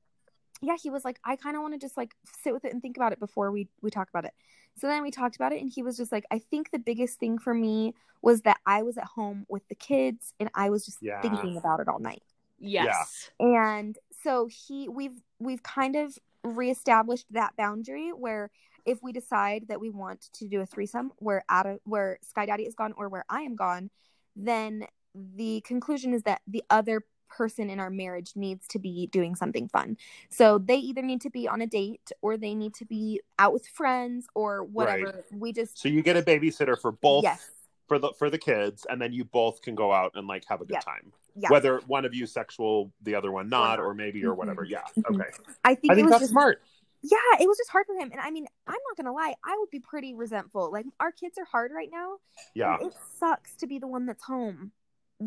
[0.60, 2.80] yeah, he was like, I kind of want to just like sit with it and
[2.80, 4.32] think about it before we we talk about it.
[4.76, 7.18] So then we talked about it and he was just like, I think the biggest
[7.18, 10.84] thing for me was that I was at home with the kids and I was
[10.84, 11.20] just Yeah.
[11.22, 12.22] thinking about it all night.
[12.58, 13.30] Yes.
[13.40, 18.50] And so he we've we've kind of reestablished that boundary where
[18.84, 22.46] if we decide that we want to do a threesome where out of where Sky
[22.46, 23.90] Daddy is gone or where I am gone,
[24.34, 27.04] then the conclusion is that the other
[27.36, 29.96] person in our marriage needs to be doing something fun.
[30.28, 33.52] So they either need to be on a date or they need to be out
[33.52, 35.24] with friends or whatever.
[35.32, 37.50] We just So you get a babysitter for both yes.
[37.88, 40.60] for the for the kids, and then you both can go out and like have
[40.60, 40.80] a good Yeah.
[40.80, 41.12] time.
[41.34, 41.48] Yeah.
[41.50, 43.80] Whether one of you sexual, the other one not, not.
[43.80, 44.36] or maybe or Mhm.
[44.36, 44.64] whatever.
[44.64, 44.82] Yeah.
[44.98, 45.14] Mhm.
[45.16, 45.30] Okay.
[45.64, 46.62] I think, I it think was that's just smart.
[47.02, 48.10] yeah, it was just hard for him.
[48.12, 50.70] And I mean, I'm not gonna lie, I would be pretty resentful.
[50.70, 52.18] Like our kids are hard right now.
[52.54, 52.76] Yeah.
[52.82, 54.72] It sucks to be the one that's home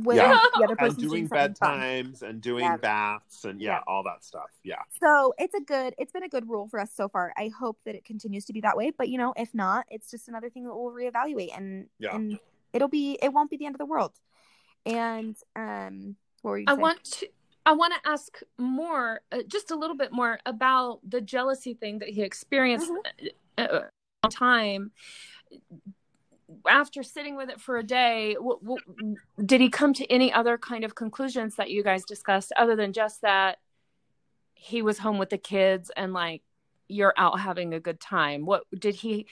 [0.04, 0.40] when Yeah.
[0.58, 1.80] the other And person's doing something fun.
[1.80, 2.78] bedtimes and doing Yeah.
[2.78, 3.82] baths and yeah, Yeah.
[3.88, 4.50] all that stuff.
[4.64, 4.82] Yeah.
[5.00, 7.34] So it's a good it's been a good rule for us so far.
[7.38, 8.92] I hope that it continues to be that way.
[8.92, 12.16] But you know, if not, it's just another thing that we'll reevaluate and Yeah.
[12.16, 12.40] and
[12.74, 14.14] it'll be it won't be the end of the world.
[14.86, 16.82] And um what were you I saying?
[16.82, 17.28] want to
[17.68, 21.98] I want to ask more, uh, just a little bit more about the jealousy thing
[21.98, 22.92] that he experienced
[23.58, 23.82] uh, uh,
[24.24, 24.92] uh, time.
[26.68, 30.58] After sitting with it for a day, w- w- did he come to any other
[30.58, 33.60] kind of conclusions that you guys discussed, other than just that
[34.54, 36.42] he was home with the kids and like
[36.88, 38.46] you're out having a good time?
[38.46, 39.28] What did he?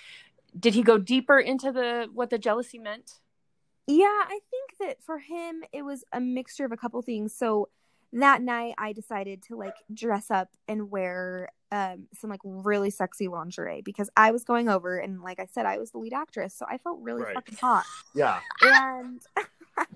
[0.58, 3.12] Did he go deeper into the what the jealousy meant?
[3.88, 7.36] Yeah, I think that for him it was a mixture of a couple things.
[7.36, 7.70] So
[8.14, 13.28] that night I decided to like dress up and wear um some like really sexy
[13.28, 16.54] lingerie because I was going over and like I said I was the lead actress,
[16.56, 17.34] so I felt really Right.
[17.34, 17.86] fucking hot.
[18.14, 18.40] Yeah.
[18.62, 19.22] And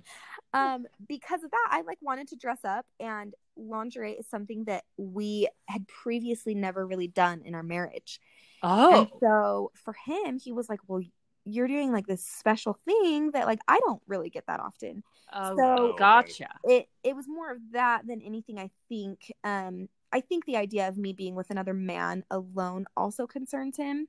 [0.54, 4.86] um because of that I like wanted to dress up and lingerie is something that
[4.98, 8.20] we had previously never really done in our marriage.
[8.64, 11.02] Oh, And so for him, he was like, Well,
[11.48, 15.04] you're doing like this special thing that like I don't really get that often.
[15.34, 16.50] oh, So- gotcha.
[16.64, 19.32] It it was more of that than anything I think.
[19.44, 24.08] Um I think the idea of me being with another man alone also concerns him.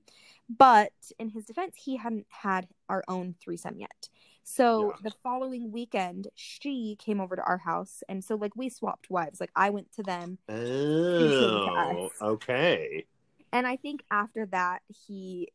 [0.48, 4.08] But in his defense, he hadn't had our own threesome yet.
[4.44, 4.96] So Yeah.
[5.02, 8.04] the following weekend, she came over to our house.
[8.08, 9.40] And so, like, we swapped wives.
[9.40, 10.38] Like, I went to them.
[10.48, 12.12] Oh, us.
[12.22, 13.04] okay.
[13.52, 15.48] And I think after that, he.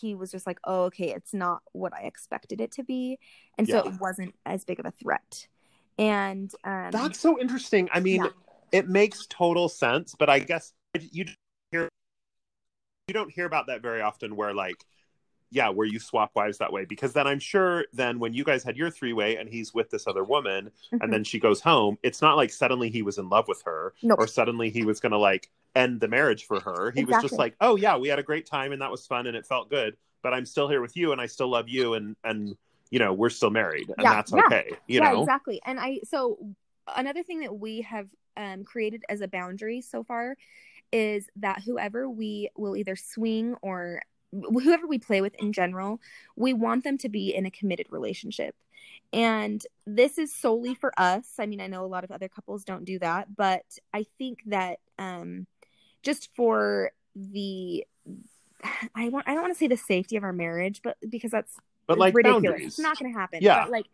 [0.00, 3.18] He was just like, oh, okay, it's not what I expected it to be.
[3.58, 5.48] And so it wasn't as big of a threat.
[5.98, 7.88] And um, That's so interesting.
[7.92, 8.30] I mean, Yeah.
[8.72, 11.26] it makes total sense, but I guess you
[11.70, 11.88] hear
[13.08, 14.84] you don't hear about that very often where like
[15.50, 18.64] yeah, where you swap wives that way because then I'm sure then when you guys
[18.64, 20.98] had your three-way and he's with this other woman mhm.
[21.00, 23.94] and then she goes home, it's not like suddenly he was in love with her
[24.02, 24.18] Nope.
[24.18, 26.90] or suddenly he was going to like end the marriage for her.
[26.90, 29.26] He was just like, "Oh yeah, we had a great time and that was fun
[29.26, 31.94] and it felt good, but I'm still here with you and I still love you
[31.94, 32.56] and and
[32.90, 34.42] you know, we're still married and Yeah, that's yeah.
[34.46, 35.20] okay." You yeah, know?
[35.20, 35.60] exactly.
[35.64, 36.38] And I so
[36.94, 40.36] another thing that we have um, created as a boundary so far
[40.92, 44.02] is that whoever we will either swing or
[44.42, 46.00] whoever we play with in general,
[46.36, 48.54] we want them to be in a committed relationship.
[49.12, 51.34] And this is solely for us.
[51.38, 53.64] I mean, I know a lot of other couples don't do that, but
[53.94, 55.46] I think that um,
[56.02, 57.86] just for the
[58.94, 61.54] I want I don't want to say the safety of our marriage, but because that's
[61.86, 62.42] But like ridiculous.
[62.42, 62.66] boundaries.
[62.66, 63.40] It's not going to happen.
[63.42, 63.62] Yeah.
[63.62, 63.86] But like,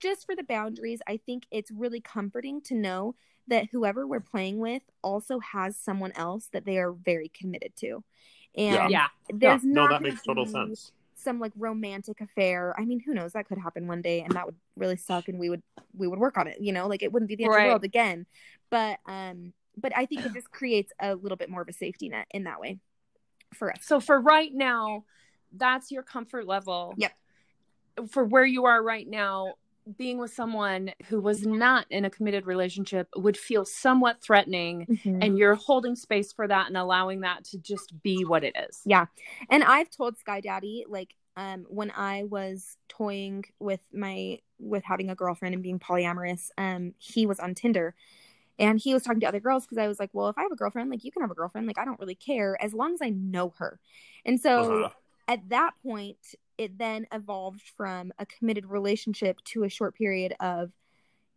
[0.00, 3.14] just for the boundaries, I think it's really comforting to know
[3.48, 8.02] that whoever we're playing with also has someone else that they are very committed to.
[8.56, 9.08] And Yeah.
[9.28, 10.92] there's yeah, no, that makes total sense.
[11.16, 12.74] Some like romantic affair.
[12.78, 13.32] I mean, who knows?
[13.32, 15.28] That could happen one day, and that would really suck.
[15.28, 15.62] And we would
[15.96, 16.58] we would work on it.
[16.60, 18.26] You know, like it wouldn't be the end of the world again.
[18.70, 22.08] But um, but I think it just creates a little bit more of a safety
[22.08, 22.78] net in that way
[23.54, 23.78] for us.
[23.82, 25.04] So for right now,
[25.52, 26.94] that's your comfort level.
[26.96, 27.12] Yep.
[28.10, 29.54] For where you are right now,
[29.98, 35.18] being with someone who was not in a committed relationship would feel somewhat threatening Mhm.
[35.22, 38.80] and you're holding space for that and allowing that to just be what it is.
[38.84, 39.06] Yeah.
[39.50, 45.10] And I've told Sky Daddy, like, um, when I was toying with my with having
[45.10, 47.94] a girlfriend and being polyamorous, um, he was on Tinder.
[48.58, 50.52] And he was talking to other girls because I was like, Well, if I have
[50.52, 52.94] a girlfriend, like you can have a girlfriend, like I don't really care as long
[52.94, 53.80] as I know her.
[54.24, 54.88] And so Uh-huh.
[55.26, 56.18] at that point,
[56.58, 60.72] it then evolved from a committed relationship to a short period of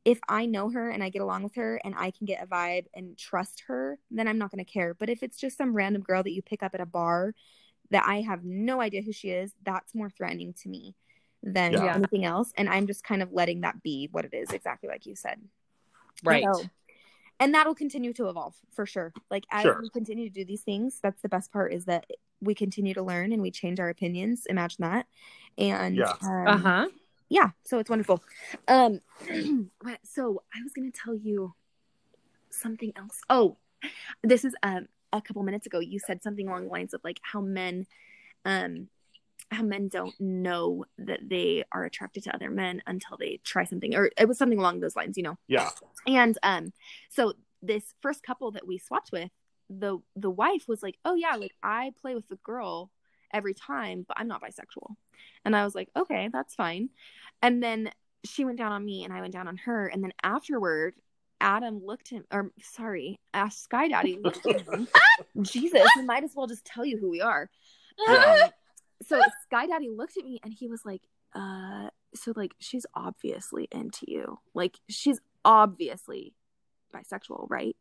[0.06, 2.48] if I know her and I get along with her and I can get a
[2.48, 4.94] vibe and trust her, then I'm not going to care.
[4.94, 7.34] But if it's just some random girl that you pick up at a bar
[7.90, 10.96] that I have no idea who she is, that's more threatening to me
[11.44, 11.96] than Yeah.
[11.96, 12.54] anything else.
[12.58, 15.42] And I'm just kind of letting that be what it is, exactly like you said.
[16.24, 16.44] Right.
[16.44, 16.64] So-
[17.40, 19.14] and that'll continue to evolve for sure.
[19.30, 19.80] Like as Sure.
[19.82, 22.10] we continue to do these things, that's the best part is that
[22.42, 24.46] we continue to learn and we change our opinions.
[24.48, 25.08] Imagine that.
[25.58, 26.14] And Yeah.
[26.22, 26.88] um, Uh-huh.
[27.30, 28.24] yeah, so it's wonderful.
[28.68, 29.00] Um
[30.04, 31.54] so I was gonna tell you
[32.50, 33.22] something else.
[33.30, 33.58] Oh,
[34.24, 37.20] this is um a couple minutes ago you said something along the lines of like
[37.24, 37.86] how men
[38.46, 38.90] um
[39.50, 43.96] how men don't know that they are attracted to other men until they try something
[43.96, 45.38] or it was something along those lines, you know.
[45.48, 45.70] Yeah.
[46.06, 46.74] And um
[47.10, 49.32] so this first couple that we swapped with,
[49.70, 52.92] the the wife was like, "Oh yeah, like I play with the girl
[53.34, 54.96] every time, but I'm not bisexual."
[55.46, 56.90] And I was like, "Okay, that's fine."
[57.42, 57.92] And then
[58.26, 60.96] she went down on me and I went down on her and then afterward
[61.40, 64.88] Adam looked him or sorry, asked Sky Daddy looked at him.
[65.42, 67.50] Jesus, we might as well just tell you who we are.
[68.08, 68.50] Um,
[69.04, 71.02] so Sky Daddy looked at me and he was like,
[71.36, 74.40] uh, so like she's obviously into you.
[74.54, 76.34] Like she's obviously
[76.94, 77.76] bisexual, right?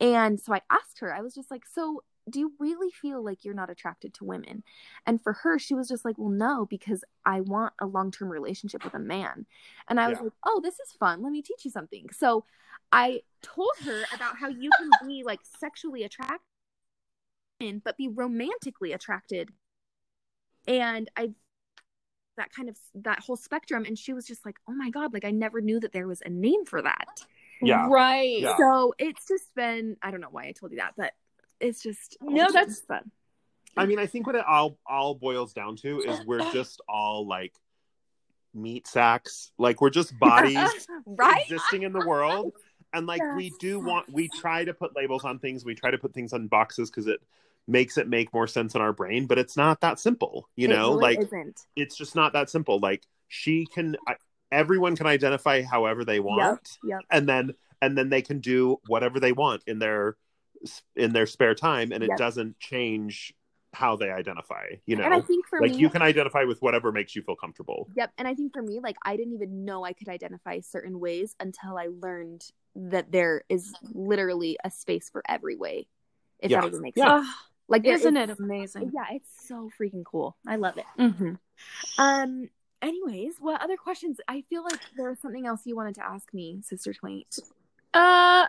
[0.00, 3.44] And so I asked her, I was just like, so do you really feel like
[3.44, 4.62] you're not attracted to women?
[5.06, 8.28] And for her, she was just like, well, no, because I want a long term
[8.28, 9.46] relationship with a man.
[9.88, 11.22] And I was like, oh, this is fun.
[11.22, 12.06] Let me teach you something.
[12.12, 12.44] So
[12.92, 16.40] I told her about how you can be like sexually attracted,
[17.84, 19.50] but be romantically attracted.
[20.66, 21.30] And I,
[22.36, 23.84] that kind of, that whole spectrum.
[23.86, 26.22] And she was just like, oh my God, like I never knew that there was
[26.24, 27.24] a name for that.
[27.62, 27.86] Yeah.
[27.90, 28.40] Right.
[28.40, 28.56] Yeah.
[28.56, 31.12] So it's just been I don't know why I told you that, but
[31.60, 33.10] it's just No, it's that's- just fun.
[33.76, 37.26] I mean, I think what it all all boils down to is we're just all
[37.26, 37.52] like
[38.52, 39.52] meat sacks.
[39.58, 40.58] Like we're just bodies
[41.06, 41.42] right?
[41.48, 42.52] existing in the world.
[42.92, 45.98] And like we do want we try to put labels on things, we try to
[45.98, 47.20] put things on boxes because it
[47.68, 50.48] makes it make more sense in our brain, but it's not that simple.
[50.56, 51.60] You It know, really like isn't.
[51.76, 52.80] it's just not that simple.
[52.80, 54.16] Like she can I,
[54.52, 57.00] everyone can identify however they want Yep.
[57.10, 60.16] and then and then they can do whatever they want in their
[60.96, 62.18] in their spare time and it Yep.
[62.18, 63.34] doesn't change
[63.72, 64.66] how they identify.
[64.84, 67.22] You know, and I think for like me, you can identify with whatever makes you
[67.22, 67.88] feel comfortable.
[67.94, 68.12] Yep.
[68.18, 71.36] And I think for me, like I didn't even know I could identify certain ways
[71.38, 72.42] until I learned
[72.74, 75.86] that there is literally a space for every way.
[76.40, 76.62] If Yeah.
[76.62, 77.22] that even makes Yeah.
[77.22, 77.28] sense.
[77.68, 78.90] Like isn't is- it amazing?
[78.92, 80.36] Yeah, it's so freaking cool.
[80.46, 80.86] I love it.
[80.98, 81.34] Mm-hmm.
[81.98, 82.50] Um
[82.82, 84.18] anyways, what other questions?
[84.28, 87.24] I feel like there was something else you wanted to ask me, Sister Twain.
[87.94, 88.46] Uh,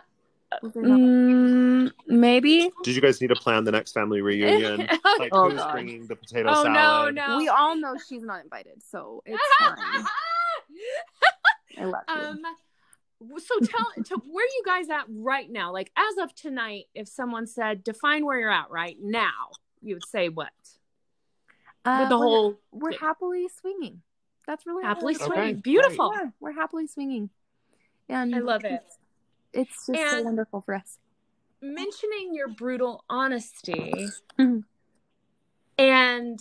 [0.62, 0.98] Was there not?
[0.98, 2.70] mm, maybe.
[2.84, 4.86] Did you guys need to plan the next family reunion?
[5.18, 5.72] Like Oh, who's God.
[5.72, 7.14] bringing the potato oh no, salad?
[7.14, 7.36] no.
[7.38, 10.04] We all know she's not invited, so it's fine.
[11.78, 12.14] I love you.
[12.14, 12.42] um
[13.38, 17.46] so tell to where you guys at right now like as of tonight if someone
[17.46, 19.50] said define where you're at right now
[19.80, 20.50] you would say what
[21.84, 22.98] Uh, with the we're- whole we're thing.
[23.00, 24.02] happily swinging.
[24.46, 25.60] That's really happily swinging say.
[25.60, 27.30] beautiful Yeah, we're happily swinging.
[28.08, 28.72] And I love it.
[28.72, 28.98] It's,
[29.52, 30.98] it's just so wonderful for us.
[31.60, 34.08] mentioning your brutal honesty
[34.38, 34.64] Mhm.
[35.78, 36.40] and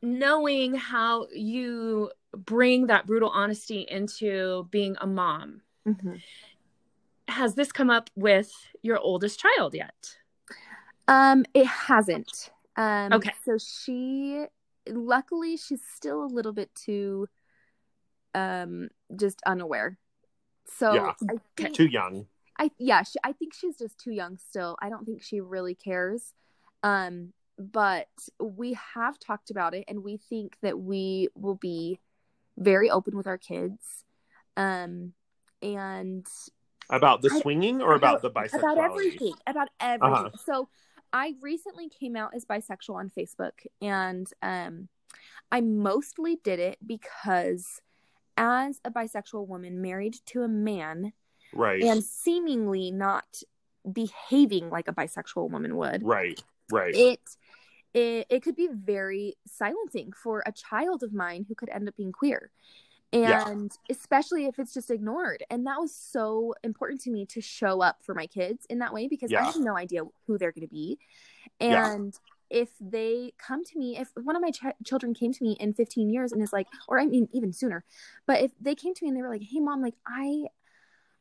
[0.00, 5.62] knowing how you bring that brutal honesty into being a mom
[7.28, 8.52] has this come up with
[8.82, 10.18] your oldest child yet
[11.08, 12.50] Um, it hasn't.
[12.76, 13.32] Um, Okay.
[13.44, 14.44] So she,
[14.88, 17.28] luckily, she's still a little bit too,
[18.34, 19.98] um, just unaware.
[20.78, 21.12] So Yeah.
[21.28, 22.26] I think, Too young.
[22.58, 24.76] I yeah, she, I think she's just too young still.
[24.80, 26.34] I don't think she really cares.
[26.82, 28.08] Um, but
[28.40, 31.98] we have talked about it, and we think that we will be
[32.58, 34.04] very open with our kids.
[34.56, 35.12] Um,
[35.62, 36.26] and
[36.90, 38.58] About the swinging or about, about- the bisexuality?
[38.58, 40.30] about everything about everything Uh-huh.
[40.44, 40.68] so
[41.12, 44.88] i recently came out as bisexual on facebook and um
[45.50, 47.80] i mostly did it because
[48.36, 51.12] as a bisexual woman married to a man
[51.54, 51.82] Right.
[51.82, 53.42] and seemingly not
[53.92, 56.42] behaving like a bisexual woman would right.
[56.70, 56.94] Right.
[56.94, 57.20] it
[57.94, 61.96] it, it could be very silencing for a child of mine who could end up
[61.96, 62.50] being queer
[63.12, 63.48] Yeah.
[63.48, 67.82] and especially if it's just ignored and that was so important to me to show
[67.82, 69.44] up for my kids in that way because i Yeah.
[69.46, 70.98] have no idea who they're going to be
[71.60, 71.92] Yeah.
[71.92, 72.18] and
[72.48, 75.72] if they come to me if one of my ch- children came to me in
[75.74, 77.84] 15 years and is like or i mean even sooner
[78.26, 80.44] but if they came to me and they were like hey mom like i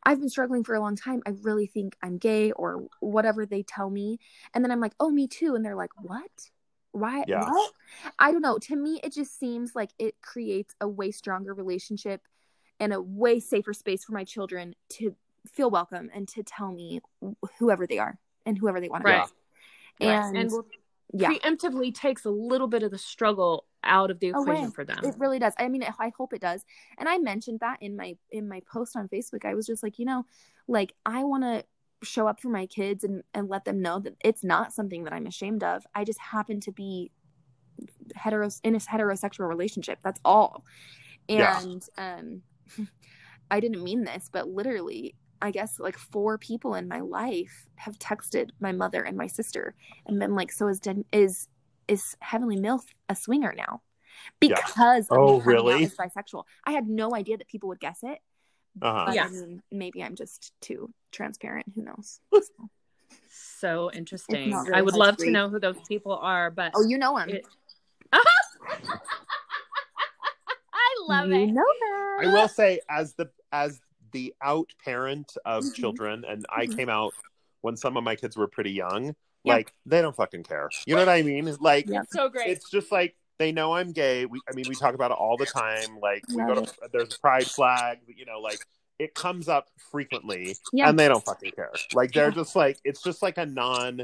[0.03, 1.21] I've been struggling for a long time.
[1.27, 4.17] I really think I'm gay or whatever they tell me.
[4.51, 5.53] And then I'm like, oh, me too.
[5.53, 6.49] And they're like, what?
[6.91, 7.23] Why?
[7.27, 7.49] Yeah.
[7.49, 7.73] What?
[8.19, 8.57] I don't know.
[8.59, 12.21] To me, it just seems like it creates a way stronger relationship
[12.79, 15.15] and a way safer space for my children to
[15.47, 17.01] feel welcome and to tell me
[17.59, 19.27] whoever they are and whoever they want to Right.
[19.99, 20.05] be.
[20.07, 20.15] Right.
[20.25, 20.67] And, and will-
[21.13, 24.71] yeah, preemptively takes a little bit of the struggle out of the equation Away.
[24.73, 25.53] for them it really does.
[25.57, 26.63] I mean, I hope it does.
[26.97, 29.43] And I mentioned that in my in my post on Facebook.
[29.43, 30.25] I was just like, you know,
[30.67, 31.65] like I want to
[32.03, 35.13] show up for my kids and and let them know that it's not something that
[35.13, 35.85] I'm ashamed of.
[35.93, 37.11] I just happen to be
[38.17, 39.99] heteros in a heterosexual relationship.
[40.03, 40.65] That's all.
[41.27, 41.61] Yeah.
[41.61, 42.41] And um
[43.51, 47.97] I didn't mean this, but literally I guess like four people in my life have
[47.97, 49.73] texted my mother and my sister
[50.05, 51.47] and been like, "So is Den- is
[51.87, 53.81] is Heavenly MILF a swinger now?"
[54.39, 55.87] Because of Oh, really?
[55.87, 56.43] bisexual.
[56.65, 58.19] I had no idea that people would guess it.
[58.81, 59.11] Uh-huh.
[59.13, 59.25] Yeah.
[59.25, 61.65] I mean, maybe I'm just too transparent.
[61.75, 62.19] Who knows?
[63.33, 66.85] so interesting really i would love to to know who those people are but oh,
[66.85, 67.29] you know them.
[67.29, 67.45] It-
[70.73, 72.17] i love you it know that.
[72.23, 73.79] I will say, as the as
[74.11, 75.73] the out parent of Mhm.
[75.73, 76.75] children, and I Mhm.
[76.75, 77.13] came out
[77.61, 79.15] when some of my kids were pretty young.
[79.43, 79.53] Yeah.
[79.55, 80.69] Like they don't fucking care.
[80.85, 81.45] You know what I mean?
[81.59, 82.01] Like Yeah.
[82.03, 84.25] it's so great it's just like they know I'm gay.
[84.25, 85.99] We, I mean, we talk about it all the time.
[86.01, 87.99] Like we go to there's a pride flag.
[88.07, 88.59] You know, like
[88.99, 90.89] it comes up frequently, Yeah.
[90.89, 91.71] and they don't fucking care.
[91.93, 94.01] Like they're just like it's just like a non.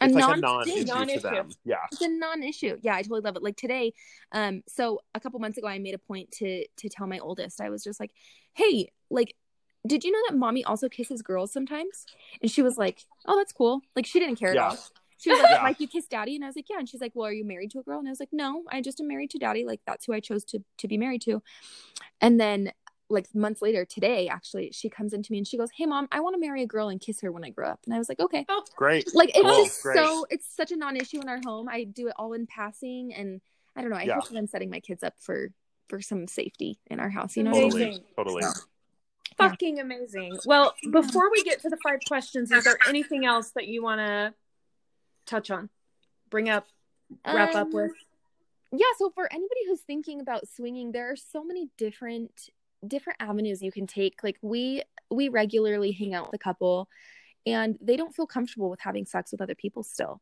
[0.00, 1.20] A It's like a non- non-issue, non-issue.
[1.20, 1.48] to them.
[1.64, 1.76] Yeah.
[1.92, 3.92] it's a non-issue yeah i totally love it like today
[4.32, 7.60] um so a couple months ago i made a point to to tell my oldest
[7.60, 8.10] i was just like
[8.54, 9.36] hey like
[9.86, 12.06] did you know that mommy also kisses girls sometimes
[12.42, 14.66] and she was like oh that's cool like she didn't care Yeah.
[14.66, 14.78] at all
[15.24, 15.62] she was like Yeah.
[15.62, 17.44] like you kiss daddy and i was like yeah and she's like well are you
[17.44, 19.64] married to a girl and i was like no i just am married to daddy
[19.64, 21.42] like that's who i chose to to be married to
[22.20, 22.70] and then
[23.10, 26.20] like months later today actually she comes into me and she goes hey mom i
[26.20, 28.08] want to marry a girl and kiss her when i grow up and i was
[28.08, 29.08] like okay oh Great.
[29.14, 29.96] like it's Cool, just great.
[29.96, 33.40] so it's such a non-issue in our home i do it all in passing and
[33.76, 34.14] i don't know i Yeah.
[34.14, 35.50] hope that i'm setting my kids up for
[35.88, 37.70] for some safety in our house you know what I mean?
[37.70, 38.02] Totally.
[38.16, 38.42] Totally.
[38.42, 38.60] So-
[39.36, 43.66] fucking amazing well before we get to the five questions is there anything else that
[43.66, 44.32] you want to
[45.26, 45.68] touch on
[46.30, 46.66] bring up
[47.26, 47.92] wrap up Um, with?
[48.72, 52.50] yeah so for anybody who's thinking about swinging there are so many different
[52.86, 54.22] different avenues you can take.
[54.22, 56.88] Like we we regularly hang out with a couple
[57.46, 60.20] and they don't feel comfortable with having sex with other people still.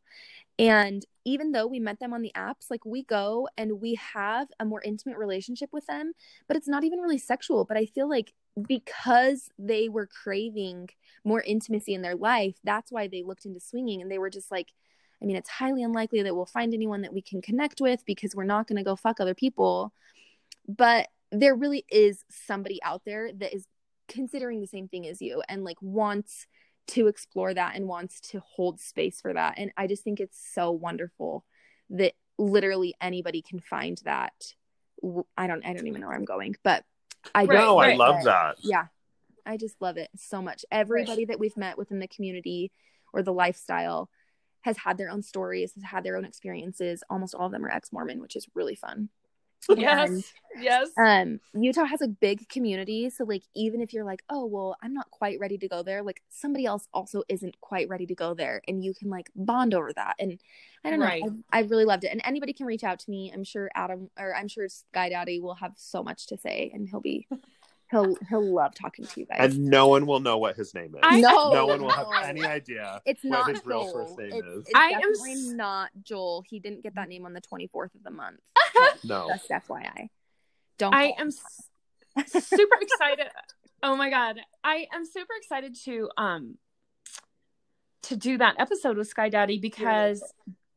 [0.58, 4.48] And even though we met them on the apps, like we go and we have
[4.58, 6.12] a more intimate relationship with them,
[6.48, 7.64] but it's not even really sexual.
[7.64, 8.32] But I feel like
[8.68, 10.90] because they were craving
[11.24, 14.50] more intimacy in their life, that's why they looked into swinging and they were just
[14.50, 14.68] like,
[15.22, 18.34] I mean, it's highly unlikely that we'll find anyone that we can connect with because
[18.34, 19.92] we're not going to go fuck other people.
[20.66, 23.66] But there really is somebody out there that is
[24.08, 26.46] considering the same thing as you and like wants
[26.88, 29.54] to explore that and wants to hold space for that.
[29.56, 31.44] And I just think it's so wonderful
[31.90, 34.32] that literally anybody can find that.
[35.36, 36.84] I don't I don't even know where I'm going, but
[37.34, 37.98] I Right, no, I right.
[37.98, 38.56] love that.
[38.60, 38.86] yeah.
[39.44, 40.64] I just love it so much.
[40.70, 42.70] Everybody that we've met within the community
[43.12, 44.08] or the lifestyle
[44.62, 47.02] has had their own stories, has had their own experiences.
[47.10, 49.08] Almost all of them are ex-Mormon, which is really fun.
[49.68, 50.32] Yes.
[50.60, 50.88] Yes.
[50.98, 54.92] um utah has a big community so like even if you're like oh well i'm
[54.92, 58.34] not quite ready to go there like somebody else also isn't quite ready to go
[58.34, 60.38] there and you can like bond over that and
[60.84, 61.22] i don't know Right.
[61.52, 64.10] I, I really loved it and anybody can reach out to me i'm sure adam
[64.18, 67.26] or i'm sure sky daddy will have so much to say and he'll be
[67.92, 70.94] he'll he'll love talking to you guys And no one will know what his name
[70.96, 71.00] is.
[71.04, 73.00] I- no no one will have any idea.
[73.06, 74.64] it's what not his real first name it's, is.
[74.66, 76.42] it's I am s- not Joel.
[76.48, 78.40] He didn't get that name on the 24th of the month.
[79.04, 79.28] No.
[79.28, 80.08] Just FYI.
[80.78, 80.92] Don't.
[80.94, 81.68] I am s-
[82.28, 83.26] super excited.
[83.82, 86.56] Oh my god, I am super excited to um
[88.04, 90.22] to do that episode with Sky Daddy because,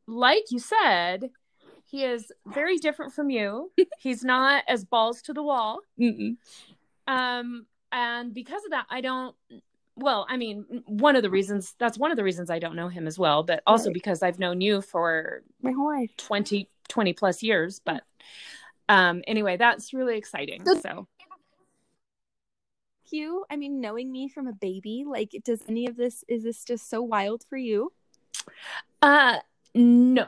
[0.08, 1.30] like you said,
[1.86, 3.72] he is very different from you.
[4.00, 5.80] He's not as balls to the wall.
[6.00, 6.38] Mm-mm.
[7.08, 9.36] Um, and because of that, I don't.
[9.98, 12.90] Well, I mean, one of the reasons that's one of the reasons I don't know
[12.90, 13.94] him as well, but also Right.
[13.94, 16.12] because I've known you for my whole life.
[16.18, 17.80] 20, 20 plus years.
[17.80, 18.04] But
[18.90, 20.66] um, anyway, that's really exciting.
[20.66, 21.08] So- So.
[23.12, 23.46] you?
[23.50, 26.90] I mean, knowing me from a baby, like, does any of this is this just
[26.90, 27.94] so wild for you?
[29.02, 29.38] Uh
[29.74, 30.28] no.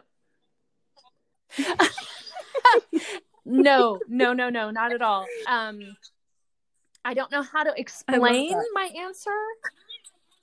[3.46, 5.26] no, no, no, no, not at all.
[5.48, 5.98] Um
[7.08, 8.20] I don't know how to explain
[8.74, 9.32] my answer,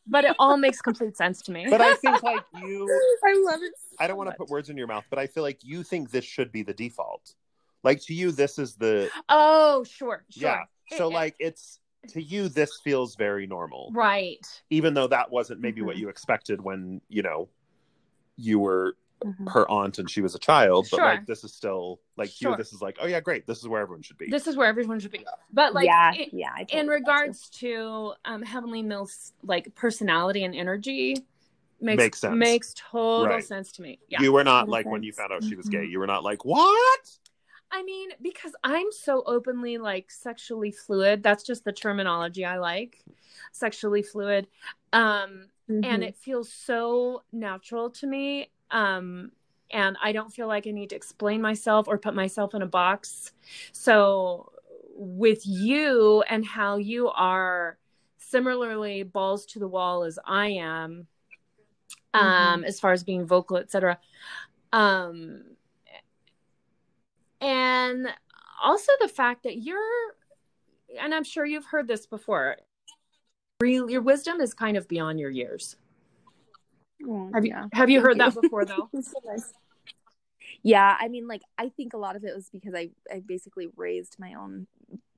[0.06, 1.66] but it all makes complete sense to me.
[1.68, 2.88] But I think like you
[3.24, 3.72] I love it.
[4.00, 6.10] I don't want to put words in your mouth, but I feel like you think
[6.10, 7.34] this should be the default.
[7.82, 10.42] Like to you, this is the oh, sure, sure.
[10.42, 10.62] yeah.
[10.96, 14.40] So It- it- like it's to you, this feels very normal, right.
[14.70, 16.00] even though that wasn't maybe what Mhm.
[16.00, 17.50] you expected when you know
[18.36, 19.50] you were Mhm.
[19.52, 20.86] her aunt and she was a child.
[20.90, 21.04] But Sure.
[21.06, 22.50] like this is still like Sure.
[22.52, 23.46] you, this is like oh yeah, great.
[23.46, 24.28] This is where everyone should be.
[24.28, 25.24] This is where everyone should be.
[25.52, 26.52] But like yeah, it- yeah.
[26.54, 26.90] I in totally got you.
[26.92, 31.16] regards to um Heavenly Milf's like personality and energy
[31.80, 32.36] makes Makes sense.
[32.36, 33.44] makes total Right.
[33.44, 33.98] sense to me.
[34.08, 34.22] Yeah.
[34.22, 35.78] You were not Makes like when you found out she was gay.
[35.86, 35.90] Mhm.
[35.90, 37.18] You were not like what?
[37.70, 41.22] I mean, because I'm so openly like sexually fluid.
[41.24, 43.02] That's just the terminology I like.
[43.52, 44.46] Sexually fluid.
[44.92, 46.08] Um and Mhm.
[46.08, 48.50] it feels so natural to me.
[48.74, 49.32] Um
[49.70, 52.66] and I don't feel like I need to explain myself or put myself in a
[52.66, 53.32] box.
[53.72, 54.52] So
[54.94, 57.78] with you and how you are
[58.18, 61.06] similarly balls to the wall as I am,
[62.14, 63.98] um, as far as being vocal, etc.
[64.72, 65.42] Um,
[67.40, 68.08] and
[68.62, 69.78] also the fact that you're,
[71.00, 72.56] and I'm sure you've heard this before.
[73.60, 75.76] Real, your wisdom is kind of beyond your years.
[77.34, 77.66] Have you yeah.
[77.72, 78.88] have you heard Thank that before though?
[79.00, 79.52] So nice.
[80.62, 83.68] Yeah, I mean, like, I think a lot of it was because I, I basically
[83.76, 84.66] raised my own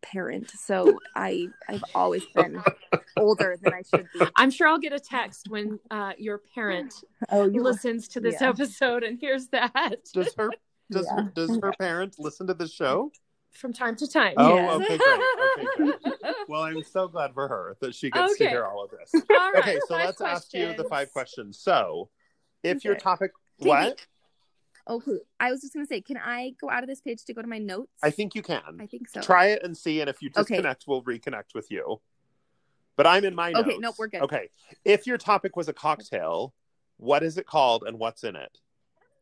[0.02, 2.60] parent, so I, I've always been
[3.16, 4.26] older than I should be.
[4.36, 6.94] I'm sure I'll get a text when uh, your parent
[7.28, 8.48] Oh, you listens to this yeah.
[8.48, 10.50] episode and hears that Does her
[10.90, 11.24] does Yeah.
[11.24, 13.10] her, does her parents listen to the show?
[13.56, 14.34] From time to time.
[14.36, 14.80] Oh, Yes.
[14.80, 15.20] okay, great.
[15.58, 15.94] Okay, good.
[16.48, 19.14] Well, I'm so glad for her that she gets to hear all of this.
[19.30, 21.58] All right, Okay, so let's ask you the five questions.
[21.58, 22.08] So,
[22.62, 23.80] if your topic, Wait, what?
[23.88, 24.06] wait.
[24.88, 27.42] Okay, I was just gonna say, can I go out of this page to go
[27.42, 27.90] to my notes?
[28.02, 28.62] I think you can.
[28.78, 29.20] I think so.
[29.20, 30.54] Try it and see, and if you Okay.
[30.56, 32.00] disconnect, we'll reconnect with you.
[32.96, 33.68] But I'm in my notes.
[33.68, 34.22] Okay, nope, we're good.
[34.22, 34.48] Okay,
[34.84, 36.54] if your topic was a cocktail,
[36.98, 38.58] what is it called and what's in it?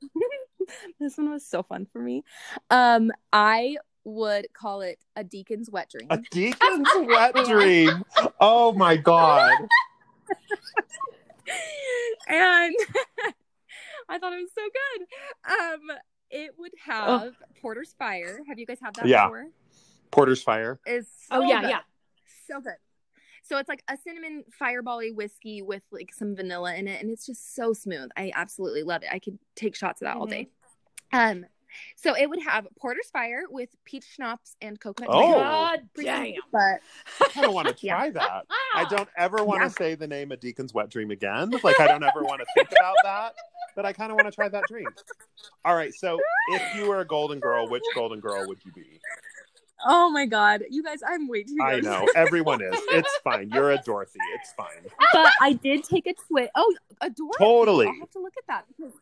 [1.00, 2.24] this one was so fun for me.
[2.70, 6.08] Um, I would call it a deacon's wet dream.
[6.10, 8.04] A deacon's wet dream.
[8.40, 9.56] Oh my god!
[12.28, 12.74] and
[14.08, 15.52] I thought it was so good.
[15.52, 15.80] Um,
[16.30, 18.40] it would have Porter's Fire.
[18.48, 19.26] Have you guys had that Yeah.
[19.26, 19.46] before?
[20.10, 20.78] Porter's fire.
[20.86, 21.70] It's Oh yeah, good.
[21.70, 21.80] yeah.
[22.46, 22.74] so good.
[23.42, 27.26] So it's like a cinnamon firebally whiskey with like some vanilla in it, and it's
[27.26, 28.10] just so smooth.
[28.16, 29.08] I absolutely love it.
[29.12, 30.48] I could take shots of that all day.
[31.12, 31.44] Um,
[31.96, 35.10] so it would have Porter's Fire with peach schnapps and coconut.
[35.12, 35.20] Oh.
[35.22, 35.40] Tango.
[35.40, 36.34] God damn.
[36.52, 36.80] But
[37.20, 37.96] I kind of want to Yeah.
[37.96, 38.46] try that.
[38.74, 39.68] I don't ever want to Yeah.
[39.70, 41.50] say the name of Deacon's Wet Dream again.
[41.62, 43.34] Like I don't ever want to think about that.
[43.76, 44.88] But I kind of want to try that drink.
[45.64, 46.20] All right, so
[46.52, 49.00] if you were a golden girl, which golden girl would you be?
[49.86, 51.58] Oh my god, you guys, I'm way too.
[51.62, 52.72] I know everyone is.
[52.90, 53.50] It's fine.
[53.52, 54.20] You're a Dorothy.
[54.34, 54.88] It's fine.
[55.12, 56.48] but I did take a quiz.
[56.54, 57.34] Oh, adorable!
[57.38, 57.86] Totally.
[57.88, 58.92] I'll have to look at that because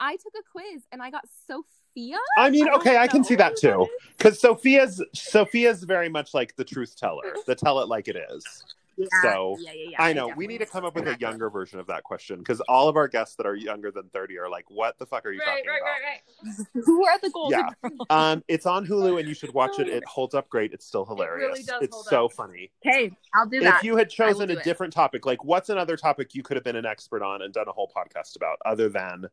[0.00, 2.16] I took a quiz and I got Sophia.
[2.36, 3.86] I mean, I okay, I can see that too.
[4.16, 8.64] Because Sophia's Sophia's very much like the truth teller, the tell it like it is.
[8.96, 11.20] Yeah, So, yeah, yeah, yeah, I know we need to come up with a understand
[11.20, 11.30] that.
[11.32, 14.38] younger version of that question because all of our guests that are younger than thirty
[14.38, 16.84] are like, "What the fuck are you Right, talking right, about?" right, right.
[16.86, 17.70] Who are the golden Yeah.
[17.82, 18.06] girls?
[18.08, 19.88] Um, it's on Hulu and you should watch it.
[19.88, 20.72] It holds up great.
[20.72, 21.48] It's still hilarious.
[21.48, 22.34] really does it's hold so up.
[22.34, 22.70] funny.
[22.82, 23.78] Hey, I'll do that.
[23.78, 24.62] If you had chosen a it.
[24.62, 27.66] different topic, like what's another topic you could have been an expert on and done
[27.66, 29.26] a whole podcast about, other than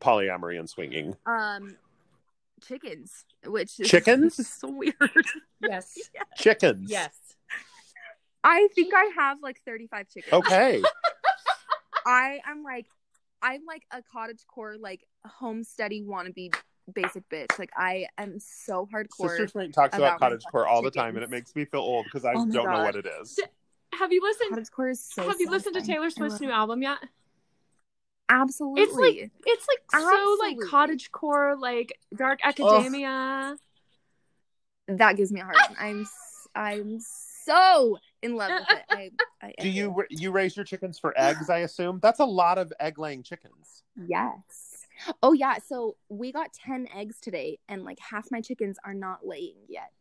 [0.00, 1.16] polyamory and swinging?
[1.26, 1.76] um,
[2.66, 4.48] chickens, which is Chickens?
[4.60, 4.94] so weird.
[5.60, 5.98] Yes.
[6.36, 6.90] Chickens.
[6.90, 7.14] Yes.
[8.44, 10.32] I think I have like 35 chickens.
[10.32, 10.82] Okay.
[12.06, 12.86] I am like,
[13.42, 15.04] I'm like a cottage core, like
[15.40, 16.54] homesteady wannabe
[16.92, 17.58] basic bitch.
[17.58, 19.30] Like I am so hardcore.
[19.30, 21.80] Sister Twain talks about about cottage core all the time, and it makes me feel
[21.80, 23.38] old because I Oh don't know what it is.
[23.94, 24.50] Have you listened?
[24.50, 25.26] cottage core is so.
[25.26, 25.82] have you listened to.
[25.82, 26.98] Taylor Swift's new album yet?
[28.28, 28.82] Absolutely.
[28.82, 33.56] It's like it's like so like cottage core, like dark academia.
[34.88, 35.56] that gives me a heart.
[35.78, 36.06] I'm
[36.54, 36.98] I'm
[37.44, 38.84] so in love with it.
[38.90, 39.10] I,
[39.46, 41.50] I Do you you raise your chickens for eggs?
[41.50, 43.84] I assume that's a lot of egg laying chickens.
[44.08, 44.86] Yes.
[45.22, 45.58] Oh yeah.
[45.64, 49.92] So we got ten eggs today, and like half my chickens are not laying yet.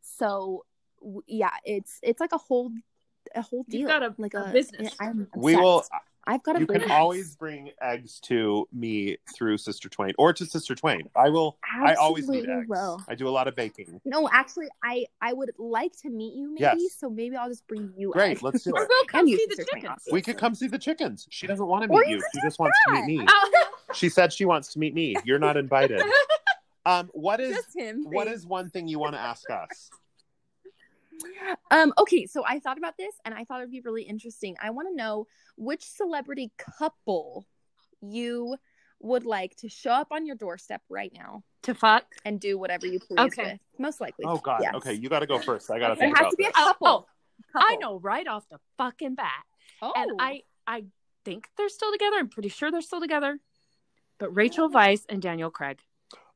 [0.00, 0.64] So
[1.26, 2.70] yeah, it's it's like a whole
[3.34, 3.80] a whole deal.
[3.80, 4.94] You've got a- like a a, business.
[4.98, 5.84] I'm We will.
[6.26, 6.34] Obsessed.
[6.34, 6.90] I've got a You can business.
[6.92, 11.08] always bring eggs to me through Sister Twain or to Sister Twain.
[11.16, 11.58] I will.
[11.64, 12.68] I always need eggs.
[12.68, 13.00] will.
[13.08, 14.00] I do a lot of baking.
[14.04, 16.60] No, actually, I I would like to meet you maybe.
[16.82, 16.94] Yes.
[16.98, 18.10] So maybe I'll just bring you.
[18.12, 18.42] Great, eggs.
[18.42, 18.88] let's do Or it.
[18.88, 20.02] we'll come And you, see the Sister Twain, chickens.
[20.12, 21.26] We could come see the chickens.
[21.30, 22.22] She doesn't want to meet you you.
[22.34, 23.26] She just wants to meet me.
[23.28, 25.16] Oh, She said she wants to meet me.
[25.24, 26.02] You're not invited.
[26.86, 28.04] Um, what is Just him.
[28.08, 28.40] what thanks.
[28.40, 29.90] is one thing you want to ask us?
[31.70, 34.56] Um, okay, so I thought about this and I thought it'd be really interesting.
[34.62, 35.26] I want to know
[35.56, 37.46] which celebrity couple
[38.00, 38.56] you
[39.00, 42.04] would like to show up on your doorstep right now to fuck.
[42.24, 43.52] and do whatever you please Okay.
[43.52, 43.60] with.
[43.78, 44.24] Most likely.
[44.26, 44.60] Oh God.
[44.62, 44.74] Yes.
[44.76, 45.70] Okay, you got to go first.
[45.70, 46.12] I got to think.
[46.12, 46.54] It think has about to be a this.
[46.58, 46.88] Oh, couple.
[46.88, 47.06] oh,
[47.52, 47.68] Couple.
[47.70, 49.42] I know right off the fucking bat.
[49.82, 49.92] Oh.
[49.96, 50.84] And I I
[51.24, 52.16] think they're still together.
[52.18, 53.38] I'm pretty sure they're still together.
[54.18, 55.78] But Rachel Weisz and Daniel Craig.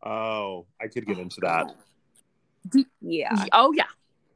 [0.05, 1.66] Oh, I could get Oh, into that.
[2.73, 2.85] God.
[3.02, 3.44] Yeah.
[3.52, 3.85] Oh yeah.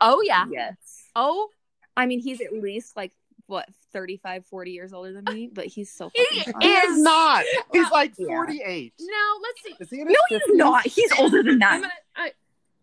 [0.00, 0.46] Oh yeah.
[0.50, 0.76] Yes.
[1.16, 1.48] Oh,
[1.96, 3.12] I mean, he's at least like
[3.46, 6.62] what 35, 40 years older than me, but he's so He fucking fun.
[6.62, 7.44] Is- is not.
[7.72, 8.26] He's like Yeah.
[8.28, 8.92] 48.
[9.00, 9.74] now let's see.
[9.80, 10.86] Is he in No, his he's not.
[10.86, 11.80] He's older than I'm that.
[11.80, 12.32] gonna, I,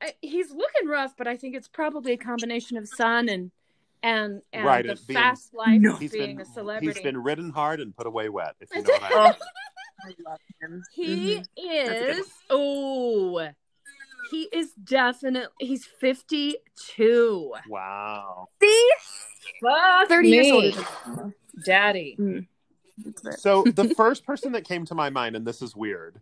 [0.02, 3.52] I, he's looking rough, but I think it's probably a combination of sun and
[4.04, 5.96] and and Right, the being- fast life No.
[5.98, 6.88] He's being been a celebrity.
[6.88, 8.56] he's been ridden hard and put away wet.
[8.60, 9.34] If you know what I mean.
[10.04, 10.84] I love him.
[10.94, 11.86] He mm-hmm.
[11.88, 12.32] That's a good is.
[12.50, 13.50] Oh,
[14.32, 15.48] he is definitely.
[15.60, 17.54] He's fifty-two.
[17.70, 18.48] Wow.
[18.62, 18.90] See,
[19.62, 21.34] Fuck thirty me, years older than me.
[21.64, 22.48] Daddy.
[23.04, 23.40] That's it.
[23.40, 26.22] So the first person that came to my mind, and this is weird,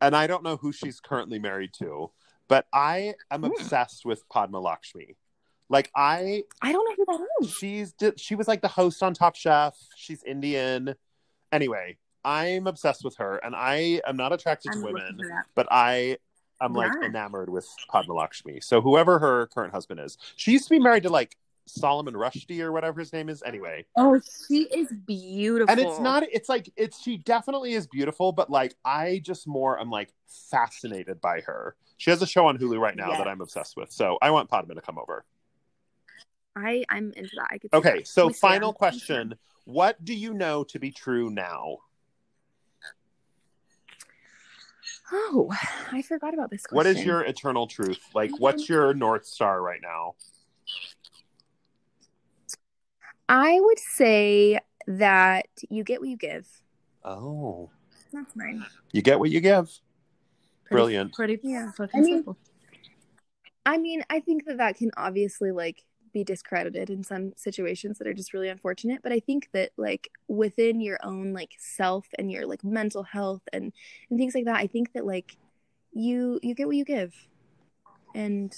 [0.00, 2.10] and I don't know who she's currently married to,
[2.48, 3.46] but I am Hmm.
[3.46, 5.16] obsessed with Padma Lakshmi.
[5.68, 7.50] Like I, I don't know who that is.
[7.52, 9.76] she's she was like the host on Top Chef.
[9.96, 10.94] She's Indian.
[11.52, 15.28] Anyway, I'm obsessed with her, and I am not attracted to I'm women, looking for
[15.28, 15.44] that.
[15.54, 16.18] but I
[16.60, 17.08] am like Yeah.
[17.08, 18.60] enamored with Padma Lakshmi.
[18.60, 22.60] So whoever her current husband is, she used to be married to like Solomon Rushdie
[22.60, 23.42] or whatever his name is.
[23.44, 25.70] Anyway, Oh, she is beautiful.
[25.70, 29.78] and it's not it's like it's she definitely is beautiful but like i just more
[29.78, 30.12] I'm like
[30.50, 33.18] fascinated by her she has a show on hulu right now Yes.
[33.18, 35.24] that i'm obsessed with so i want Padma to come over
[36.56, 37.46] I I'm into that.
[37.50, 37.72] I could.
[37.74, 39.34] okay so final question
[39.64, 41.78] what do you know to be true now
[45.12, 45.50] Oh,
[45.92, 46.76] I forgot about this question.
[46.76, 50.14] what is your eternal truth like what's your north star right now
[53.28, 56.46] I would say that you get what you give.
[57.04, 57.70] oh
[58.12, 58.64] That's mine.
[58.92, 59.66] you get what you give
[60.64, 61.12] Pretty- Brilliant.
[61.14, 61.70] Pretty Yeah.
[61.72, 62.36] fucking I mean- simple.
[63.66, 68.06] I mean, I think that that can obviously like be discredited in some situations that
[68.06, 72.30] are just really unfortunate, but I think that like within your own like self and
[72.30, 73.72] your like mental health and
[74.10, 75.36] and things like that, I think that like
[75.92, 77.14] you you get what you give.
[78.14, 78.54] And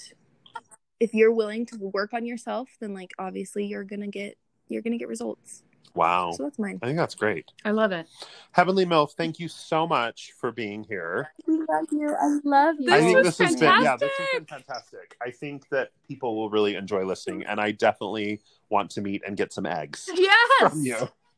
[0.99, 4.99] if you're willing to work on yourself, then like obviously you're to get you're to
[4.99, 5.63] get results.
[5.95, 6.79] Wow So that's mine.
[6.81, 8.07] i think that's great I love it.
[8.51, 12.15] heavenly milf thank you so much for being here We love you.
[12.19, 12.93] I love you.
[12.93, 15.15] I think was this has been yeah, this has been fantastic.
[15.21, 19.35] I think that people will really enjoy listening, and I definitely want to meet and
[19.37, 20.49] get some eggs Yes.
[20.59, 20.97] from you.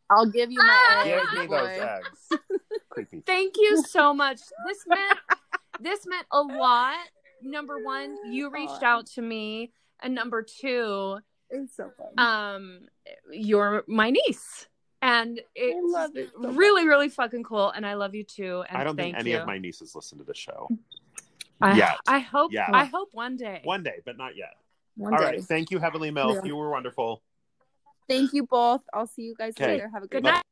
[0.10, 1.04] I'll give you my Ah!
[1.06, 2.42] egg, Give me those eggs.
[2.90, 3.24] creepy.
[3.26, 4.40] Thank you so much.
[4.68, 5.20] This meant
[5.82, 6.98] this meant a lot.
[7.42, 11.18] Number one, you reached out to me, and number two,
[11.50, 12.18] It's so fun.
[12.18, 12.80] um,
[13.32, 14.68] you're my niece,
[15.02, 16.56] and it's love it so much.
[16.56, 17.70] really, really fucking cool.
[17.72, 18.64] And I love you too.
[18.68, 19.38] And I don't thank think any you.
[19.38, 20.70] of my nieces listen to the show.
[21.62, 21.98] I, yet.
[22.08, 22.52] I hope.
[22.52, 22.70] Yet.
[22.74, 23.62] I hope one day.
[23.64, 24.56] One day, but not yet.
[24.98, 25.26] One All day.
[25.26, 25.44] right.
[25.44, 26.36] Thank you, Heavenly Milf.
[26.36, 26.42] Yeah.
[26.46, 27.22] You were wonderful.
[28.08, 28.82] Thank you both.
[28.94, 29.74] I'll see you guys Okay.
[29.74, 29.90] later.
[29.94, 30.44] Have a Good good night.